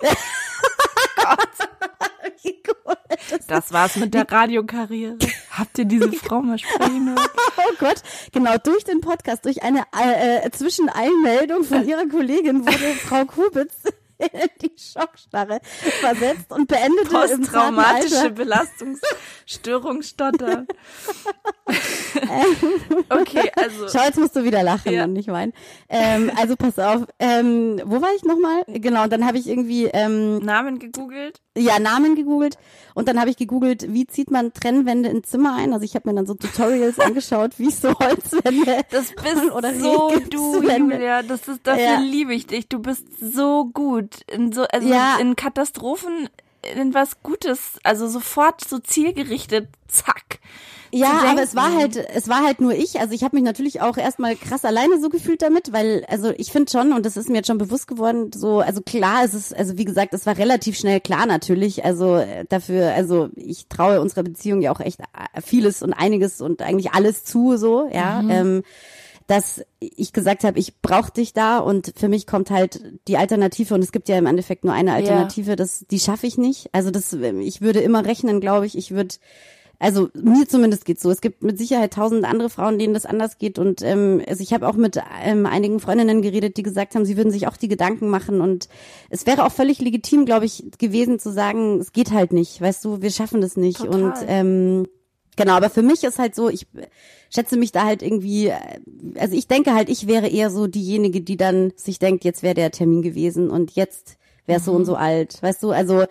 Wie 2.42 2.62
cool 2.68 2.94
das, 3.30 3.46
das 3.46 3.72
war's 3.72 3.96
mit 3.96 4.14
der 4.14 4.30
Radiokarriere. 4.30 5.18
Habt 5.50 5.78
ihr 5.78 5.84
diese 5.84 6.12
Frau 6.12 6.40
mal 6.40 6.58
sprechen 6.58 7.08
hören? 7.08 7.28
oh 7.56 7.74
Gott, 7.78 8.02
genau, 8.32 8.56
durch 8.58 8.84
den 8.84 9.00
Podcast, 9.00 9.44
durch 9.44 9.62
eine 9.62 9.82
äh, 9.98 10.46
äh 10.46 10.50
Zwischeneinmeldung 10.50 11.64
von 11.64 11.86
ihrer 11.86 12.06
Kollegin 12.06 12.66
wurde 12.66 12.94
Frau 12.94 13.24
Kubitz 13.24 13.74
in 14.18 14.28
die 14.62 14.72
Schockstarre 14.76 15.60
versetzt 16.00 16.50
und 16.50 16.68
beendete 16.68 17.10
Posttraumatische 17.10 18.30
Belastungsstörung 18.30 20.02
stottern. 20.02 20.66
okay, 23.10 23.50
also. 23.54 23.88
Schau, 23.88 24.04
jetzt 24.04 24.18
musst 24.18 24.36
du 24.36 24.44
wieder 24.44 24.62
lachen 24.62 24.92
ja. 24.92 25.04
und 25.04 25.12
nicht 25.12 25.28
weinen. 25.28 25.52
Ähm, 25.88 26.30
also 26.36 26.56
pass 26.56 26.78
auf, 26.78 27.06
ähm, 27.18 27.80
wo 27.84 28.00
war 28.00 28.10
ich 28.16 28.24
nochmal? 28.24 28.64
Genau, 28.66 29.04
und 29.04 29.12
dann 29.12 29.26
habe 29.26 29.38
ich 29.38 29.48
irgendwie 29.48 29.86
ähm, 29.86 30.38
Namen 30.38 30.78
gegoogelt. 30.78 31.40
Ja, 31.56 31.78
Namen 31.78 32.14
gegoogelt 32.14 32.56
und 32.94 33.08
dann 33.08 33.20
habe 33.20 33.30
ich 33.30 33.36
gegoogelt, 33.36 33.92
wie 33.92 34.06
zieht 34.06 34.30
man 34.30 34.52
Trennwände 34.52 35.08
in 35.08 35.24
Zimmer 35.24 35.56
ein. 35.56 35.72
Also 35.72 35.84
ich 35.84 35.94
habe 35.94 36.08
mir 36.08 36.16
dann 36.16 36.26
so 36.26 36.34
Tutorials 36.34 36.98
angeschaut, 37.00 37.58
wie 37.58 37.68
ich 37.68 37.76
so 37.76 37.96
Holzwände 37.98 38.82
Das 38.90 39.12
bist 39.12 39.52
oder 39.52 39.74
so 39.74 40.12
du, 40.30 40.62
Julia. 40.62 41.22
Das 41.22 41.46
ist 41.48 41.66
dafür 41.66 41.82
ja. 41.82 42.00
liebe 42.00 42.34
ich 42.34 42.46
dich. 42.46 42.68
Du 42.68 42.80
bist 42.80 43.06
so 43.20 43.66
gut 43.66 44.07
in 44.30 44.52
so 44.52 44.62
also 44.64 44.88
ja. 44.88 45.18
in 45.20 45.36
Katastrophen 45.36 46.28
in 46.62 46.94
was 46.94 47.22
Gutes, 47.22 47.78
also 47.84 48.08
sofort 48.08 48.66
so 48.66 48.78
zielgerichtet, 48.78 49.68
zack. 49.86 50.40
Ja, 50.90 51.22
aber 51.26 51.42
es 51.42 51.54
war 51.54 51.74
halt, 51.74 51.96
es 51.96 52.28
war 52.28 52.42
halt 52.42 52.60
nur 52.60 52.72
ich. 52.72 52.98
Also 52.98 53.12
ich 53.12 53.22
habe 53.22 53.36
mich 53.36 53.44
natürlich 53.44 53.80
auch 53.80 53.98
erstmal 53.98 54.36
krass 54.36 54.64
alleine 54.64 54.98
so 55.00 55.10
gefühlt 55.10 55.42
damit, 55.42 55.72
weil, 55.72 56.04
also 56.08 56.32
ich 56.36 56.50
finde 56.50 56.70
schon, 56.72 56.92
und 56.92 57.04
das 57.04 57.16
ist 57.16 57.28
mir 57.28 57.36
jetzt 57.36 57.46
schon 57.46 57.58
bewusst 57.58 57.86
geworden, 57.88 58.30
so, 58.32 58.60
also 58.60 58.80
klar, 58.80 59.22
es 59.24 59.34
ist, 59.34 59.54
also 59.54 59.76
wie 59.76 59.84
gesagt, 59.84 60.14
es 60.14 60.24
war 60.24 60.38
relativ 60.38 60.78
schnell 60.78 61.00
klar 61.00 61.26
natürlich. 61.26 61.84
Also 61.84 62.16
äh, 62.16 62.44
dafür, 62.48 62.94
also 62.94 63.28
ich 63.36 63.66
traue 63.68 64.00
unserer 64.00 64.22
Beziehung 64.22 64.62
ja 64.62 64.72
auch 64.72 64.80
echt 64.80 65.00
äh, 65.00 65.42
vieles 65.42 65.82
und 65.82 65.92
einiges 65.92 66.40
und 66.40 66.62
eigentlich 66.62 66.92
alles 66.92 67.24
zu, 67.24 67.56
so, 67.56 67.88
ja. 67.92 68.22
Mhm. 68.22 68.30
Ähm, 68.30 68.62
dass 69.28 69.62
ich 69.78 70.14
gesagt 70.14 70.42
habe, 70.42 70.58
ich 70.58 70.80
brauche 70.80 71.12
dich 71.12 71.34
da 71.34 71.58
und 71.58 71.92
für 71.96 72.08
mich 72.08 72.26
kommt 72.26 72.50
halt 72.50 72.82
die 73.06 73.18
Alternative 73.18 73.74
und 73.74 73.82
es 73.82 73.92
gibt 73.92 74.08
ja 74.08 74.16
im 74.16 74.24
Endeffekt 74.24 74.64
nur 74.64 74.72
eine 74.72 74.94
Alternative, 74.94 75.50
ja. 75.50 75.56
das 75.56 75.84
die 75.90 76.00
schaffe 76.00 76.26
ich 76.26 76.38
nicht. 76.38 76.70
Also 76.72 76.90
das 76.90 77.12
ich 77.12 77.60
würde 77.60 77.80
immer 77.80 78.06
rechnen, 78.06 78.40
glaube 78.40 78.64
ich, 78.64 78.76
ich 78.76 78.90
würde 78.90 79.16
also 79.78 80.08
mir 80.14 80.48
zumindest 80.48 80.86
geht's 80.86 81.02
so. 81.02 81.10
Es 81.10 81.20
gibt 81.20 81.42
mit 81.42 81.58
Sicherheit 81.58 81.92
tausend 81.92 82.24
andere 82.24 82.50
Frauen, 82.50 82.78
denen 82.78 82.94
das 82.94 83.06
anders 83.06 83.38
geht. 83.38 83.58
Und 83.58 83.82
ähm, 83.82 84.22
also 84.26 84.42
ich 84.42 84.52
habe 84.52 84.66
auch 84.66 84.74
mit 84.74 84.98
ähm, 85.22 85.46
einigen 85.46 85.78
Freundinnen 85.78 86.20
geredet, 86.20 86.56
die 86.56 86.64
gesagt 86.64 86.94
haben, 86.94 87.04
sie 87.04 87.16
würden 87.16 87.30
sich 87.30 87.46
auch 87.46 87.56
die 87.56 87.68
Gedanken 87.68 88.08
machen. 88.08 88.40
Und 88.40 88.68
es 89.08 89.26
wäre 89.26 89.44
auch 89.44 89.52
völlig 89.52 89.78
legitim, 89.78 90.24
glaube 90.24 90.46
ich, 90.46 90.64
gewesen 90.78 91.20
zu 91.20 91.30
sagen, 91.30 91.78
es 91.78 91.92
geht 91.92 92.10
halt 92.10 92.32
nicht, 92.32 92.60
weißt 92.60 92.84
du, 92.84 93.02
wir 93.02 93.12
schaffen 93.12 93.40
das 93.40 93.56
nicht. 93.56 93.78
Total. 93.78 94.02
Und 94.02 94.14
ähm, 94.26 94.88
genau, 95.38 95.52
aber 95.52 95.70
für 95.70 95.82
mich 95.82 96.04
ist 96.04 96.18
halt 96.18 96.34
so, 96.34 96.50
ich 96.50 96.66
schätze 97.30 97.56
mich 97.56 97.72
da 97.72 97.84
halt 97.84 98.02
irgendwie, 98.02 98.52
also 99.18 99.34
ich 99.34 99.46
denke 99.46 99.72
halt, 99.74 99.88
ich 99.88 100.06
wäre 100.06 100.28
eher 100.28 100.50
so 100.50 100.66
diejenige, 100.66 101.22
die 101.22 101.38
dann 101.38 101.72
sich 101.76 101.98
denkt, 101.98 102.24
jetzt 102.24 102.42
wäre 102.42 102.54
der 102.54 102.72
Termin 102.72 103.00
gewesen 103.00 103.48
und 103.48 103.70
jetzt 103.70 104.18
wäre 104.46 104.60
so 104.60 104.72
und 104.72 104.84
so 104.84 104.96
alt, 104.96 105.42
weißt 105.42 105.62
du, 105.62 105.70
also 105.70 106.04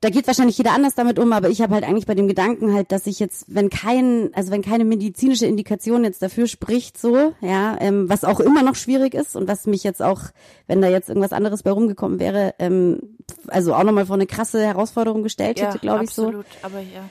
da 0.00 0.10
geht 0.10 0.26
wahrscheinlich 0.26 0.58
jeder 0.58 0.72
anders 0.72 0.94
damit 0.94 1.18
um, 1.18 1.32
aber 1.32 1.48
ich 1.48 1.62
habe 1.62 1.74
halt 1.74 1.82
eigentlich 1.82 2.06
bei 2.06 2.14
dem 2.14 2.28
Gedanken 2.28 2.72
halt, 2.74 2.92
dass 2.92 3.06
ich 3.06 3.18
jetzt, 3.18 3.46
wenn 3.48 3.70
kein, 3.70 4.30
also 4.34 4.52
wenn 4.52 4.62
keine 4.62 4.84
medizinische 4.84 5.46
Indikation 5.46 6.04
jetzt 6.04 6.22
dafür 6.22 6.46
spricht, 6.46 7.00
so, 7.00 7.32
ja, 7.40 7.76
ähm, 7.80 8.08
was 8.08 8.22
auch 8.22 8.38
immer 8.38 8.62
noch 8.62 8.76
schwierig 8.76 9.14
ist 9.14 9.34
und 9.36 9.48
was 9.48 9.66
mich 9.66 9.82
jetzt 9.84 10.02
auch, 10.02 10.20
wenn 10.66 10.82
da 10.82 10.88
jetzt 10.88 11.08
irgendwas 11.08 11.32
anderes 11.32 11.62
bei 11.62 11.70
rumgekommen 11.70 12.20
wäre, 12.20 12.54
ähm, 12.58 13.16
also 13.48 13.74
auch 13.74 13.84
nochmal 13.84 14.06
vor 14.06 14.16
eine 14.16 14.26
krasse 14.26 14.62
Herausforderung 14.62 15.22
gestellt 15.22 15.60
hätte, 15.60 15.78
glaube 15.78 16.04
ich 16.04 16.10
so. 16.10 16.26
Absolut, 16.26 16.46
aber 16.62 16.80
ja. 16.80 17.08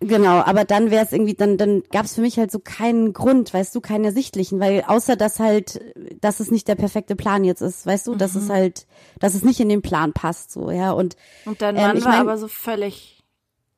Genau, 0.00 0.40
aber 0.42 0.64
dann 0.64 0.90
wäre 0.90 1.04
es 1.06 1.12
irgendwie, 1.12 1.32
dann, 1.34 1.56
dann 1.56 1.82
gab 1.90 2.04
es 2.04 2.14
für 2.14 2.20
mich 2.20 2.38
halt 2.38 2.50
so 2.52 2.58
keinen 2.58 3.14
Grund, 3.14 3.54
weißt 3.54 3.74
du, 3.74 3.80
keinen 3.80 4.04
ersichtlichen, 4.04 4.60
weil 4.60 4.84
außer 4.86 5.16
dass 5.16 5.40
halt, 5.40 5.80
dass 6.20 6.38
es 6.40 6.50
nicht 6.50 6.68
der 6.68 6.74
perfekte 6.74 7.16
Plan 7.16 7.44
jetzt 7.44 7.62
ist, 7.62 7.86
weißt 7.86 8.06
du, 8.06 8.14
dass 8.14 8.34
es 8.34 8.50
halt, 8.50 8.86
dass 9.20 9.34
es 9.34 9.42
nicht 9.42 9.58
in 9.58 9.70
den 9.70 9.80
Plan 9.80 10.12
passt, 10.12 10.52
so, 10.52 10.70
ja, 10.70 10.92
und 10.92 11.16
Und 11.46 11.62
dein 11.62 11.76
Ähm, 11.76 11.82
Mann 11.82 11.96
ich 11.96 12.04
war 12.04 12.10
mein- 12.12 12.20
aber 12.20 12.36
so 12.36 12.46
völlig. 12.46 13.14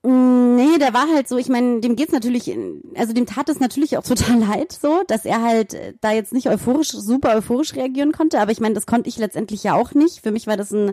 Nee, 0.02 0.78
der 0.78 0.94
war 0.94 1.07
halt 1.12 1.28
so, 1.28 1.37
ich 1.38 1.48
meine, 1.48 1.81
dem 1.81 1.96
geht's 1.96 2.12
natürlich, 2.12 2.57
also 2.96 3.12
dem 3.12 3.26
tat 3.26 3.48
es 3.48 3.59
natürlich 3.61 3.96
auch 3.98 4.02
total 4.04 4.38
leid, 4.40 4.72
so, 4.72 5.02
dass 5.07 5.24
er 5.24 5.42
halt 5.42 5.76
da 6.00 6.12
jetzt 6.12 6.33
nicht 6.33 6.48
euphorisch, 6.48 6.90
super 6.90 7.37
euphorisch 7.37 7.74
reagieren 7.74 8.12
konnte, 8.12 8.40
aber 8.40 8.52
ich 8.52 8.61
meine, 8.61 8.74
das 8.74 8.87
konnte 8.87 9.09
ich 9.09 9.18
letztendlich 9.18 9.62
ja 9.64 9.74
auch 9.74 9.94
nicht. 9.94 10.20
Für 10.22 10.31
mich 10.33 10.46
war 10.46 10.57
das 10.57 10.72
ein 10.72 10.92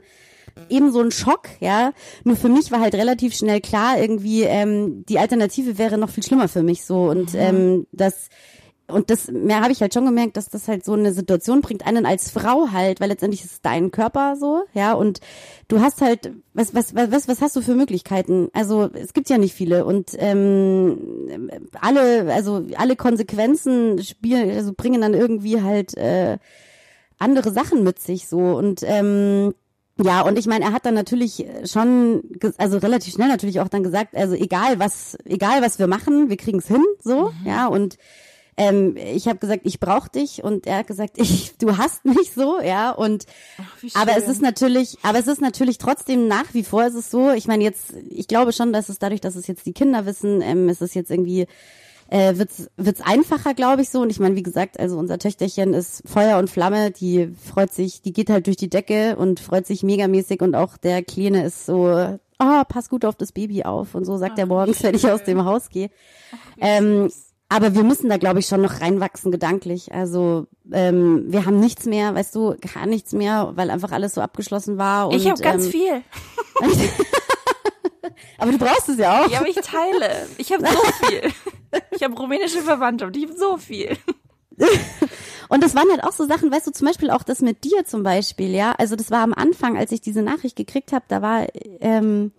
eben 0.69 0.91
so 0.91 1.01
ein 1.01 1.11
Schock, 1.11 1.49
ja. 1.59 1.91
Nur 2.23 2.35
für 2.35 2.49
mich 2.49 2.71
war 2.71 2.79
halt 2.79 2.95
relativ 2.95 3.35
schnell 3.35 3.61
klar, 3.61 3.99
irgendwie, 3.99 4.43
ähm, 4.43 5.05
die 5.07 5.19
Alternative 5.19 5.77
wäre 5.77 5.97
noch 5.97 6.09
viel 6.09 6.23
schlimmer 6.23 6.47
für 6.47 6.63
mich 6.63 6.85
so. 6.85 7.09
Und 7.09 7.35
ähm, 7.35 7.87
das 7.91 8.29
und 8.87 9.09
das 9.09 9.31
mehr 9.31 9.61
habe 9.61 9.71
ich 9.71 9.81
halt 9.81 9.93
schon 9.93 10.05
gemerkt, 10.05 10.37
dass 10.37 10.49
das 10.49 10.67
halt 10.67 10.85
so 10.85 10.93
eine 10.93 11.11
Situation 11.11 11.61
bringt 11.61 11.87
einen 11.87 12.05
als 12.05 12.29
Frau 12.29 12.67
halt, 12.71 13.01
weil 13.01 13.09
letztendlich 13.09 13.43
ist 13.43 13.53
es 13.53 13.61
dein 13.61 13.89
Körper 13.89 14.35
so, 14.35 14.63
ja, 14.73 14.93
und 14.93 15.21
du 15.67 15.79
hast 15.79 16.01
halt 16.01 16.31
was 16.53 16.75
was 16.75 16.93
was 16.93 17.11
was, 17.11 17.27
was 17.27 17.41
hast 17.41 17.55
du 17.55 17.61
für 17.61 17.73
Möglichkeiten? 17.73 18.49
Also 18.53 18.89
es 18.93 19.13
gibt 19.13 19.29
ja 19.29 19.39
nicht 19.39 19.55
viele 19.55 19.85
und 19.85 20.11
ähm, 20.19 21.49
alle 21.81 22.31
also 22.31 22.63
alle 22.77 22.95
Konsequenzen 22.95 24.03
spielen 24.03 24.51
also 24.51 24.73
bringen 24.75 25.01
dann 25.01 25.15
irgendwie 25.15 25.61
halt 25.63 25.97
äh, 25.97 26.37
andere 27.17 27.51
Sachen 27.51 27.83
mit 27.83 27.99
sich 27.99 28.27
so 28.27 28.37
und 28.37 28.83
ähm, 28.83 29.53
ja, 30.03 30.21
und 30.21 30.37
ich 30.37 30.45
meine, 30.45 30.65
er 30.65 30.73
hat 30.73 30.85
dann 30.85 30.93
natürlich 30.93 31.45
schon, 31.65 32.21
ge- 32.39 32.53
also 32.57 32.77
relativ 32.79 33.13
schnell 33.13 33.29
natürlich 33.29 33.59
auch 33.61 33.69
dann 33.69 33.83
gesagt, 33.83 34.15
also 34.15 34.35
egal 34.35 34.77
was, 34.79 35.17
egal 35.25 35.61
was 35.61 35.79
wir 35.79 35.87
machen, 35.87 36.29
wir 36.29 36.37
kriegen's 36.37 36.67
hin, 36.67 36.83
so, 37.01 37.31
ja, 37.45 37.67
und 37.67 37.97
ähm, 38.57 38.95
ich 38.97 39.27
habe 39.27 39.37
gesagt, 39.39 39.61
ich 39.65 39.81
brauche 39.81 40.09
dich 40.09 40.41
und 40.43 40.65
er 40.65 40.77
hat 40.79 40.87
gesagt, 40.87 41.13
ich, 41.17 41.57
du 41.57 41.77
hast 41.77 42.05
mich 42.05 42.33
so, 42.33 42.61
ja, 42.61 42.91
und 42.91 43.25
Wie 43.81 43.91
aber 43.95 44.17
es 44.17 44.27
ist 44.27 44.41
natürlich, 44.41 44.97
aber 45.03 45.19
es 45.19 45.27
ist 45.27 45.41
natürlich 45.41 45.77
trotzdem 45.77 46.27
nach 46.27 46.53
wie 46.53 46.63
vor 46.63 46.85
ist 46.85 46.95
es 46.95 47.11
so. 47.11 47.31
Ich 47.31 47.47
meine 47.47 47.63
jetzt, 47.63 47.93
ich 48.09 48.27
glaube 48.27 48.53
schon, 48.53 48.71
dass 48.73 48.89
es 48.89 48.99
dadurch, 48.99 49.21
dass 49.21 49.35
es 49.35 49.47
jetzt 49.47 49.65
die 49.65 49.73
Kinder 49.73 50.05
wissen, 50.05 50.41
ähm, 50.41 50.69
ist 50.69 50.81
es 50.81 50.93
jetzt 50.93 51.11
irgendwie 51.11 51.47
äh, 52.09 52.37
wird's 52.37 52.69
wird's 52.77 53.01
einfacher, 53.01 53.53
glaube 53.53 53.81
ich 53.81 53.89
so. 53.89 54.01
Und 54.01 54.09
ich 54.09 54.19
meine, 54.19 54.35
wie 54.35 54.43
gesagt, 54.43 54.79
also 54.79 54.97
unser 54.97 55.19
Töchterchen 55.19 55.73
ist 55.73 56.03
Feuer 56.07 56.37
und 56.37 56.49
Flamme. 56.49 56.91
Die 56.91 57.29
freut 57.51 57.73
sich, 57.73 58.01
die 58.01 58.13
geht 58.13 58.29
halt 58.29 58.47
durch 58.47 58.57
die 58.57 58.69
Decke 58.69 59.15
und 59.17 59.39
freut 59.39 59.65
sich 59.65 59.83
megamäßig. 59.83 60.41
Und 60.41 60.55
auch 60.55 60.77
der 60.77 61.03
Kleine 61.03 61.45
ist 61.45 61.65
so, 61.65 62.17
ah, 62.37 62.63
pass 62.65 62.89
gut 62.89 63.05
auf 63.05 63.15
das 63.15 63.31
Baby 63.31 63.63
auf 63.63 63.95
und 63.95 64.05
so 64.05 64.17
sagt 64.17 64.37
er 64.39 64.45
morgens, 64.45 64.83
wenn 64.83 64.95
ich 64.95 65.09
aus 65.09 65.23
dem 65.23 65.45
Haus 65.45 65.69
gehe. 65.69 65.89
Ähm, 66.59 67.09
aber 67.47 67.75
wir 67.75 67.83
müssen 67.83 68.09
da, 68.09 68.17
glaube 68.17 68.39
ich, 68.39 68.47
schon 68.47 68.61
noch 68.61 68.81
reinwachsen 68.81 69.31
gedanklich. 69.31 69.93
Also 69.93 70.47
ähm, 70.71 71.25
wir 71.27 71.45
haben 71.45 71.59
nichts 71.59 71.85
mehr, 71.85 72.15
weißt 72.15 72.33
du, 72.35 72.55
gar 72.73 72.85
nichts 72.87 73.13
mehr, 73.13 73.51
weil 73.55 73.69
einfach 73.69 73.91
alles 73.91 74.15
so 74.15 74.21
abgeschlossen 74.21 74.77
war. 74.77 75.07
Und, 75.07 75.15
ich 75.15 75.29
habe 75.29 75.41
ganz 75.41 75.65
ähm, 75.65 75.71
viel. 75.71 76.01
Aber 78.37 78.51
du 78.51 78.57
brauchst 78.57 78.89
es 78.89 78.97
ja 78.97 79.23
auch. 79.23 79.29
Ja, 79.29 79.39
aber 79.39 79.47
ich 79.47 79.55
teile. 79.55 80.27
Ich 80.37 80.51
habe 80.51 80.65
so 80.65 80.75
viel. 81.07 81.31
Habe 82.05 82.15
rumänische 82.17 82.61
Verwandtschaft. 82.61 83.15
Ich 83.17 83.25
habe 83.25 83.37
so 83.37 83.57
viel. 83.57 83.97
Und 85.49 85.63
das 85.63 85.75
waren 85.75 85.89
halt 85.91 86.03
auch 86.03 86.11
so 86.11 86.25
Sachen, 86.25 86.51
weißt 86.51 86.67
du, 86.67 86.71
zum 86.71 86.87
Beispiel 86.87 87.09
auch 87.09 87.23
das 87.23 87.41
mit 87.41 87.63
dir 87.63 87.85
zum 87.85 88.03
Beispiel, 88.03 88.51
ja. 88.51 88.71
Also 88.77 88.95
das 88.95 89.11
war 89.11 89.19
am 89.21 89.33
Anfang, 89.33 89.77
als 89.77 89.91
ich 89.91 90.01
diese 90.01 90.21
Nachricht 90.21 90.55
gekriegt 90.55 90.91
habe, 90.91 91.05
da 91.07 91.21
war, 91.21 91.45
ähm, 91.81 92.31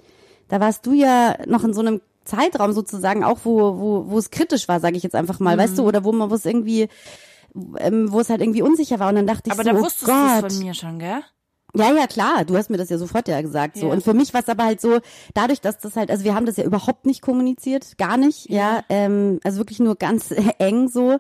da 0.48 0.60
warst 0.60 0.86
du 0.86 0.92
ja 0.92 1.36
noch 1.46 1.62
in 1.64 1.72
so 1.72 1.80
einem 1.80 2.00
Zeitraum 2.24 2.72
sozusagen 2.72 3.22
auch, 3.22 3.40
wo, 3.44 3.78
wo, 3.78 4.04
wo 4.08 4.18
es 4.18 4.30
kritisch 4.30 4.66
war, 4.66 4.80
sage 4.80 4.96
ich 4.96 5.02
jetzt 5.02 5.14
einfach 5.14 5.38
mal, 5.38 5.56
weißt 5.56 5.78
du, 5.78 5.84
oder 5.84 6.02
wo 6.04 6.12
man 6.12 6.30
wo 6.30 6.34
es 6.34 6.44
irgendwie, 6.44 6.88
ähm, 7.78 8.10
wo 8.10 8.20
es 8.20 8.28
halt 8.30 8.40
irgendwie 8.40 8.62
unsicher 8.62 8.98
war. 8.98 9.08
Und 9.08 9.16
dann 9.16 9.26
dachte 9.26 9.42
ich 9.46 9.52
Aber 9.52 9.62
so, 9.62 9.70
da 9.70 9.76
oh 9.76 9.82
wusstest 9.82 10.02
du 10.02 10.06
Gott. 10.06 10.44
es 10.50 10.56
von 10.56 10.64
mir 10.64 10.74
schon, 10.74 10.98
gell? 10.98 11.22
Ja, 11.78 11.92
ja, 11.92 12.06
klar. 12.06 12.44
Du 12.44 12.56
hast 12.56 12.70
mir 12.70 12.76
das 12.76 12.90
ja 12.90 12.98
sofort 12.98 13.28
ja 13.28 13.40
gesagt. 13.40 13.76
So. 13.76 13.86
Ja. 13.86 13.92
Und 13.92 14.02
für 14.02 14.14
mich 14.14 14.32
war 14.34 14.42
es 14.42 14.48
aber 14.48 14.64
halt 14.64 14.80
so, 14.80 14.98
dadurch, 15.34 15.60
dass 15.60 15.78
das 15.78 15.96
halt, 15.96 16.10
also 16.10 16.24
wir 16.24 16.34
haben 16.34 16.46
das 16.46 16.56
ja 16.56 16.64
überhaupt 16.64 17.06
nicht 17.06 17.22
kommuniziert, 17.22 17.98
gar 17.98 18.16
nicht, 18.16 18.50
ja. 18.50 18.82
Ähm, 18.88 19.40
also 19.44 19.58
wirklich 19.58 19.80
nur 19.80 19.96
ganz 19.96 20.34
eng 20.58 20.88
so. 20.88 21.18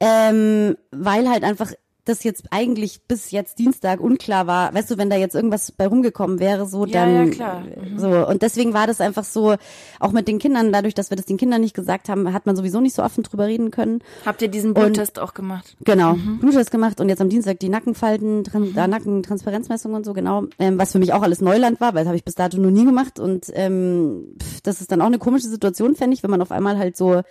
Ähm, 0.00 0.76
weil 0.92 1.28
halt 1.28 1.42
einfach 1.42 1.72
das 2.08 2.24
jetzt 2.24 2.44
eigentlich 2.50 3.00
bis 3.06 3.30
jetzt 3.30 3.58
Dienstag 3.58 4.00
unklar 4.00 4.46
war, 4.46 4.74
weißt 4.74 4.90
du, 4.90 4.98
wenn 4.98 5.10
da 5.10 5.16
jetzt 5.16 5.34
irgendwas 5.34 5.72
bei 5.72 5.86
rumgekommen 5.86 6.40
wäre, 6.40 6.66
so 6.66 6.86
Ja, 6.86 7.04
dann 7.04 7.14
ja, 7.14 7.30
klar. 7.30 7.60
Mhm. 7.60 7.98
so 7.98 8.26
und 8.26 8.42
deswegen 8.42 8.74
war 8.74 8.86
das 8.86 9.00
einfach 9.00 9.24
so, 9.24 9.56
auch 10.00 10.12
mit 10.12 10.28
den 10.28 10.38
Kindern, 10.38 10.72
dadurch, 10.72 10.94
dass 10.94 11.10
wir 11.10 11.16
das 11.16 11.26
den 11.26 11.36
Kindern 11.36 11.60
nicht 11.60 11.74
gesagt 11.74 12.08
haben, 12.08 12.32
hat 12.32 12.46
man 12.46 12.56
sowieso 12.56 12.80
nicht 12.80 12.94
so 12.94 13.02
offen 13.02 13.22
drüber 13.22 13.46
reden 13.46 13.70
können. 13.70 14.02
Habt 14.24 14.42
ihr 14.42 14.48
diesen 14.48 14.74
Bluttest 14.74 15.18
auch 15.18 15.34
gemacht? 15.34 15.76
Genau, 15.84 16.16
Bluttest 16.40 16.70
gemacht 16.70 17.00
und 17.00 17.08
jetzt 17.08 17.20
am 17.20 17.28
Dienstag 17.28 17.58
die 17.60 17.68
Nackenfalten, 17.68 18.44
Tran 18.44 18.72
da 18.74 18.86
Nackentransparenzmessung 18.86 19.94
und 19.94 20.04
so, 20.04 20.12
genau. 20.12 20.44
Ähm, 20.58 20.78
was 20.78 20.92
für 20.92 20.98
mich 20.98 21.12
auch 21.12 21.22
alles 21.22 21.40
Neuland 21.40 21.80
war, 21.80 21.94
weil 21.94 22.04
das 22.04 22.08
habe 22.08 22.16
ich 22.16 22.24
bis 22.24 22.34
dato 22.34 22.58
noch 22.58 22.70
nie 22.70 22.84
gemacht. 22.84 23.18
Und 23.18 23.46
ähm, 23.54 24.34
pff, 24.40 24.60
das 24.62 24.80
ist 24.80 24.92
dann 24.92 25.00
auch 25.00 25.06
eine 25.06 25.18
komische 25.18 25.48
Situation, 25.48 25.94
fände 25.94 26.14
ich, 26.14 26.22
wenn 26.22 26.30
man 26.30 26.42
auf 26.42 26.52
einmal 26.52 26.78
halt 26.78 26.96
so 26.96 27.22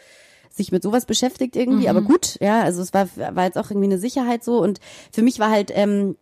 sich 0.57 0.71
mit 0.71 0.83
sowas 0.83 1.05
beschäftigt 1.05 1.55
irgendwie. 1.55 1.87
Aber 1.89 2.01
gut, 2.01 2.37
ja, 2.41 2.61
also 2.61 2.81
es 2.81 2.93
war, 2.93 3.07
war 3.15 3.45
jetzt 3.45 3.57
auch 3.57 3.71
irgendwie 3.71 3.87
eine 3.87 3.99
Sicherheit 3.99 4.43
so. 4.43 4.61
Und 4.61 4.79
für 5.11 5.21
mich 5.21 5.39
war 5.39 5.49
halt 5.49 5.71
ähm, 5.73 6.15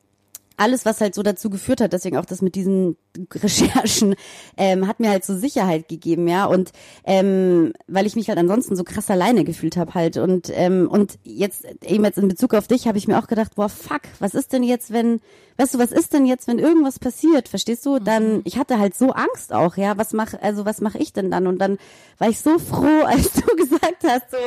alles, 0.57 0.85
was 0.85 1.01
halt 1.01 1.15
so 1.15 1.23
dazu 1.23 1.49
geführt 1.49 1.81
hat, 1.81 1.93
deswegen 1.93 2.17
auch 2.17 2.25
das 2.25 2.41
mit 2.41 2.55
diesen 2.55 2.97
Recherchen, 3.33 4.15
ähm, 4.57 4.87
hat 4.87 4.99
mir 4.99 5.09
halt 5.09 5.25
so 5.25 5.35
Sicherheit 5.35 5.87
gegeben, 5.87 6.27
ja. 6.27 6.45
Und 6.45 6.71
ähm, 7.05 7.73
weil 7.87 8.05
ich 8.05 8.15
mich 8.15 8.29
halt 8.29 8.37
ansonsten 8.37 8.75
so 8.75 8.83
krass 8.83 9.09
alleine 9.09 9.43
gefühlt 9.43 9.77
habe 9.77 9.93
halt. 9.93 10.17
Und 10.17 10.51
ähm, 10.53 10.87
und 10.89 11.17
jetzt 11.23 11.65
eben 11.83 12.03
jetzt 12.03 12.17
in 12.17 12.27
Bezug 12.27 12.53
auf 12.53 12.67
dich 12.67 12.87
habe 12.87 12.97
ich 12.97 13.07
mir 13.07 13.19
auch 13.19 13.27
gedacht, 13.27 13.55
boah, 13.55 13.69
fuck, 13.69 14.01
was 14.19 14.33
ist 14.33 14.53
denn 14.53 14.63
jetzt, 14.63 14.91
wenn, 14.91 15.21
weißt 15.57 15.75
du, 15.75 15.79
was 15.79 15.91
ist 15.91 16.13
denn 16.13 16.25
jetzt, 16.25 16.47
wenn 16.47 16.59
irgendwas 16.59 16.99
passiert, 16.99 17.47
verstehst 17.47 17.85
du? 17.85 17.99
Dann, 17.99 18.41
ich 18.45 18.57
hatte 18.57 18.79
halt 18.79 18.95
so 18.95 19.11
Angst 19.11 19.53
auch, 19.53 19.77
ja. 19.77 19.97
Was 19.97 20.13
mach, 20.13 20.33
also 20.41 20.65
was 20.65 20.81
mache 20.81 20.97
ich 20.97 21.13
denn 21.13 21.31
dann? 21.31 21.47
Und 21.47 21.59
dann 21.59 21.77
war 22.17 22.29
ich 22.29 22.39
so 22.39 22.59
froh, 22.59 23.03
als 23.05 23.33
du 23.33 23.55
gesagt 23.55 24.03
hast, 24.07 24.31
so 24.31 24.37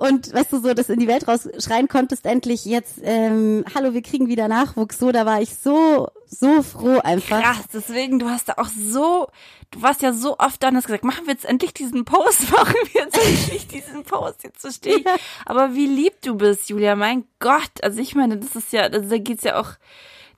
und 0.00 0.32
weißt 0.32 0.50
du 0.50 0.60
so, 0.60 0.72
das 0.72 0.88
in 0.88 0.98
die 0.98 1.06
Welt 1.06 1.28
rausschreien 1.28 1.86
konntest, 1.86 2.24
endlich 2.24 2.64
jetzt, 2.64 3.00
ähm, 3.02 3.66
hallo, 3.74 3.92
wir 3.92 4.00
kriegen 4.00 4.28
wieder 4.28 4.48
Nachwuchs, 4.48 4.98
so, 4.98 5.12
da 5.12 5.26
war 5.26 5.42
ich 5.42 5.54
so, 5.54 6.08
so 6.26 6.62
froh 6.62 7.00
einfach. 7.04 7.42
Krass, 7.42 7.66
deswegen, 7.70 8.18
du 8.18 8.30
hast 8.30 8.48
da 8.48 8.54
auch 8.56 8.68
so, 8.68 9.28
du 9.70 9.82
warst 9.82 10.00
ja 10.00 10.14
so 10.14 10.38
oft 10.38 10.62
da 10.62 10.68
und 10.68 10.76
hast 10.76 10.86
gesagt, 10.86 11.04
machen 11.04 11.26
wir 11.26 11.34
jetzt 11.34 11.44
endlich 11.44 11.74
diesen 11.74 12.06
Post, 12.06 12.50
machen 12.50 12.76
wir 12.92 13.02
jetzt 13.02 13.18
endlich 13.18 13.68
diesen 13.68 14.04
Post, 14.04 14.42
jetzt 14.42 14.62
verstehe 14.62 14.96
ich. 14.96 15.04
Ja. 15.04 15.16
Aber 15.44 15.74
wie 15.74 15.86
lieb 15.86 16.22
du 16.22 16.34
bist, 16.34 16.70
Julia, 16.70 16.96
mein 16.96 17.24
Gott. 17.38 17.82
Also 17.82 18.00
ich 18.00 18.14
meine, 18.14 18.38
das 18.38 18.56
ist 18.56 18.72
ja, 18.72 18.84
also 18.84 19.06
da 19.06 19.18
geht's 19.18 19.44
ja 19.44 19.60
auch 19.60 19.72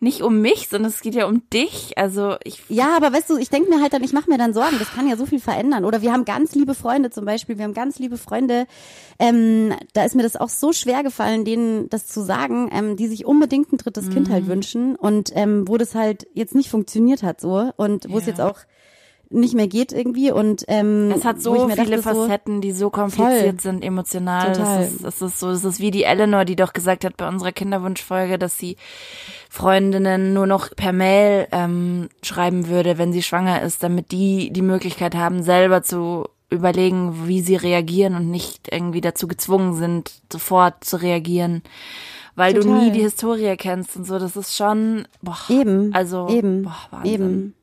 nicht 0.03 0.21
um 0.23 0.41
mich, 0.41 0.69
sondern 0.69 0.91
es 0.91 1.01
geht 1.01 1.15
ja 1.15 1.27
um 1.27 1.49
dich. 1.51 1.97
Also 1.97 2.37
ich, 2.45 2.61
Ja, 2.69 2.97
aber 2.97 3.12
weißt 3.12 3.31
du, 3.31 3.37
ich 3.37 3.49
denke 3.51 3.71
mir 3.71 3.81
halt 3.81 3.93
dann, 3.93 4.03
ich 4.03 4.12
mache 4.12 4.29
mir 4.29 4.37
dann 4.38 4.53
Sorgen, 4.53 4.79
das 4.79 4.91
kann 4.91 5.07
ja 5.09 5.17
so 5.17 5.25
viel 5.27 5.40
verändern. 5.40 5.85
Oder 5.85 6.03
wir 6.03 6.13
haben 6.13 6.25
ganz 6.25 6.55
liebe 6.55 6.75
Freunde 6.75 7.11
zum 7.11 7.25
Beispiel, 7.25 7.57
wir 7.57 7.65
haben 7.65 7.73
ganz 7.75 7.98
liebe 7.98 8.19
Freunde, 8.19 8.67
ähm, 9.19 9.73
da 9.94 10.05
ist 10.05 10.15
mir 10.15 10.23
das 10.25 10.37
auch 10.37 10.48
so 10.48 10.73
schwer 10.73 11.03
gefallen, 11.03 11.44
denen 11.44 11.88
das 11.88 12.07
zu 12.07 12.23
sagen, 12.23 12.69
ähm, 12.73 12.96
die 12.96 13.07
sich 13.07 13.25
unbedingt 13.25 13.73
ein 13.73 13.79
drittes 13.79 14.11
Kind 14.11 14.29
Mhm. 14.29 14.33
halt 14.33 14.46
wünschen 14.46 14.96
und 14.96 15.31
ähm, 15.35 15.67
wo 15.69 15.77
das 15.79 15.94
halt 15.94 16.27
jetzt 16.35 16.55
nicht 16.55 16.69
funktioniert 16.71 17.23
hat 17.23 17.40
so 17.40 17.71
und 17.77 18.07
wo 18.11 18.19
es 18.19 18.25
Ja. 18.27 18.31
jetzt 18.31 18.40
auch 18.40 18.59
nicht 19.33 19.54
mehr 19.54 19.68
geht 19.68 19.92
irgendwie 19.92 20.30
und 20.30 20.64
ähm, 20.68 21.12
es 21.14 21.24
hat 21.24 21.42
so 21.42 21.68
viele 21.68 21.76
dachte, 21.76 22.02
Facetten, 22.02 22.60
die 22.60 22.72
so 22.72 22.90
kompliziert 22.90 23.60
Voll. 23.60 23.60
sind, 23.60 23.85
emotional. 23.85 24.52
Total. 24.52 24.78
Das 24.78 24.92
ist, 24.92 25.04
das 25.04 25.22
ist 25.22 25.40
so, 25.40 25.50
das 25.50 25.64
ist 25.64 25.80
wie 25.80 25.90
die 25.90 26.04
Eleanor, 26.04 26.44
die 26.44 26.56
doch 26.56 26.72
gesagt 26.72 27.04
hat 27.04 27.16
bei 27.16 27.28
unserer 27.28 27.52
Kinderwunschfolge, 27.52 28.38
dass 28.38 28.58
sie 28.58 28.76
Freundinnen 29.50 30.33
nur 30.33 30.46
noch 30.46 30.70
per 30.74 30.92
Mail 30.92 31.48
ähm, 31.52 32.08
schreiben 32.22 32.68
würde, 32.68 32.98
wenn 32.98 33.12
sie 33.12 33.22
schwanger 33.22 33.62
ist, 33.62 33.83
damit 33.83 34.12
die 34.12 34.52
die 34.52 34.62
Möglichkeit 34.62 35.14
haben, 35.14 35.42
selber 35.42 35.83
zu 35.83 36.26
überlegen, 36.52 37.26
wie 37.26 37.40
sie 37.40 37.56
reagieren 37.56 38.14
und 38.14 38.30
nicht 38.30 38.68
irgendwie 38.70 39.00
dazu 39.00 39.26
gezwungen 39.26 39.74
sind, 39.74 40.12
sofort 40.30 40.85
zu 40.85 41.00
reagieren, 41.00 41.62
weil 42.37 42.54
Total. 42.54 42.68
du 42.68 42.85
nie 42.85 42.92
die 42.92 43.00
Historie 43.00 43.56
kennst 43.56 43.96
und 43.96 44.06
so. 44.06 44.18
Das 44.18 44.37
ist 44.37 44.56
schon, 44.56 45.08
boah, 45.22 45.38
Eben. 45.48 45.92
also, 45.94 46.28
eben. 46.28 46.62
boah, 46.62 46.76
Wahnsinn. 46.90 47.12
Eben. 47.12 47.54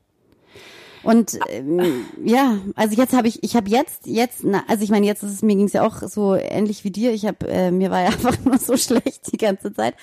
Und 1.10 1.39
ähm, 1.49 2.05
ja, 2.24 2.60
also 2.76 2.95
jetzt 2.95 3.14
habe 3.14 3.28
ich, 3.28 3.41
ich 3.41 3.55
habe 3.55 3.68
jetzt, 3.68 4.05
jetzt, 4.05 4.43
na, 4.43 4.64
also 4.68 4.84
ich 4.84 4.91
meine, 4.91 5.07
jetzt 5.07 5.24
ist 5.24 5.34
es 5.34 5.41
mir 5.41 5.55
ging's 5.55 5.74
ja 5.74 5.82
auch 5.82 6.03
so 6.03 6.36
ähnlich 6.36 6.84
wie 6.84 6.91
dir. 6.91 7.12
Ich 7.14 7.26
habe, 7.26 7.47
äh, 7.47 7.72
mir 7.72 7.89
war 7.89 8.01
ja 8.01 8.07
einfach 8.10 8.38
nur 8.45 8.60
so 8.60 8.78
schlecht 8.78 9.32
die 9.32 9.38
ganze 9.38 9.74
Zeit 9.74 9.95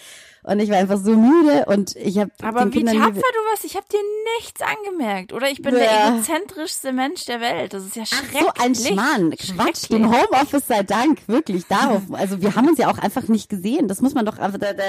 und 0.47 0.61
ich 0.61 0.71
war 0.71 0.79
einfach 0.79 0.99
so 0.99 1.11
müde 1.11 1.65
und 1.67 1.95
ich 1.97 2.19
habe 2.19 2.31
Aber 2.43 2.67
wie 2.67 2.79
Kindern 2.79 2.97
tapfer 2.97 3.13
du 3.15 3.51
warst, 3.51 3.65
ich 3.65 3.75
habe 3.77 3.87
dir 3.93 3.99
nichts 4.39 4.61
angemerkt. 4.63 5.33
Oder 5.33 5.51
ich 5.51 5.61
bin 5.61 5.75
der 5.75 5.85
Ja. 5.85 6.09
egozentrischste 6.15 6.93
Mensch 6.93 7.25
der 7.27 7.41
Welt. 7.41 7.75
Das 7.75 7.85
ist 7.85 7.97
ja 7.97 8.07
schrecklich. 8.07 8.43
so 8.43 8.63
ein 8.63 8.75
Schmarrn. 8.75 9.31
Quatsch, 9.33 9.91
dem 9.91 10.07
Homeoffice 10.11 10.67
sei 10.67 10.83
Dank, 10.85 11.19
wirklich 11.27 11.67
darauf. 11.67 12.03
Also 12.13 12.41
wir 12.41 12.55
haben 12.55 12.69
uns 12.69 12.79
ja 12.79 12.89
auch 12.91 12.99
einfach 12.99 13.29
nicht 13.29 13.49
gesehen. 13.49 13.89
Das 13.89 14.01
muss 14.01 14.15
man 14.15 14.25
doch, 14.25 14.39
also 14.39 14.57
da, 14.57 14.73
da, 14.73 14.83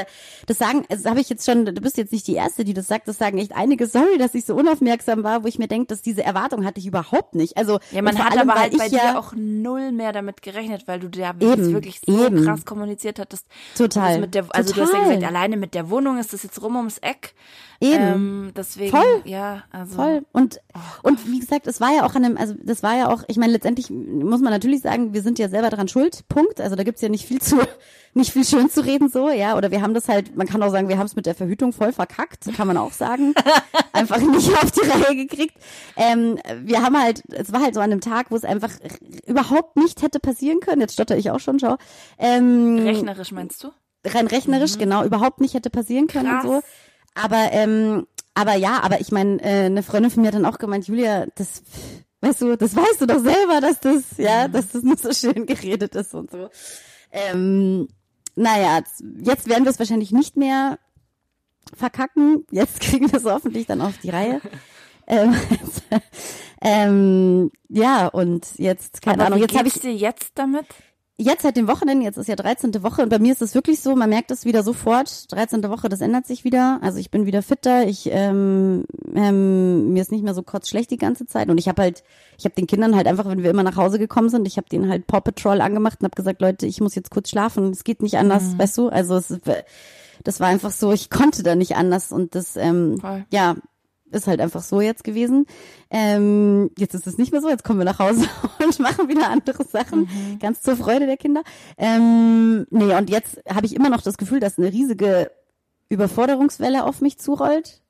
das 0.46 0.58
sagen, 0.58 0.86
also 0.90 1.04
das 1.04 1.10
habe 1.10 1.20
ich 1.22 1.30
jetzt 1.30 1.46
schon, 1.46 1.66
du 1.66 1.74
bist 1.82 1.98
jetzt 1.98 2.12
nicht 2.14 2.28
die 2.28 2.36
Erste, 2.36 2.64
die 2.64 2.74
das 2.74 2.88
sagt, 2.88 3.08
das 3.08 3.18
sagen 3.18 3.38
echt 3.40 3.56
einige, 3.56 3.88
sorry, 3.88 4.18
dass 4.18 4.36
ich 4.36 4.46
so 4.46 4.56
unaufmerksam 4.56 5.24
war, 5.24 5.44
wo 5.44 5.48
ich 5.48 5.58
mir 5.60 5.68
denke, 5.68 5.88
dass 5.88 6.02
diese 6.02 6.24
Erwartung 6.24 6.66
hatte 6.66 6.80
ich 6.80 6.86
überhaupt 6.86 7.34
nicht. 7.36 7.58
Also 7.58 7.80
Ja, 7.92 8.02
man 8.04 8.18
hat 8.18 8.32
allem, 8.32 8.50
aber 8.50 8.60
halt 8.60 8.78
bei 8.78 8.86
ich 8.88 8.92
ja, 8.92 9.14
dir 9.14 9.20
auch 9.20 9.34
null 9.36 9.92
mehr 9.92 10.12
damit 10.14 10.42
gerechnet, 10.42 10.88
weil 10.88 11.00
du 11.00 11.10
da 11.10 11.32
Eben, 11.40 11.74
wirklich 11.74 12.02
so 12.06 12.26
eben. 12.28 12.46
krass 12.46 12.64
kommuniziert 12.66 13.20
hattest. 13.20 13.46
Total, 13.76 14.28
der, 14.28 14.46
also 14.50 14.74
du 14.74 14.82
hast 14.82 14.90
ja 14.94 15.00
total. 15.00 15.16
gesagt, 15.16 15.24
alleine 15.48 15.58
mit 15.58 15.74
der 15.74 15.90
Wohnung 15.90 16.18
ist 16.18 16.34
das 16.34 16.44
jetzt 16.44 16.62
rum 16.62 16.76
ums 16.76 16.98
Eck. 17.00 17.34
Eben. 17.80 18.04
Ähm, 18.04 18.52
deswegen, 18.56 18.90
Voll. 18.90 19.22
ja, 19.26 19.64
also. 19.72 19.96
Voll. 19.96 20.26
Und, 20.32 20.60
und 21.04 21.28
wie 21.28 21.40
gesagt, 21.40 21.68
es 21.68 21.80
war 21.80 21.94
ja 21.94 22.06
auch 22.06 22.16
an 22.16 22.26
einem, 22.26 22.38
also 22.38 22.56
das 22.62 22.82
war 22.82 22.98
ja 22.98 23.10
auch, 23.10 23.24
ich 23.28 23.38
meine, 23.38 23.54
letztendlich 23.54 23.90
muss 23.92 24.42
man 24.42 24.52
natürlich 24.52 24.82
sagen, 24.82 25.14
wir 25.14 25.22
sind 25.22 25.38
ja 25.38 25.48
selber 25.48 25.70
dran 25.70 25.88
schuld, 25.88 26.28
Punkt. 26.28 26.60
Also 26.60 26.76
da 26.76 26.84
gibt's 26.84 27.02
ja 27.02 27.10
nicht 27.10 27.26
viel 27.28 27.40
zu, 27.40 27.58
nicht 28.14 28.34
viel 28.34 28.44
schön 28.46 28.70
zu 28.70 28.84
reden 28.84 29.10
so, 29.10 29.30
ja. 29.30 29.56
Oder 29.56 29.72
wir 29.72 29.82
haben 29.82 29.94
das 29.94 30.10
halt, 30.10 30.36
man 30.36 30.48
kann 30.48 30.64
auch 30.64 30.72
sagen, 30.72 30.90
wir 30.90 30.98
haben 30.98 31.06
es 31.06 31.16
mit 31.16 31.28
der 31.28 31.36
Verhütung 31.36 31.72
voll 31.72 31.94
verkackt, 31.94 32.46
kann 32.56 32.68
man 32.68 32.78
auch 32.78 32.94
sagen. 32.94 33.34
einfach 33.94 34.20
nicht 34.20 34.52
auf 34.54 34.72
die 34.72 34.88
Reihe 34.88 35.16
gekriegt. 35.16 35.56
Ähm, 35.96 36.40
wir 36.64 36.82
haben 36.82 37.00
halt, 37.00 37.22
es 37.30 37.54
war 37.54 37.62
halt 37.62 37.76
so 37.76 37.80
an 37.80 37.92
einem 37.92 38.02
Tag, 38.02 38.32
wo 38.32 38.36
es 38.36 38.44
einfach 38.44 38.72
überhaupt 39.28 39.78
nicht 39.78 40.02
hätte 40.02 40.20
passieren 40.20 40.60
können. 40.62 40.82
Jetzt 40.82 40.94
stotter 40.94 41.18
ich 41.18 41.30
auch 41.30 41.40
schon, 41.40 41.60
schau. 41.60 41.78
Ähm, 42.18 42.80
Rechnerisch 42.80 43.32
meinst 43.32 43.64
du? 43.64 43.72
Rein 44.14 44.28
rechnerisch, 44.28 44.78
genau, 44.78 45.04
überhaupt 45.04 45.42
nicht 45.42 45.54
hätte 45.54 45.70
passieren 45.70 46.08
können 46.08 46.30
Krass. 46.30 46.46
und 46.46 46.52
so. 46.52 46.62
Aber, 47.16 47.52
ähm, 47.52 48.08
aber 48.34 48.56
ja, 48.56 48.82
aber 48.84 49.02
ich 49.02 49.12
meine, 49.12 49.42
äh, 49.42 49.66
eine 49.66 49.84
Freundin 49.84 50.12
von 50.12 50.22
mir 50.22 50.28
hat 50.28 50.36
dann 50.36 50.46
auch 50.46 50.60
gemeint, 50.60 50.88
Julia, 50.88 51.26
das, 51.36 51.64
weißt 52.22 52.42
du, 52.42 52.56
das 52.56 52.76
weißt 52.76 53.02
du 53.02 53.06
doch 53.08 53.20
selber, 53.20 53.62
dass 53.62 53.80
das, 53.80 54.04
ja, 54.18 54.48
dass 54.48 54.70
das 54.70 54.84
nicht 54.84 55.00
so 55.00 55.12
schön 55.12 55.46
geredet 55.46 55.96
ist 55.96 56.14
und 56.14 56.32
so. 56.32 56.50
Ähm, 57.12 57.88
naja, 58.36 58.82
jetzt 59.24 59.50
werden 59.50 59.64
wir 59.64 59.72
es 59.72 59.80
wahrscheinlich 59.80 60.12
nicht 60.12 60.38
mehr 60.38 60.78
verkacken. 61.76 62.46
Jetzt 62.52 62.80
kriegen 62.82 63.12
wir 63.12 63.18
es 63.18 63.26
hoffentlich 63.26 63.66
dann 63.66 63.82
auf 63.82 63.98
die 63.98 64.10
Reihe. 64.10 64.42
ähm, 65.08 65.36
ähm, 66.62 67.52
ja, 67.70 68.08
und 68.08 68.46
jetzt, 68.58 69.02
keine 69.02 69.16
Aber 69.16 69.28
Ahnung, 69.28 69.40
jetzt 69.40 69.58
habe 69.58 69.68
ich 69.68 69.80
dir 69.80 69.94
jetzt 69.94 70.34
damit? 70.36 70.68
Jetzt 71.20 71.42
seit 71.44 71.58
dem 71.58 71.68
Wochenende, 71.68 72.06
jetzt 72.06 72.18
ist 72.18 72.28
ja 72.30 72.36
13. 72.36 72.84
Woche 72.84 73.02
und 73.02 73.10
bei 73.10 73.18
mir 73.20 73.32
ist 73.32 73.42
es 73.42 73.56
wirklich 73.56 73.82
so, 73.82 73.96
man 73.96 74.10
merkt 74.10 74.30
es 74.32 74.46
wieder 74.46 74.62
sofort, 74.64 75.32
13. 75.32 75.64
Woche, 75.70 75.90
das 75.90 76.02
ändert 76.02 76.28
sich 76.28 76.44
wieder, 76.44 76.80
also 76.84 77.00
ich 77.00 77.10
bin 77.12 77.26
wieder 77.26 77.42
fitter, 77.42 77.88
ich 77.88 78.08
ähm, 78.12 78.86
ähm, 79.16 79.94
mir 79.94 80.02
ist 80.02 80.12
nicht 80.12 80.24
mehr 80.24 80.34
so 80.36 80.44
kurz 80.44 80.70
schlecht 80.70 80.92
die 80.92 80.98
ganze 80.98 81.26
Zeit 81.26 81.50
und 81.50 81.58
ich 81.58 81.68
habe 81.68 81.82
halt, 81.82 82.04
ich 82.38 82.46
habe 82.46 82.56
den 82.56 82.68
Kindern 82.68 82.96
halt 82.96 83.08
einfach, 83.08 83.26
wenn 83.28 83.42
wir 83.42 83.50
immer 83.50 83.64
nach 83.64 83.78
Hause 83.78 83.98
gekommen 84.00 84.30
sind, 84.30 84.48
ich 84.48 84.58
habe 84.58 84.70
denen 84.70 84.90
halt 84.90 85.08
Paw 85.08 85.22
Patrol 85.22 85.62
angemacht 85.62 86.00
und 86.02 86.06
habe 86.06 86.16
gesagt, 86.16 86.42
Leute, 86.42 86.66
ich 86.68 86.82
muss 86.82 86.96
jetzt 86.96 87.10
kurz 87.10 87.30
schlafen, 87.30 87.72
es 87.72 87.84
geht 87.84 88.02
nicht 88.04 88.18
anders, 88.18 88.54
Mhm. 88.54 88.60
weißt 88.60 88.78
du, 88.78 88.90
also 88.90 89.16
es, 89.18 89.34
das 90.24 90.40
war 90.40 90.48
einfach 90.48 90.72
so, 90.72 90.92
ich 90.92 91.10
konnte 91.10 91.42
da 91.44 91.56
nicht 91.56 91.76
anders 91.76 92.12
und 92.12 92.36
das, 92.36 92.56
ähm, 92.58 93.00
Voll. 93.00 93.26
ja, 93.32 93.56
ist 94.12 94.28
halt 94.28 94.40
einfach 94.42 94.62
so 94.62 94.82
jetzt 94.82 95.04
gewesen. 95.04 95.46
Ähm, 95.90 96.70
jetzt 96.78 96.96
ist 96.96 97.08
es 97.08 97.18
nicht 97.18 97.32
mehr 97.32 97.42
so, 97.42 97.50
jetzt 97.50 97.64
kommen 97.64 97.80
wir 97.80 97.86
nach 97.86 98.00
Hause 98.00 98.26
und 98.64 98.80
machen 98.80 99.08
wieder 99.10 99.30
andere 99.30 99.64
Sachen, 99.66 100.02
Mhm. 100.02 100.40
ganz 100.40 100.62
zur 100.62 100.76
Freude 100.78 101.06
der 101.06 101.18
Kinder. 101.18 101.44
Ähm, 101.78 102.66
nee, 102.70 102.94
und 102.96 103.10
jetzt 103.10 103.40
habe 103.50 103.66
ich 103.66 103.76
immer 103.76 103.90
noch 103.90 104.02
das 104.02 104.18
Gefühl, 104.18 104.40
dass 104.40 104.58
eine 104.58 104.72
riesige 104.72 105.32
Überforderungswelle 105.90 106.84
auf 106.84 107.02
mich 107.02 107.18
zurollt. 107.18 107.82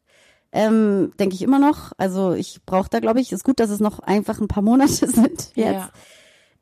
Ähm, 0.51 1.11
Denke 1.19 1.35
ich 1.35 1.41
immer 1.41 1.59
noch. 1.59 1.91
Also 1.97 2.33
ich 2.33 2.61
brauche 2.65 2.89
da, 2.89 2.99
glaube 2.99 3.19
ich, 3.19 3.31
ist 3.31 3.43
gut, 3.43 3.59
dass 3.59 3.69
es 3.69 3.79
noch 3.79 3.99
einfach 3.99 4.39
ein 4.39 4.47
paar 4.47 4.63
Monate 4.63 4.91
sind 5.07 5.51
jetzt. 5.55 5.55
Ja. 5.55 5.89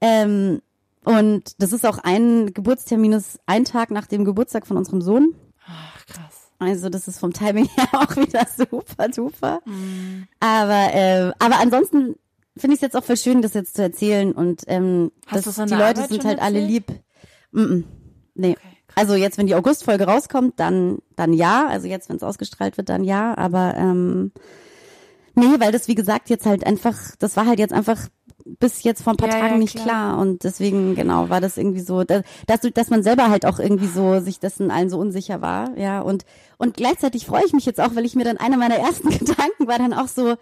Ähm, 0.01 0.61
und 1.03 1.61
das 1.61 1.71
ist 1.71 1.85
auch 1.85 1.99
ein 1.99 2.51
Geburtstermin, 2.53 3.13
ist 3.13 3.39
ein 3.45 3.63
Tag 3.63 3.91
nach 3.91 4.07
dem 4.07 4.25
Geburtstag 4.25 4.65
von 4.65 4.75
unserem 4.77 5.01
Sohn. 5.01 5.35
Ach, 5.67 6.05
krass. 6.07 6.34
Also 6.59 6.89
das 6.89 7.07
ist 7.07 7.19
vom 7.19 7.33
Timing 7.33 7.67
her 7.75 7.87
auch 7.93 8.15
wieder 8.15 8.45
super 8.55 9.09
duper. 9.09 9.61
Aber 10.39 10.93
äh, 10.93 11.31
aber 11.39 11.59
ansonsten 11.59 12.15
finde 12.57 12.75
ich 12.75 12.77
es 12.77 12.81
jetzt 12.81 12.95
auch 12.95 13.03
voll 13.03 13.17
schön, 13.17 13.41
das 13.41 13.53
jetzt 13.53 13.75
zu 13.75 13.81
erzählen 13.81 14.31
und 14.31 14.63
ähm, 14.67 15.11
Hast 15.27 15.45
in 15.57 15.67
die 15.67 15.73
Leute 15.73 16.01
Arbeit 16.01 16.09
sind 16.09 16.25
halt 16.25 16.39
alle 16.39 16.61
erzählt? 16.61 16.87
lieb. 16.89 17.01
Mm 17.51 17.61
-mm. 17.61 17.83
Nee. 18.35 18.51
Okay, 18.51 18.75
also 18.95 19.15
jetzt, 19.15 19.37
wenn 19.37 19.47
die 19.47 19.55
August-Folge 19.55 20.05
rauskommt, 20.05 20.59
dann 20.59 20.99
dann 21.15 21.33
ja. 21.33 21.67
Also 21.67 21.87
jetzt, 21.87 22.09
wenn 22.09 22.15
es 22.17 22.23
ausgestrahlt 22.23 22.77
wird, 22.77 22.89
dann 22.89 23.03
ja. 23.03 23.37
Aber 23.37 23.75
ähm, 23.75 24.31
nee, 25.35 25.59
weil 25.59 25.71
das 25.71 25.87
wie 25.87 25.95
gesagt 25.95 26.29
jetzt 26.29 26.45
halt 26.45 26.65
einfach, 26.65 26.97
das 27.19 27.35
war 27.35 27.45
halt 27.45 27.59
jetzt 27.59 27.73
einfach 27.73 28.07
bis 28.45 28.83
jetzt 28.83 29.01
vor 29.01 29.13
ein 29.13 29.17
paar 29.17 29.29
Ja, 29.29 29.39
Tagen 29.39 29.53
ja, 29.53 29.57
nicht 29.59 29.73
klar. 29.75 29.85
klar 29.85 30.17
und 30.19 30.43
deswegen 30.43 30.93
genau 30.95 31.29
war 31.29 31.41
das 31.41 31.57
irgendwie 31.57 31.81
so, 31.81 32.03
dass, 32.03 32.23
dass, 32.45 32.89
man 32.89 33.01
selber 33.03 33.29
halt 33.29 33.45
auch 33.45 33.57
irgendwie 33.59 33.87
so 33.87 34.19
sich 34.19 34.39
dessen 34.39 34.69
allen 34.71 34.89
so 34.89 34.99
unsicher 34.99 35.41
war, 35.41 35.75
ja 35.77 36.01
und 36.01 36.25
und 36.57 36.77
gleichzeitig 36.77 37.25
freue 37.25 37.43
ich 37.45 37.53
mich 37.53 37.65
jetzt 37.65 37.81
auch, 37.81 37.95
weil 37.95 38.05
ich 38.05 38.15
mir 38.15 38.23
dann 38.23 38.37
einer 38.37 38.57
meiner 38.57 38.75
ersten 38.77 39.09
Gedanken 39.17 39.67
war 39.67 39.79
dann 39.79 39.93
auch 39.93 40.07
so, 40.07 40.35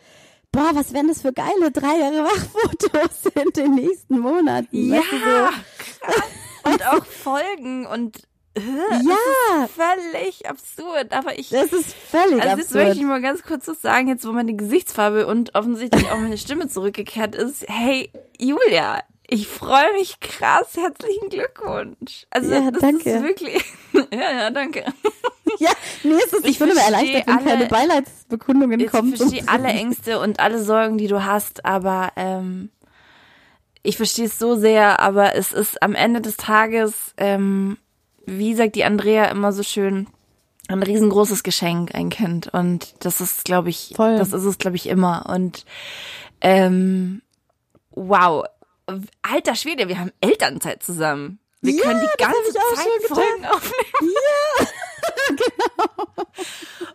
boah, 0.51 0.71
was 0.73 0.93
wären 0.93 1.07
das 1.07 1.21
für 1.21 1.33
geile 1.33 1.71
drei 1.71 1.97
Jahre 1.99 2.25
Wachfotos 2.25 3.31
in 3.43 3.49
den 3.55 3.75
nächsten 3.75 4.19
Monaten, 4.19 4.89
Ja, 4.89 4.97
weißt 4.97 5.11
du, 5.11 5.17
so. 5.17 6.71
Und 6.71 6.87
auch 6.87 7.05
Folgen 7.05 7.85
und 7.85 8.19
ja, 8.57 9.67
völlig 9.67 10.47
absurd. 10.49 11.11
Aber 11.13 11.37
ich, 11.37 11.49
das 11.49 11.73
ist 11.73 11.93
völlig 11.93 12.41
also 12.41 12.57
jetzt 12.57 12.73
möchte 12.73 12.91
ich 12.91 12.97
absurd. 12.99 13.07
mal 13.07 13.21
ganz 13.21 13.43
kurz 13.43 13.67
was 13.67 13.81
sagen, 13.81 14.07
jetzt 14.07 14.27
wo 14.27 14.31
meine 14.31 14.53
Gesichtsfarbe 14.55 15.25
und 15.27 15.55
offensichtlich 15.55 16.09
auch 16.11 16.19
meine 16.19 16.37
Stimme 16.37 16.67
zurückgekehrt 16.67 17.35
ist. 17.35 17.65
Hey, 17.67 18.11
Julia, 18.39 18.99
ich 19.27 19.47
freue 19.47 19.91
mich 19.93 20.19
krass. 20.19 20.75
Herzlichen 20.75 21.29
Glückwunsch. 21.29 22.25
Also 22.29 22.53
Ja, 22.53 22.69
das 22.71 22.81
danke. 22.81 23.09
ist 23.09 23.23
wirklich, 23.23 23.63
ja, 24.11 24.31
ja, 24.31 24.49
danke. 24.51 24.83
Ja, 25.59 25.71
nee, 26.03 26.13
es 26.15 26.33
ist, 26.33 26.45
ich, 26.45 26.51
Ich 26.51 26.59
bin 26.59 26.69
immer 26.69 26.81
erleichtert, 26.81 27.27
wenn 27.27 27.37
keine 27.37 27.51
alle- 27.57 27.65
Beileidsbekundungen 27.67 28.79
Ich 28.79 28.91
kommen. 28.91 29.15
verstehe 29.15 29.43
alle 29.47 29.69
Ängste 29.69 30.19
und 30.19 30.39
alle 30.39 30.61
Sorgen, 30.63 30.97
die 30.97 31.07
du 31.07 31.23
hast, 31.25 31.65
aber 31.65 32.11
ähm, 32.15 32.69
ich 33.81 33.97
verstehe 33.97 34.25
es 34.25 34.39
so 34.39 34.55
sehr, 34.55 34.99
aber 34.99 35.35
es 35.35 35.51
ist 35.53 35.81
am 35.83 35.93
Ende 35.95 36.21
des 36.21 36.37
Tages, 36.37 37.13
ähm, 37.17 37.77
wie 38.25 38.55
sagt 38.55 38.75
die 38.75 38.83
Andrea 38.83 39.25
immer 39.25 39.51
so 39.53 39.63
schön, 39.63 40.07
ein 40.67 40.81
riesengroßes 40.81 41.43
Geschenk, 41.43 41.93
ein 41.93 42.09
Kind. 42.09 42.47
Und 42.53 42.95
das 43.05 43.19
ist, 43.21 43.43
glaube 43.45 43.69
ich, 43.69 43.93
Voll. 43.95 44.17
das 44.17 44.31
ist 44.33 44.43
es, 44.43 44.57
glaube 44.57 44.77
ich, 44.77 44.87
immer. 44.87 45.25
Und 45.29 45.65
ähm, 46.41 47.21
wow. 47.91 48.45
Alter 49.21 49.55
Schwede, 49.55 49.87
wir 49.87 49.99
haben 49.99 50.11
Elternzeit 50.21 50.83
zusammen. 50.83 51.39
Wir 51.61 51.73
Ja, 51.75 51.81
können 51.83 52.01
die 52.01 52.17
ganze 52.23 52.53
Zeit. 52.53 52.87
Folgen 53.07 53.45
aufnehmen. 53.45 54.13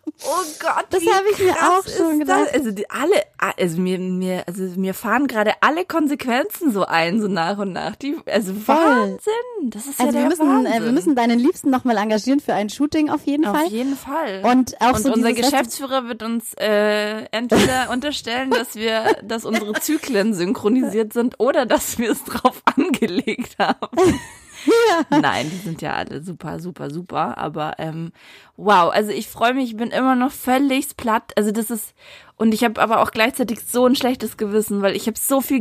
Oh 0.25 0.43
Gott, 0.59 0.87
Das 0.91 1.01
wie 1.01 1.11
hab 1.11 1.23
ich 1.33 1.39
mir 1.39 1.53
auch 1.53 1.85
schon 1.87 2.19
das? 2.21 2.39
gedacht. 2.47 2.55
Also 2.55 2.71
die, 2.73 2.91
alle, 2.91 3.15
also 3.57 3.81
mir, 3.81 3.99
mir, 3.99 4.43
also 4.49 4.63
mir 4.77 4.93
fahren 4.93 5.29
gerade 5.29 5.53
alle 5.61 5.85
Konsequenzen 5.85 6.73
so 6.73 6.85
ein, 6.85 7.21
so 7.21 7.29
nach 7.29 7.59
und 7.59 7.73
nach. 7.73 7.95
Die, 7.97 8.17
also 8.27 8.53
Voll. 8.53 8.75
Wahnsinn. 8.75 9.71
Das 9.71 9.87
ist 9.87 10.01
Also 10.01 10.07
ja 10.07 10.13
wir 10.13 10.21
der 10.21 10.29
müssen, 10.29 10.49
Wahnsinn. 10.49 10.73
äh, 10.73 10.85
wir 10.85 10.93
müssen 10.93 11.15
deinen 11.15 11.39
Liebsten 11.39 11.71
nochmal 11.71 11.97
engagieren 11.99 12.41
für 12.41 12.53
ein 12.55 12.69
Shooting 12.69 13.11
auf 13.11 13.23
jeden 13.27 13.47
auf 13.47 13.57
Fall. 13.57 13.67
jeden 13.69 13.97
Fall. 13.97 14.43
Und 14.45 14.81
auch 14.81 14.95
und 14.97 15.03
so 15.03 15.13
unser 15.13 15.33
Geschäftsführer 15.33 16.09
wird 16.09 16.23
uns 16.25 16.53
äh, 16.55 17.25
entweder 17.31 17.91
unterstellen, 17.93 18.51
dass 18.51 18.75
wir, 18.75 19.17
dass 19.23 19.45
unsere 19.45 19.73
Zyklen 19.75 20.35
synchronisiert 20.35 21.13
sind 21.13 21.39
oder 21.39 21.65
dass 21.65 21.99
wir 21.99 22.11
es 22.11 22.25
drauf 22.25 22.61
angelegt 22.77 23.57
haben. 23.59 23.87
Ja. 25.11 25.21
Nein, 25.21 25.51
die 25.51 25.57
sind 25.57 25.83
ja 25.83 25.95
alle 25.95 26.23
super, 26.23 26.61
super, 26.61 26.91
super. 26.91 27.37
Aber 27.39 27.75
ähm, 27.79 28.13
wow, 28.57 28.91
also 28.93 29.11
ich 29.11 29.29
freue 29.29 29.55
mich, 29.55 29.71
ich 29.71 29.77
bin 29.77 29.91
immer 29.91 30.15
noch 30.15 30.33
völlig 30.33 30.97
platt. 30.97 31.33
Also 31.37 31.53
das 31.53 31.71
ist 31.71 31.95
und 32.39 32.55
ich 32.55 32.63
habe 32.63 32.81
aber 32.81 33.03
auch 33.03 33.11
gleichzeitig 33.11 33.61
so 33.69 33.85
ein 33.85 33.97
schlechtes 33.97 34.37
Gewissen, 34.37 34.81
weil 34.81 34.95
ich 34.95 35.09
habe 35.09 35.19
so 35.19 35.41
viel 35.41 35.61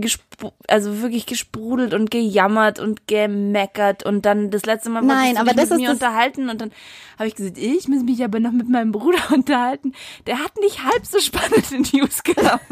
also 0.67 1.01
wirklich 1.01 1.25
gesprudelt 1.25 1.95
und 1.95 2.11
gejammert 2.11 2.79
und 2.79 3.07
gemeckert 3.07 4.05
und 4.05 4.27
dann 4.27 4.51
das 4.51 4.67
letzte 4.67 4.91
Mal 4.91 5.01
Nein, 5.01 5.33
ich 5.33 5.39
aber 5.39 5.55
das 5.55 5.71
mit 5.71 5.79
mir 5.79 5.89
unterhalten 5.89 6.49
und 6.49 6.61
dann 6.61 6.71
habe 7.17 7.29
ich 7.29 7.35
gesagt, 7.35 7.57
ich 7.57 7.87
muss 7.87 8.03
mich 8.03 8.23
aber 8.23 8.39
noch 8.39 8.51
mit 8.51 8.69
meinem 8.69 8.91
Bruder 8.91 9.17
unterhalten. 9.33 9.93
Der 10.27 10.37
hat 10.37 10.55
nicht 10.59 10.83
halb 10.83 11.03
so 11.03 11.19
spannende 11.19 11.81
News 11.97 12.21
gehabt. 12.21 12.71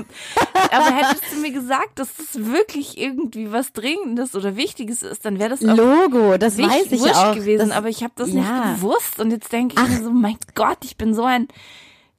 aber 0.71 0.95
hättest 0.95 1.23
du 1.33 1.41
mir 1.41 1.51
gesagt, 1.51 1.97
dass 1.97 2.15
das 2.15 2.45
wirklich 2.45 2.99
irgendwie 2.99 3.51
was 3.51 3.73
Dringendes 3.73 4.35
oder 4.35 4.55
Wichtiges 4.55 5.01
ist, 5.01 5.25
dann 5.25 5.39
wäre 5.39 5.49
das 5.49 5.65
auch 5.65 5.75
Logo, 5.75 6.37
das 6.37 6.59
weiß 6.59 6.91
ich 6.91 7.01
auch 7.01 7.33
gewesen. 7.33 7.69
Das, 7.69 7.75
aber 7.75 7.89
ich 7.89 8.03
habe 8.03 8.13
das 8.15 8.31
ja. 8.31 8.35
nicht 8.35 8.75
gewusst 8.75 9.19
und 9.19 9.31
jetzt 9.31 9.51
denke 9.51 9.81
ich 9.81 9.89
mir 9.89 10.03
so, 10.03 10.11
mein 10.11 10.37
Gott, 10.53 10.77
ich 10.83 10.95
bin 10.95 11.15
so 11.15 11.23
ein 11.23 11.47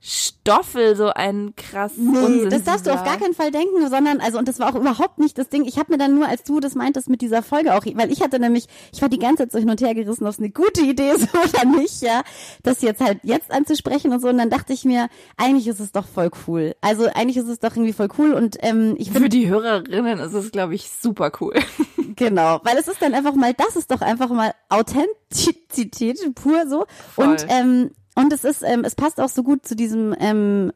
Stoffel 0.01 0.95
so 0.95 1.09
einen 1.09 1.57
krassen 1.57 2.13
nee, 2.13 2.19
Unsinn 2.19 2.51
das 2.51 2.65
darfst 2.65 2.87
du 2.87 2.93
auf 2.93 3.03
gar 3.03 3.19
keinen 3.19 3.35
Fall 3.35 3.51
denken, 3.51 3.89
sondern 3.89 4.21
also 4.21 4.39
und 4.39 4.47
das 4.47 4.61
war 4.61 4.71
auch 4.71 4.79
überhaupt 4.79 5.19
nicht 5.19 5.37
das 5.39 5.49
Ding. 5.49 5.65
Ich 5.65 5.79
habe 5.79 5.93
mir 5.93 5.99
dann 5.99 6.15
nur, 6.15 6.29
als 6.29 6.45
du 6.45 6.61
das 6.61 6.75
meintest 6.75 7.09
mit 7.09 7.23
dieser 7.23 7.43
Folge 7.43 7.75
auch, 7.75 7.85
weil 7.95 8.13
ich 8.13 8.21
hatte 8.23 8.39
nämlich, 8.39 8.67
ich 8.93 9.03
war 9.03 9.09
die 9.09 9.19
ganze 9.19 9.45
Zeit 9.45 9.53
so 9.53 9.59
hin 9.59 9.71
und 9.71 9.81
her 9.81 9.95
gerissen, 9.95 10.25
ob 10.25 10.31
es 10.31 10.39
eine 10.39 10.51
gute 10.51 10.83
Idee 10.83 11.11
ist 11.11 11.29
oder 11.35 11.65
nicht, 11.65 12.03
ja, 12.03 12.23
das 12.63 12.83
jetzt 12.83 13.01
halt 13.01 13.19
jetzt 13.23 13.51
anzusprechen 13.51 14.13
und 14.13 14.21
so. 14.21 14.29
Und 14.29 14.39
dann 14.39 14.51
dachte 14.51 14.73
ich 14.73 14.85
mir, 14.85 15.09
eigentlich 15.37 15.67
ist 15.67 15.81
es 15.81 15.93
doch 15.93 16.07
voll 16.07 16.31
cool. 16.47 16.77
Also 16.83 17.07
eigentlich 17.07 17.39
ist 17.39 17.49
es 17.49 17.59
doch 17.59 17.75
irgendwie 17.75 17.93
voll 17.93 18.09
cool 18.19 18.33
und 18.33 18.59
ähm, 18.61 18.95
ich 18.99 19.11
für 19.11 19.29
die 19.29 19.49
Hörerinnen 19.49 20.21
ist 20.21 20.35
es 20.35 20.53
glaube 20.53 20.75
ich 20.75 20.91
super 20.91 21.33
cool. 21.41 21.55
genau, 22.17 22.61
weil 22.63 22.77
es 22.79 22.87
ist 22.87 23.03
dann 23.03 23.15
einfach 23.15 23.35
mal, 23.35 23.55
das 23.55 23.77
ist 23.77 23.91
doch 23.91 24.03
einfach 24.03 24.29
mal 24.29 24.53
Authentizität 24.69 26.19
pur 26.35 26.69
so 26.69 26.87
voll. 27.15 27.29
und 27.29 27.47
ähm, 27.49 27.91
und 28.17 28.33
es 28.33 28.45
ist, 28.45 28.63
ähm, 28.63 28.83
es 28.85 28.95
passt 28.95 29.21
auch 29.21 29.29
so 29.29 29.43
gut 29.43 29.67
zu 29.67 29.77
diesem, 29.77 30.15
ähm, 30.19 30.73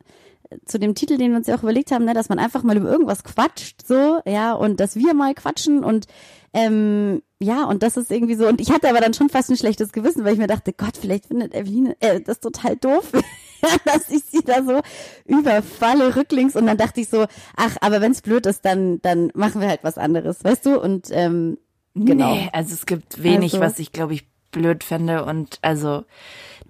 zu 0.67 0.79
dem 0.79 0.95
Titel, 0.95 1.17
den 1.17 1.31
wir 1.31 1.39
uns 1.39 1.47
ja 1.47 1.57
auch 1.57 1.63
überlegt 1.63 1.91
haben, 1.91 2.05
ne, 2.05 2.15
dass 2.15 2.29
man 2.29 2.39
einfach 2.39 2.63
mal 2.63 2.77
über 2.77 2.91
irgendwas 2.91 3.25
quatscht, 3.25 3.87
so, 3.87 4.21
ja, 4.27 4.53
und 4.53 4.81
dass 4.81 4.97
wir 4.97 5.15
mal 5.15 5.35
quatschen 5.35 5.85
und 5.85 6.07
ähm, 6.53 7.23
ja, 7.39 7.65
und 7.65 7.83
das 7.83 7.97
ist 7.97 8.11
irgendwie 8.11 8.35
so, 8.35 8.49
und 8.49 8.61
ich 8.61 8.71
hatte 8.71 8.89
aber 8.89 9.01
dann 9.01 9.15
schon 9.15 9.29
fast 9.29 9.51
ein 9.51 9.57
schlechtes 9.57 9.93
Gewissen, 9.93 10.25
weil 10.25 10.35
ich 10.35 10.39
mir 10.39 10.49
dachte, 10.49 10.73
Gott, 10.73 10.97
vielleicht 11.01 11.27
findet 11.27 11.55
Eveline 11.55 11.97
äh, 12.01 12.21
das 12.21 12.41
total 12.41 12.77
doof, 12.77 13.13
dass 13.85 14.11
ich 14.11 14.25
sie 14.25 14.43
da 14.45 14.63
so 14.65 14.81
überfalle 15.25 16.17
rücklings 16.17 16.57
und 16.57 16.67
dann 16.67 16.77
dachte 16.77 17.01
ich 17.01 17.09
so, 17.09 17.27
ach, 17.57 17.77
aber 17.81 18.01
wenn's 18.01 18.21
blöd 18.21 18.47
ist, 18.47 18.65
dann, 18.65 19.01
dann 19.03 19.31
machen 19.35 19.61
wir 19.61 19.69
halt 19.69 19.85
was 19.85 19.99
anderes, 19.99 20.43
weißt 20.43 20.67
du? 20.67 20.81
Und 20.81 21.09
ähm, 21.13 21.59
genau. 21.95 22.35
Nee, 22.35 22.51
also 22.53 22.75
es 22.75 22.85
gibt 22.85 23.23
wenig, 23.23 23.55
also, 23.55 23.65
was 23.65 23.79
ich, 23.79 23.93
glaube 23.93 24.15
ich, 24.15 24.27
blöd 24.51 24.83
fände 24.83 25.25
und 25.25 25.59
also 25.63 26.05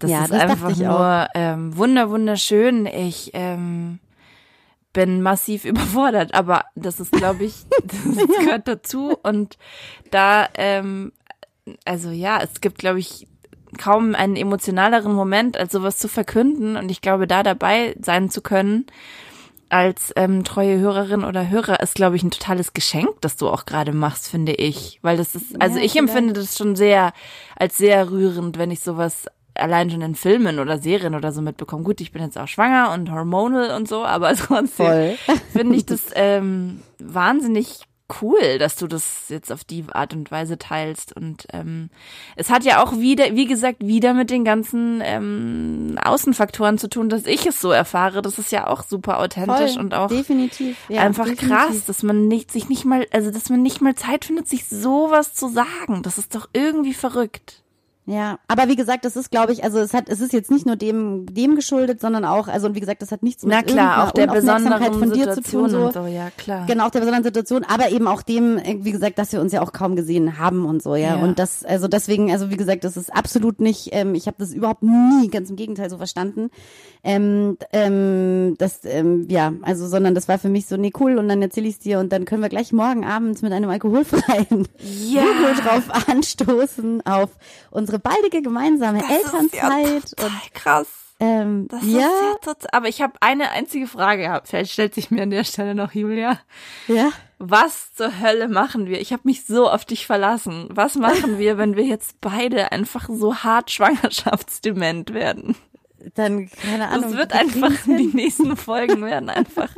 das 0.01 0.11
ja, 0.11 0.23
ist 0.23 0.33
das 0.33 0.41
einfach 0.41 0.77
nur 0.77 1.29
ähm, 1.35 1.77
wunder 1.77 2.11
wunderschön. 2.11 2.87
Ich 2.87 3.31
ähm, 3.35 4.01
bin 4.93 5.23
massiv 5.23 5.65
überfordert, 5.67 6.35
aber 6.35 6.65
das 6.75 7.01
ist, 7.01 7.13
glaube 7.13 7.45
ich, 7.45 7.55
das 7.85 8.17
gehört 8.39 8.67
dazu. 8.67 9.17
Und 9.23 9.59
da, 10.11 10.49
ähm, 10.55 11.13
also 11.85 12.11
ja, 12.11 12.41
es 12.43 12.61
gibt, 12.61 12.79
glaube 12.79 12.99
ich, 12.99 13.29
kaum 13.79 14.15
einen 14.15 14.37
emotionaleren 14.37 15.13
Moment, 15.13 15.57
als 15.57 15.73
sowas 15.73 15.99
zu 15.99 16.09
verkünden. 16.09 16.77
Und 16.77 16.91
ich 16.91 17.03
glaube, 17.03 17.27
da 17.27 17.43
dabei 17.43 17.95
sein 18.01 18.31
zu 18.31 18.41
können, 18.41 18.87
als 19.69 20.13
ähm, 20.17 20.43
treue 20.43 20.79
Hörerin 20.81 21.23
oder 21.23 21.49
Hörer 21.49 21.79
ist, 21.81 21.95
glaube 21.95 22.17
ich, 22.17 22.25
ein 22.25 22.33
totales 22.33 22.73
Geschenk, 22.73 23.21
das 23.21 23.37
du 23.37 23.49
auch 23.49 23.67
gerade 23.67 23.93
machst, 23.93 24.29
finde 24.29 24.53
ich. 24.53 24.99
Weil 25.03 25.17
das 25.17 25.37
ist, 25.37 25.61
also 25.61 25.79
ja, 25.79 25.85
ich 25.85 25.97
empfinde 25.97 26.33
das 26.33 26.59
schon 26.59 26.75
sehr 26.75 27.13
als 27.55 27.77
sehr 27.77 28.11
rührend, 28.11 28.59
wenn 28.59 28.73
ich 28.73 28.81
sowas 28.81 29.27
allein 29.55 29.91
schon 29.91 30.03
in 30.03 30.15
Filmen 30.15 30.59
oder 30.59 30.79
Serien 30.79 31.15
oder 31.15 31.33
so 31.33 31.43
mitbekommen. 31.43 31.85
Gut, 31.85 32.01
ich 32.01 32.13
bin 32.13 32.23
jetzt 32.23 32.39
auch 32.39 32.49
schwanger 32.49 32.93
und 32.93 33.11
hormonal 33.11 33.77
und 33.77 33.89
so, 33.89 34.05
aber 34.05 34.35
trotzdem 34.37 35.17
finde 35.53 35.77
ich 35.77 35.87
das 35.87 36.07
ähm, 36.15 36.83
wahnsinnig 36.99 37.81
cool, 38.21 38.59
dass 38.59 38.77
du 38.77 38.87
das 38.87 39.29
jetzt 39.29 39.53
auf 39.53 39.65
die 39.65 39.85
Art 39.93 40.15
und 40.15 40.31
Weise 40.31 40.59
teilst. 40.59 41.15
Und 41.15 41.47
ähm, 41.53 41.91
es 42.37 42.51
hat 42.51 42.65
ja 42.65 42.83
auch 42.83 42.99
wieder, 42.99 43.37
wie 43.37 43.47
gesagt, 43.47 43.87
wieder 43.87 44.15
mit 44.15 44.31
den 44.31 44.45
ganzen 44.45 45.01
ähm, 45.05 45.99
Außenfaktoren 46.03 46.79
zu 46.79 46.89
tun, 46.89 47.09
dass 47.09 47.27
ich 47.27 47.47
es 47.47 47.61
so 47.61 47.71
erfahre. 47.71 48.23
Das 48.23 48.39
ist 48.39 48.53
ja 48.53 48.67
auch 48.67 48.83
super 48.83 49.21
authentisch 49.21 49.75
Voll, 49.75 49.81
und 49.81 49.95
auch 49.95 50.09
definitiv, 50.09 50.77
ja, 50.89 51.03
einfach 51.03 51.27
definitiv. 51.27 51.49
krass, 51.49 51.85
dass 51.87 52.03
man 52.03 52.29
nicht 52.29 52.51
sich 52.51 52.69
nicht 52.69 52.85
mal, 52.85 53.07
also 53.13 53.31
dass 53.31 53.49
man 53.49 53.63
nicht 53.63 53.81
mal 53.81 53.95
Zeit 53.95 54.25
findet, 54.25 54.49
sich 54.49 54.67
sowas 54.67 55.35
zu 55.35 55.49
sagen. 55.49 56.03
Das 56.03 56.19
ist 56.19 56.35
doch 56.35 56.49
irgendwie 56.53 56.95
verrückt. 56.95 57.63
Ja, 58.11 58.41
aber 58.49 58.67
wie 58.67 58.75
gesagt, 58.75 59.05
das 59.05 59.15
ist, 59.15 59.31
glaube 59.31 59.53
ich, 59.53 59.63
also 59.63 59.79
es 59.79 59.95
hat, 59.95 60.09
es 60.09 60.21
ist 60.21 60.33
jetzt 60.33 60.51
nicht 60.51 60.67
nur 60.67 60.75
dem, 60.75 61.33
dem 61.33 61.55
geschuldet, 61.55 62.01
sondern 62.01 62.25
auch, 62.25 62.49
also 62.49 62.67
und 62.67 62.75
wie 62.75 62.81
gesagt, 62.81 63.03
das 63.03 63.13
hat 63.13 63.23
nichts 63.23 63.45
mit 63.45 63.55
Na 63.55 63.63
klar, 63.63 64.05
auch 64.05 64.11
der 64.11 64.27
besonderen 64.27 64.95
von 64.95 65.13
dir 65.13 65.33
zu 65.33 65.41
tun. 65.43 65.71
So. 65.71 65.93
so. 65.93 66.07
ja 66.07 66.31
klar. 66.37 66.67
Genau, 66.67 66.87
auch 66.87 66.91
der 66.91 66.99
besonderen 66.99 67.23
Situation, 67.23 67.63
aber 67.63 67.91
eben 67.91 68.09
auch 68.09 68.23
dem, 68.23 68.61
wie 68.81 68.91
gesagt, 68.91 69.17
dass 69.21 69.31
wir 69.33 69.41
uns 69.41 69.53
ja 69.53 69.63
auch 69.63 69.73
kaum 69.73 69.95
gesehen 69.95 70.39
haben 70.39 70.67
und 70.67 70.83
so, 70.83 70.97
ja. 70.97 71.19
ja. 71.19 71.23
Und 71.23 71.39
das, 71.39 71.65
also 71.65 71.87
deswegen, 71.87 72.33
also 72.33 72.51
wie 72.51 72.57
gesagt, 72.57 72.83
das 72.83 72.97
ist 72.97 73.15
absolut 73.15 73.61
nicht, 73.61 73.91
ähm, 73.93 74.17
ich 74.17 74.27
habe 74.27 74.39
das 74.41 74.53
überhaupt 74.53 74.83
nie, 74.83 75.29
ganz 75.29 75.49
im 75.49 75.55
Gegenteil 75.55 75.89
so 75.89 75.97
verstanden. 75.97 76.51
Ähm, 77.05 77.59
ähm, 77.73 78.57
das, 78.59 78.81
ähm, 78.85 79.29
ja, 79.31 79.53
also, 79.63 79.87
sondern 79.87 80.17
das 80.17 80.27
war 80.27 80.39
für 80.39 80.49
mich 80.49 80.67
so, 80.67 80.77
nee, 80.77 80.93
cool, 80.99 81.17
und 81.17 81.29
dann 81.29 81.41
erzähle 81.41 81.69
ich 81.69 81.79
dir 81.79 82.01
und 82.01 82.13
dann 82.13 82.25
können 82.25 82.43
wir 82.43 82.49
gleich 82.49 82.73
morgen 82.73 83.05
abends 83.05 83.41
mit 83.41 83.53
einem 83.53 83.71
alkoholfreien 83.71 84.67
ja. 85.09 85.23
drauf 85.63 86.09
anstoßen 86.09 87.07
auf 87.07 87.31
unsere 87.71 88.00
baldige 88.01 88.43
gemeinsame 88.43 89.01
das 89.01 89.11
Elternzeit. 89.11 90.05
Ist 90.05 90.21
ja 90.21 90.27
und, 90.27 90.55
krass. 90.55 90.87
Ähm, 91.23 91.69
das 91.69 91.85
ja. 91.85 91.99
ist 91.99 92.01
ja 92.01 92.35
total, 92.43 92.69
aber 92.73 92.89
ich 92.89 93.03
habe 93.03 93.13
eine 93.21 93.51
einzige 93.51 93.87
Frage 93.87 94.23
gehabt. 94.23 94.49
Vielleicht 94.49 94.73
stellt 94.73 94.95
sich 94.95 95.11
mir 95.11 95.23
an 95.23 95.31
der 95.31 95.45
Stelle 95.45 95.75
noch 95.75 95.93
Julia. 95.93 96.39
Ja. 96.89 97.11
Was 97.39 97.95
zur 97.95 98.21
Hölle 98.21 98.49
machen 98.49 98.87
wir? 98.87 99.01
Ich 99.01 99.13
habe 99.13 99.23
mich 99.25 99.45
so 99.45 99.69
auf 99.69 99.85
dich 99.85 100.07
verlassen. 100.07 100.69
Was 100.71 100.95
machen 100.95 101.39
wir, 101.39 101.59
wenn 101.59 101.77
wir 101.77 101.85
jetzt 101.85 102.21
beide 102.21 102.73
einfach 102.73 103.09
so 103.11 103.37
hart 103.37 103.71
schwangerschaftsdement 103.71 105.13
werden? 105.13 105.57
dann 106.15 106.51
keine 106.51 106.89
Ahnung. 106.89 107.11
Es 107.11 107.17
wird 107.17 107.33
einfach, 107.33 107.73
die 107.87 108.11
nächsten 108.13 108.57
Folgen 108.57 109.03
werden 109.05 109.29
einfach, 109.29 109.71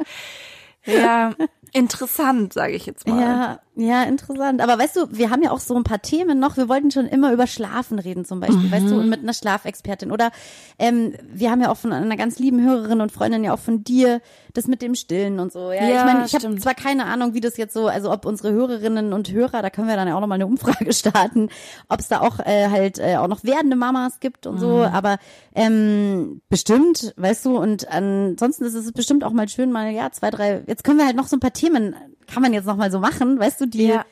ja, 0.85 1.35
interessant, 1.73 2.53
sage 2.53 2.75
ich 2.75 2.87
jetzt 2.87 3.07
mal. 3.07 3.21
Ja, 3.21 3.61
ja, 3.75 4.03
interessant. 4.03 4.61
Aber 4.61 4.79
weißt 4.79 4.97
du, 4.97 5.07
wir 5.11 5.31
haben 5.31 5.43
ja 5.43 5.51
auch 5.51 5.61
so 5.61 5.75
ein 5.75 5.83
paar 5.85 6.03
Themen 6.03 6.39
noch. 6.39 6.59
Wir 6.59 6.69
wollten 6.69 6.91
schon 6.91 7.07
immer 7.07 7.33
über 7.33 7.47
Schlafen 7.47 7.99
reden 7.99 8.27
zum 8.27 8.39
Beispiel, 8.39 8.59
mhm. 8.59 8.71
weißt 8.71 8.91
du, 8.91 9.01
und 9.01 9.09
mit 9.09 9.21
einer 9.21 9.33
Schlafexpertin. 9.33 10.13
Oder 10.13 10.31
ähm, 10.79 11.15
wir 11.33 11.51
haben 11.51 11.63
ja 11.63 11.71
auch 11.71 11.79
von 11.79 11.91
einer 11.91 12.17
ganz 12.19 12.39
lieben 12.39 12.63
Hörerin 12.63 13.01
und 13.01 13.13
Freundin 13.13 13.45
ja 13.45 13.55
auch 13.55 13.59
von 13.59 13.83
dir 13.83 14.21
das 14.53 14.67
mit 14.67 14.83
dem 14.83 14.95
Stillen 14.95 15.41
und 15.41 15.53
so. 15.53 15.73
Ja, 15.73 15.89
ja 15.89 16.01
ich 16.01 16.05
meine, 16.05 16.27
ich 16.27 16.35
habe 16.35 16.55
zwar 16.59 16.75
keine 16.75 17.07
Ahnung, 17.07 17.33
wie 17.33 17.41
das 17.41 17.57
jetzt 17.57 17.73
so, 17.73 17.87
also 17.87 18.13
ob 18.13 18.27
unsere 18.27 18.53
Hörerinnen 18.53 19.15
und 19.15 19.33
Hörer, 19.33 19.63
da 19.63 19.71
können 19.71 19.89
wir 19.89 19.97
dann 19.97 20.07
ja 20.07 20.17
auch 20.17 20.21
nochmal 20.21 20.37
eine 20.37 20.47
Umfrage 20.47 20.93
starten, 20.93 21.49
ob 21.89 22.01
es 22.01 22.09
da 22.09 22.21
auch 22.21 22.41
äh, 22.41 22.69
halt 22.69 22.99
äh, 22.99 23.17
auch 23.17 23.29
noch 23.29 23.43
werdende 23.43 23.77
Mamas 23.77 24.21
gibt 24.21 24.47
und 24.47 24.57
mhm. 24.57 24.61
so. 24.61 24.83
Aber 24.83 25.17
ähm, 25.55 26.43
bestimmt, 26.51 27.15
weißt 27.17 27.47
du, 27.47 27.57
und 27.57 27.89
ansonsten 27.89 28.65
ist 28.65 28.75
es 28.75 28.93
bestimmt 28.93 29.25
auch 29.25 29.33
mal 29.33 29.49
schön, 29.49 29.73
mal 29.73 29.91
ja 29.91 30.11
zwei, 30.13 30.31
drei. 30.31 30.63
Jetzt 30.67 30.85
können 30.85 30.99
wir 30.99 31.07
halt 31.07 31.17
noch 31.17 31.29
so 31.29 31.37
ein 31.37 31.41
paar 31.41 31.55
Themen 31.55 31.95
kann 32.33 32.43
man 32.43 32.53
jetzt 32.53 32.67
noch 32.67 32.77
mal 32.77 32.91
so 32.91 32.99
machen, 32.99 33.39
weißt 33.39 33.61
du, 33.61 33.67
die, 33.67 33.89
ja. 33.89 34.05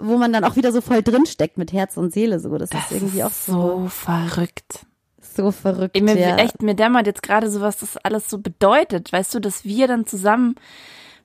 wo 0.00 0.16
man 0.16 0.32
dann 0.32 0.44
auch 0.44 0.56
wieder 0.56 0.72
so 0.72 0.80
voll 0.80 1.02
drin 1.02 1.26
steckt 1.26 1.58
mit 1.58 1.72
Herz 1.72 1.96
und 1.96 2.12
Seele, 2.12 2.40
so. 2.40 2.56
Das, 2.56 2.70
das 2.70 2.90
ist 2.90 2.92
irgendwie 2.92 3.24
auch 3.24 3.32
so. 3.32 3.52
So 3.52 3.88
verrückt. 3.88 4.86
So 5.34 5.50
verrückt. 5.50 5.96
Ey, 5.96 6.02
mir, 6.02 6.18
ja. 6.18 6.36
Echt, 6.36 6.62
mir 6.62 6.74
dämmert 6.74 7.06
jetzt 7.06 7.22
gerade 7.22 7.50
so, 7.50 7.60
was 7.60 7.78
das 7.78 7.96
alles 7.96 8.28
so 8.28 8.38
bedeutet. 8.38 9.12
Weißt 9.12 9.34
du, 9.34 9.40
dass 9.40 9.64
wir 9.64 9.86
dann 9.86 10.06
zusammen 10.06 10.56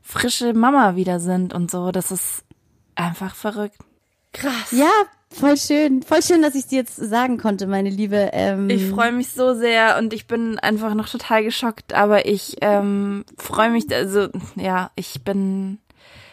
frische 0.01 0.53
Mama 0.53 0.95
wieder 0.95 1.19
sind 1.19 1.53
und 1.53 1.71
so. 1.71 1.91
Das 1.91 2.11
ist 2.11 2.43
einfach 2.95 3.35
verrückt. 3.35 3.77
Krass. 4.33 4.71
Ja, 4.71 4.91
voll 5.29 5.57
schön. 5.57 6.03
Voll 6.03 6.21
schön, 6.21 6.41
dass 6.41 6.55
ich 6.55 6.67
dir 6.67 6.79
jetzt 6.79 6.95
sagen 6.95 7.37
konnte, 7.37 7.67
meine 7.67 7.89
Liebe. 7.89 8.29
Ähm, 8.33 8.69
ich 8.69 8.89
freue 8.89 9.11
mich 9.11 9.31
so 9.31 9.53
sehr 9.53 9.97
und 9.97 10.13
ich 10.13 10.27
bin 10.27 10.59
einfach 10.59 10.93
noch 10.93 11.09
total 11.09 11.43
geschockt, 11.43 11.93
aber 11.93 12.25
ich 12.25 12.57
ähm, 12.61 13.25
freue 13.37 13.71
mich, 13.71 13.93
also 13.93 14.29
ja, 14.55 14.91
ich 14.95 15.23
bin 15.23 15.79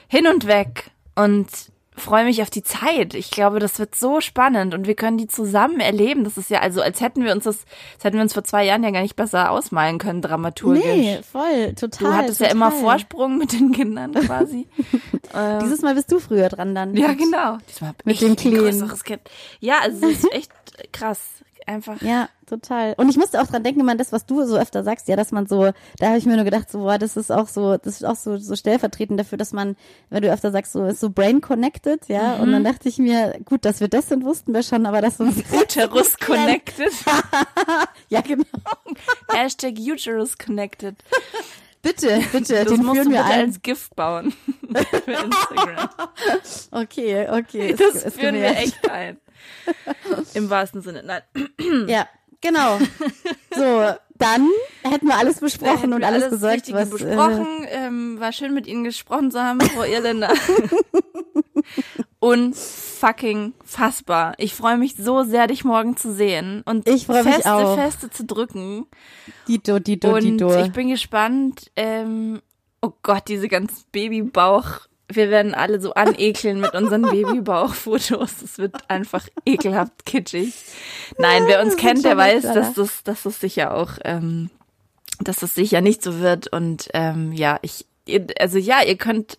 hin 0.09 0.27
und 0.27 0.47
weg 0.47 0.91
und 1.15 1.49
freue 1.97 2.25
mich 2.25 2.43
auf 2.43 2.51
die 2.51 2.63
Zeit. 2.63 3.15
Ich 3.15 3.31
glaube, 3.31 3.61
das 3.61 3.79
wird 3.79 3.95
so 3.95 4.21
spannend 4.21 4.75
und 4.75 4.87
wir 4.87 4.95
können 4.95 5.17
die 5.17 5.29
zusammen 5.29 5.81
erleben. 5.81 6.25
Das 6.25 6.37
ist 6.37 6.51
ja 6.51 6.61
also, 6.61 6.83
als 6.83 7.01
hätten 7.01 7.25
wir 7.25 7.33
uns 7.33 7.45
das, 7.45 7.65
als 7.95 8.05
hätten 8.05 8.17
wir 8.17 8.23
uns 8.23 8.35
vor 8.35 8.45
zwei 8.45 8.65
Jahren 8.65 8.83
ja 8.83 8.91
gar 8.91 9.03
nicht 9.03 9.17
besser 9.17 9.51
ausmalen 9.51 9.99
können, 9.99 10.21
dramaturgisch. 10.21 10.85
Nee, 10.85 11.21
voll, 11.23 11.75
total. 11.75 12.11
Du 12.11 12.17
hattest 12.17 12.39
total. 12.39 12.49
ja 12.49 12.53
immer 12.53 12.73
Vorsprung 12.73 13.39
mit 13.39 13.53
den 13.53 13.73
Kindern 13.73 14.13
quasi. 14.13 14.67
ähm, 15.35 15.61
Dieses 15.63 15.83
Mal 15.83 15.95
bist 15.95 16.11
du 16.11 16.19
früher 16.19 16.49
dran 16.49 16.75
dann. 16.75 16.97
Ja, 16.97 17.13
genau. 17.13 17.59
Diesmal 17.69 17.95
mit 18.05 18.21
dem 18.21 18.37
Kleinen. 18.37 18.93
Kind. 19.05 19.21
Ja, 19.61 19.79
also 19.83 20.07
es 20.07 20.25
ist 20.25 20.33
echt 20.33 20.53
krass, 20.93 21.21
einfach. 21.67 22.01
Ja, 22.03 22.29
total. 22.47 22.95
Und 22.97 23.09
ich 23.09 23.17
musste 23.17 23.41
auch 23.41 23.47
dran 23.47 23.63
denken, 23.63 23.85
man 23.85 23.99
das, 23.99 24.13
was 24.13 24.27
du 24.27 24.45
so 24.45 24.57
öfter 24.57 24.83
sagst, 24.83 25.09
ja, 25.09 25.17
dass 25.17 25.33
man 25.33 25.47
so, 25.47 25.73
da 25.99 26.09
habe 26.09 26.19
ich 26.19 26.27
mir 26.27 26.37
nur 26.37 26.45
gedacht, 26.45 26.71
so, 26.71 26.81
boah, 26.81 26.99
das 26.99 27.17
ist 27.17 27.31
auch 27.31 27.49
so, 27.49 27.77
das 27.77 27.95
ist 27.97 28.05
auch 28.05 28.17
so, 28.17 28.37
so 28.37 28.57
stellvertretend 28.57 29.19
dafür, 29.19 29.39
dass 29.39 29.53
man, 29.53 29.77
wenn 30.11 30.23
du 30.23 30.33
öfter 30.33 30.51
sagst, 30.51 30.73
so 30.73 30.85
ist 30.87 31.01
so 31.01 31.11
brain 31.11 31.41
connected, 31.41 32.09
ja. 32.09 32.37
Mhm. 32.37 32.43
Und 32.43 32.53
dann 32.53 32.65
dachte 32.65 32.89
ich 32.89 32.99
mir, 32.99 33.39
gut, 33.45 33.65
dass 33.65 33.81
wir 33.81 33.89
das 33.89 34.09
sind, 34.09 34.25
wussten 34.25 34.55
wir 34.55 34.63
schon, 34.63 34.87
aber 34.87 35.01
dass 35.01 35.21
uns 35.21 35.39
Uterus 35.53 36.17
connected. 36.19 36.93
ja, 38.09 38.21
genau. 38.21 38.45
Hashtag 39.31 39.75
Uterus 39.79 40.39
connected. 40.39 40.97
Bitte, 41.83 42.23
bitte, 42.33 42.65
das 42.65 42.73
den 42.73 42.83
musst 42.83 42.95
führen 42.95 43.11
du 43.11 43.17
wir 43.17 43.23
bitte 43.23 43.35
ein. 43.35 43.47
als 43.47 43.61
Gift 43.61 43.95
bauen 43.95 44.33
für 45.05 45.13
Instagram. 45.13 45.89
Okay, 46.71 47.29
okay. 47.29 47.75
Das 47.75 48.05
ist 48.05 48.19
führen 48.19 48.37
wir 48.37 48.57
echt 48.57 48.91
ein. 48.91 49.19
Im 50.35 50.51
wahrsten 50.51 50.83
Sinne. 50.83 51.03
Nein. 51.05 51.23
Ja, 51.89 52.07
genau. 52.41 52.79
So, 53.55 53.95
dann 54.19 54.49
hätten 54.83 55.07
wir 55.09 55.17
alles 55.17 55.41
besprochen 55.41 55.79
hätten 55.79 55.93
und 55.93 56.01
wir 56.01 56.07
alles, 56.07 56.31
gesagt, 56.31 56.73
was. 56.73 56.89
Äh, 56.89 56.91
besprochen. 56.93 57.47
ähm, 57.69 58.21
war 58.21 58.33
schön 58.33 58.55
mit 58.55 58.67
Ihnen 58.67 58.85
gesprochen 58.85 59.31
zu 59.31 59.41
haben, 59.43 59.61
Frau 59.61 59.83
Irländer. 59.85 60.33
Unfucking 62.21 63.53
fassbar. 63.65 64.35
Ich 64.39 64.55
freue 64.55 64.79
mich 64.79 64.95
so 64.97 65.25
sehr, 65.25 65.47
dich 65.47 65.65
morgen 65.65 65.97
zu 65.97 66.13
sehen 66.13 66.63
und 66.65 66.89
Ich 66.89 67.07
freu 67.07 67.23
mich 67.23 67.35
feste, 67.35 67.53
auch. 67.53 67.75
feste 67.77 68.11
zu 68.11 68.25
drücken. 68.25 68.87
Dito, 69.47 69.79
Dito, 69.79 70.15
und 70.15 70.23
Dito. 70.23 70.59
ich 70.65 70.73
bin 70.73 70.89
gespannt. 70.89 71.71
Ähm, 71.77 72.41
oh 72.81 72.93
Gott, 73.03 73.25
diese 73.29 73.49
ganzen 73.49 73.85
Babybauch. 73.93 74.81
Wir 75.13 75.31
werden 75.31 75.55
alle 75.55 75.81
so 75.81 75.93
anekeln 75.95 76.61
mit 76.61 76.75
unseren 76.75 77.03
Babybauchfotos. 77.11 78.43
Es 78.43 78.59
wird 78.59 78.89
einfach 78.89 79.29
ekelhaft 79.45 80.05
kitschig. 80.07 80.55
Nein, 81.19 81.45
wer 81.47 81.63
uns 81.63 81.77
kennt, 81.77 82.05
der 82.05 82.17
weiß, 82.17 82.43
dass 82.43 82.75
das, 82.75 83.03
dass 83.05 83.23
das 83.25 83.41
sicher 83.41 83.75
auch, 83.75 83.93
ähm, 84.05 84.51
dass 85.21 85.37
das 85.37 85.55
sicher 85.55 85.81
nicht 85.81 86.03
so 86.03 86.21
wird. 86.21 86.49
Und 86.49 86.89
ähm, 86.95 87.33
ja, 87.33 87.59
ich, 87.63 87.87
ihr, 88.07 88.27
also 88.41 88.59
ja, 88.59 88.83
ihr 88.83 88.97
könnt, 88.97 89.39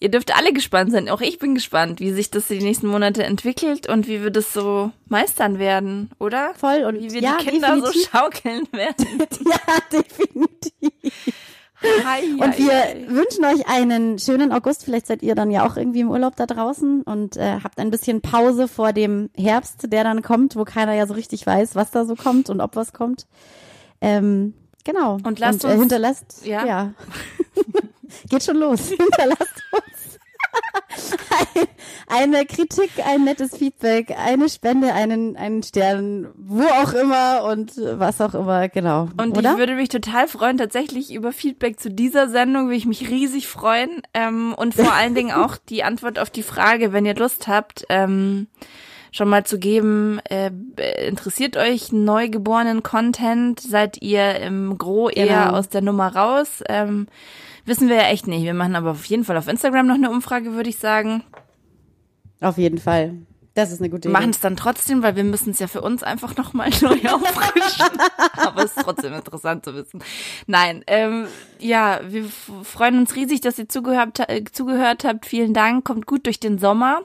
ihr 0.00 0.10
dürft 0.10 0.36
alle 0.36 0.52
gespannt 0.52 0.90
sein. 0.90 1.08
Auch 1.08 1.20
ich 1.20 1.38
bin 1.38 1.54
gespannt, 1.54 2.00
wie 2.00 2.12
sich 2.12 2.30
das 2.30 2.48
die 2.48 2.58
nächsten 2.58 2.88
Monate 2.88 3.22
entwickelt 3.22 3.88
und 3.88 4.08
wie 4.08 4.22
wir 4.22 4.30
das 4.30 4.52
so 4.52 4.90
meistern 5.06 5.58
werden, 5.60 6.10
oder? 6.18 6.52
Voll 6.54 6.82
und 6.84 7.00
Wie 7.00 7.12
wir 7.12 7.20
ja, 7.20 7.36
die 7.38 7.46
Kinder 7.46 7.76
definitiv. 7.76 8.02
so 8.02 8.08
schaukeln 8.10 8.66
werden. 8.72 9.06
ja, 9.48 9.78
definitiv. 9.92 11.34
Hi, 11.82 12.32
Und 12.32 12.58
wir 12.58 13.08
wünschen 13.08 13.44
euch 13.44 13.66
einen 13.68 14.18
schönen 14.18 14.52
August. 14.52 14.84
Vielleicht 14.84 15.06
seid 15.06 15.22
ihr 15.22 15.34
dann 15.34 15.50
ja 15.50 15.66
auch 15.66 15.76
irgendwie 15.76 16.00
im 16.00 16.10
Urlaub 16.10 16.36
da 16.36 16.46
draußen 16.46 17.02
und 17.02 17.36
äh, 17.36 17.56
habt 17.64 17.78
ein 17.78 17.90
bisschen 17.90 18.20
Pause 18.20 18.68
vor 18.68 18.92
dem 18.92 19.30
Herbst, 19.36 19.90
der 19.92 20.04
dann 20.04 20.22
kommt, 20.22 20.56
wo 20.56 20.64
keiner 20.64 20.92
ja 20.94 21.06
so 21.06 21.14
richtig 21.14 21.46
weiß, 21.46 21.74
was 21.76 21.90
da 21.90 22.04
so 22.04 22.14
kommt 22.16 22.50
und 22.50 22.60
ob 22.60 22.76
was 22.76 22.92
kommt. 22.92 23.26
Ähm, 24.02 24.54
genau. 24.84 25.18
Und 25.24 25.38
lasst 25.38 25.64
äh, 25.64 25.68
uns- 25.68 25.80
hinterlasst. 25.80 26.44
ja. 26.46 26.66
ja. 26.66 26.92
Geht 28.28 28.42
schon 28.42 28.56
los. 28.56 28.88
Hinterlasst 28.88 29.62
uns 29.72 29.99
eine 32.08 32.44
Kritik, 32.46 32.90
ein 33.04 33.24
nettes 33.24 33.56
Feedback, 33.56 34.14
eine 34.18 34.48
Spende, 34.48 34.92
einen, 34.92 35.36
einen 35.36 35.62
Stern, 35.62 36.28
wo 36.36 36.64
auch 36.64 36.92
immer 36.92 37.44
und 37.44 37.72
was 37.76 38.20
auch 38.20 38.34
immer, 38.34 38.68
genau. 38.68 39.08
Und 39.16 39.36
Oder? 39.38 39.52
ich 39.52 39.58
würde 39.58 39.74
mich 39.74 39.88
total 39.88 40.28
freuen, 40.28 40.58
tatsächlich 40.58 41.14
über 41.14 41.32
Feedback 41.32 41.78
zu 41.78 41.90
dieser 41.90 42.28
Sendung, 42.28 42.64
würde 42.66 42.76
ich 42.76 42.86
mich 42.86 43.08
riesig 43.08 43.48
freuen. 43.48 44.02
Ähm, 44.14 44.54
und 44.56 44.74
vor 44.74 44.92
allen 44.92 45.14
Dingen 45.14 45.32
auch 45.32 45.56
die 45.68 45.84
Antwort 45.84 46.18
auf 46.18 46.30
die 46.30 46.42
Frage, 46.42 46.92
wenn 46.92 47.06
ihr 47.06 47.14
Lust 47.14 47.48
habt, 47.48 47.84
ähm, 47.88 48.48
schon 49.12 49.28
mal 49.28 49.44
zu 49.44 49.58
geben, 49.58 50.20
äh, 50.28 50.50
interessiert 51.06 51.56
euch 51.56 51.92
neugeborenen 51.92 52.82
Content? 52.82 53.60
Seid 53.60 54.02
ihr 54.02 54.36
im 54.36 54.78
Gro 54.78 55.08
eher 55.10 55.44
Genau. 55.46 55.56
aus 55.58 55.68
der 55.68 55.82
Nummer 55.82 56.14
raus? 56.14 56.62
Ähm, 56.68 57.06
wissen 57.64 57.88
wir 57.88 57.96
ja 57.96 58.08
echt 58.08 58.26
nicht. 58.26 58.44
Wir 58.44 58.54
machen 58.54 58.76
aber 58.76 58.92
auf 58.92 59.04
jeden 59.06 59.24
Fall 59.24 59.36
auf 59.36 59.48
Instagram 59.48 59.86
noch 59.86 59.94
eine 59.94 60.10
Umfrage, 60.10 60.52
würde 60.52 60.70
ich 60.70 60.78
sagen. 60.78 61.22
Auf 62.40 62.58
jeden 62.58 62.78
Fall. 62.78 63.14
Das 63.54 63.72
ist 63.72 63.80
eine 63.80 63.90
gute 63.90 64.04
Wir 64.08 64.12
machen 64.12 64.24
Idee. 64.24 64.36
es 64.36 64.40
dann 64.40 64.56
trotzdem, 64.56 65.02
weil 65.02 65.16
wir 65.16 65.24
müssen 65.24 65.50
es 65.50 65.58
ja 65.58 65.66
für 65.66 65.80
uns 65.82 66.02
einfach 66.02 66.36
nochmal 66.36 66.70
neu 66.80 66.96
auffrischen. 67.10 67.98
Aber 68.36 68.64
es 68.64 68.76
ist 68.76 68.84
trotzdem 68.84 69.12
interessant 69.12 69.64
zu 69.64 69.74
wissen. 69.74 70.02
Nein, 70.46 70.84
ähm, 70.86 71.26
ja, 71.58 72.00
wir 72.06 72.24
freuen 72.62 72.98
uns 72.98 73.16
riesig, 73.16 73.40
dass 73.40 73.58
ihr 73.58 73.68
zugehört, 73.68 74.20
äh, 74.28 74.44
zugehört 74.50 75.04
habt. 75.04 75.26
Vielen 75.26 75.52
Dank. 75.52 75.84
Kommt 75.84 76.06
gut 76.06 76.26
durch 76.26 76.38
den 76.38 76.58
Sommer, 76.58 77.00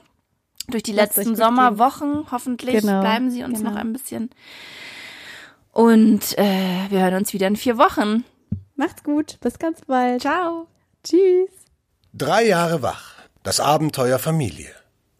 durch 0.68 0.84
die 0.84 0.94
Lasst 0.94 1.18
letzten 1.18 1.36
Sommerwochen. 1.36 2.26
Hoffentlich 2.32 2.82
Genau, 2.82 3.02
bleiben 3.02 3.32
sie 3.32 3.44
uns 3.44 3.58
genau. 3.60 3.72
noch 3.72 3.78
ein 3.78 3.92
bisschen. 3.92 4.30
Und 5.72 6.38
äh, 6.38 6.90
wir 6.90 7.00
hören 7.02 7.16
uns 7.16 7.34
wieder 7.34 7.48
in 7.48 7.56
vier 7.56 7.78
Wochen. 7.78 8.24
Macht's 8.76 9.04
gut. 9.04 9.40
Bis 9.42 9.60
ganz 9.60 9.80
bald. 9.88 10.22
Ciao. 10.22 10.68
Tschüss. 11.04 11.50
Drei 12.14 12.46
Jahre 12.46 12.82
wach. 12.82 13.14
Das 13.44 13.60
Abenteuer 13.60 14.20
Familie. 14.20 14.72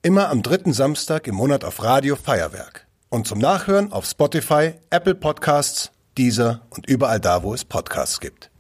Immer 0.02 0.30
am 0.30 0.42
dritten 0.42 0.74
Samstag 0.74 1.28
im 1.28 1.36
Monat 1.36 1.64
auf 1.64 1.84
Radio 1.84 2.16
Feuerwerk. 2.16 2.88
Und 3.10 3.28
zum 3.28 3.40
Nachhören 3.40 3.92
auf 3.92 4.06
Spotify, 4.06 4.74
Apple 4.90 5.16
Podcasts, 5.16 5.92
Deezer 6.18 6.62
und 6.70 6.88
überall 6.88 7.20
da, 7.20 7.44
wo 7.44 7.54
es 7.54 7.66
Podcasts 7.66 8.20
gibt. 8.20 8.52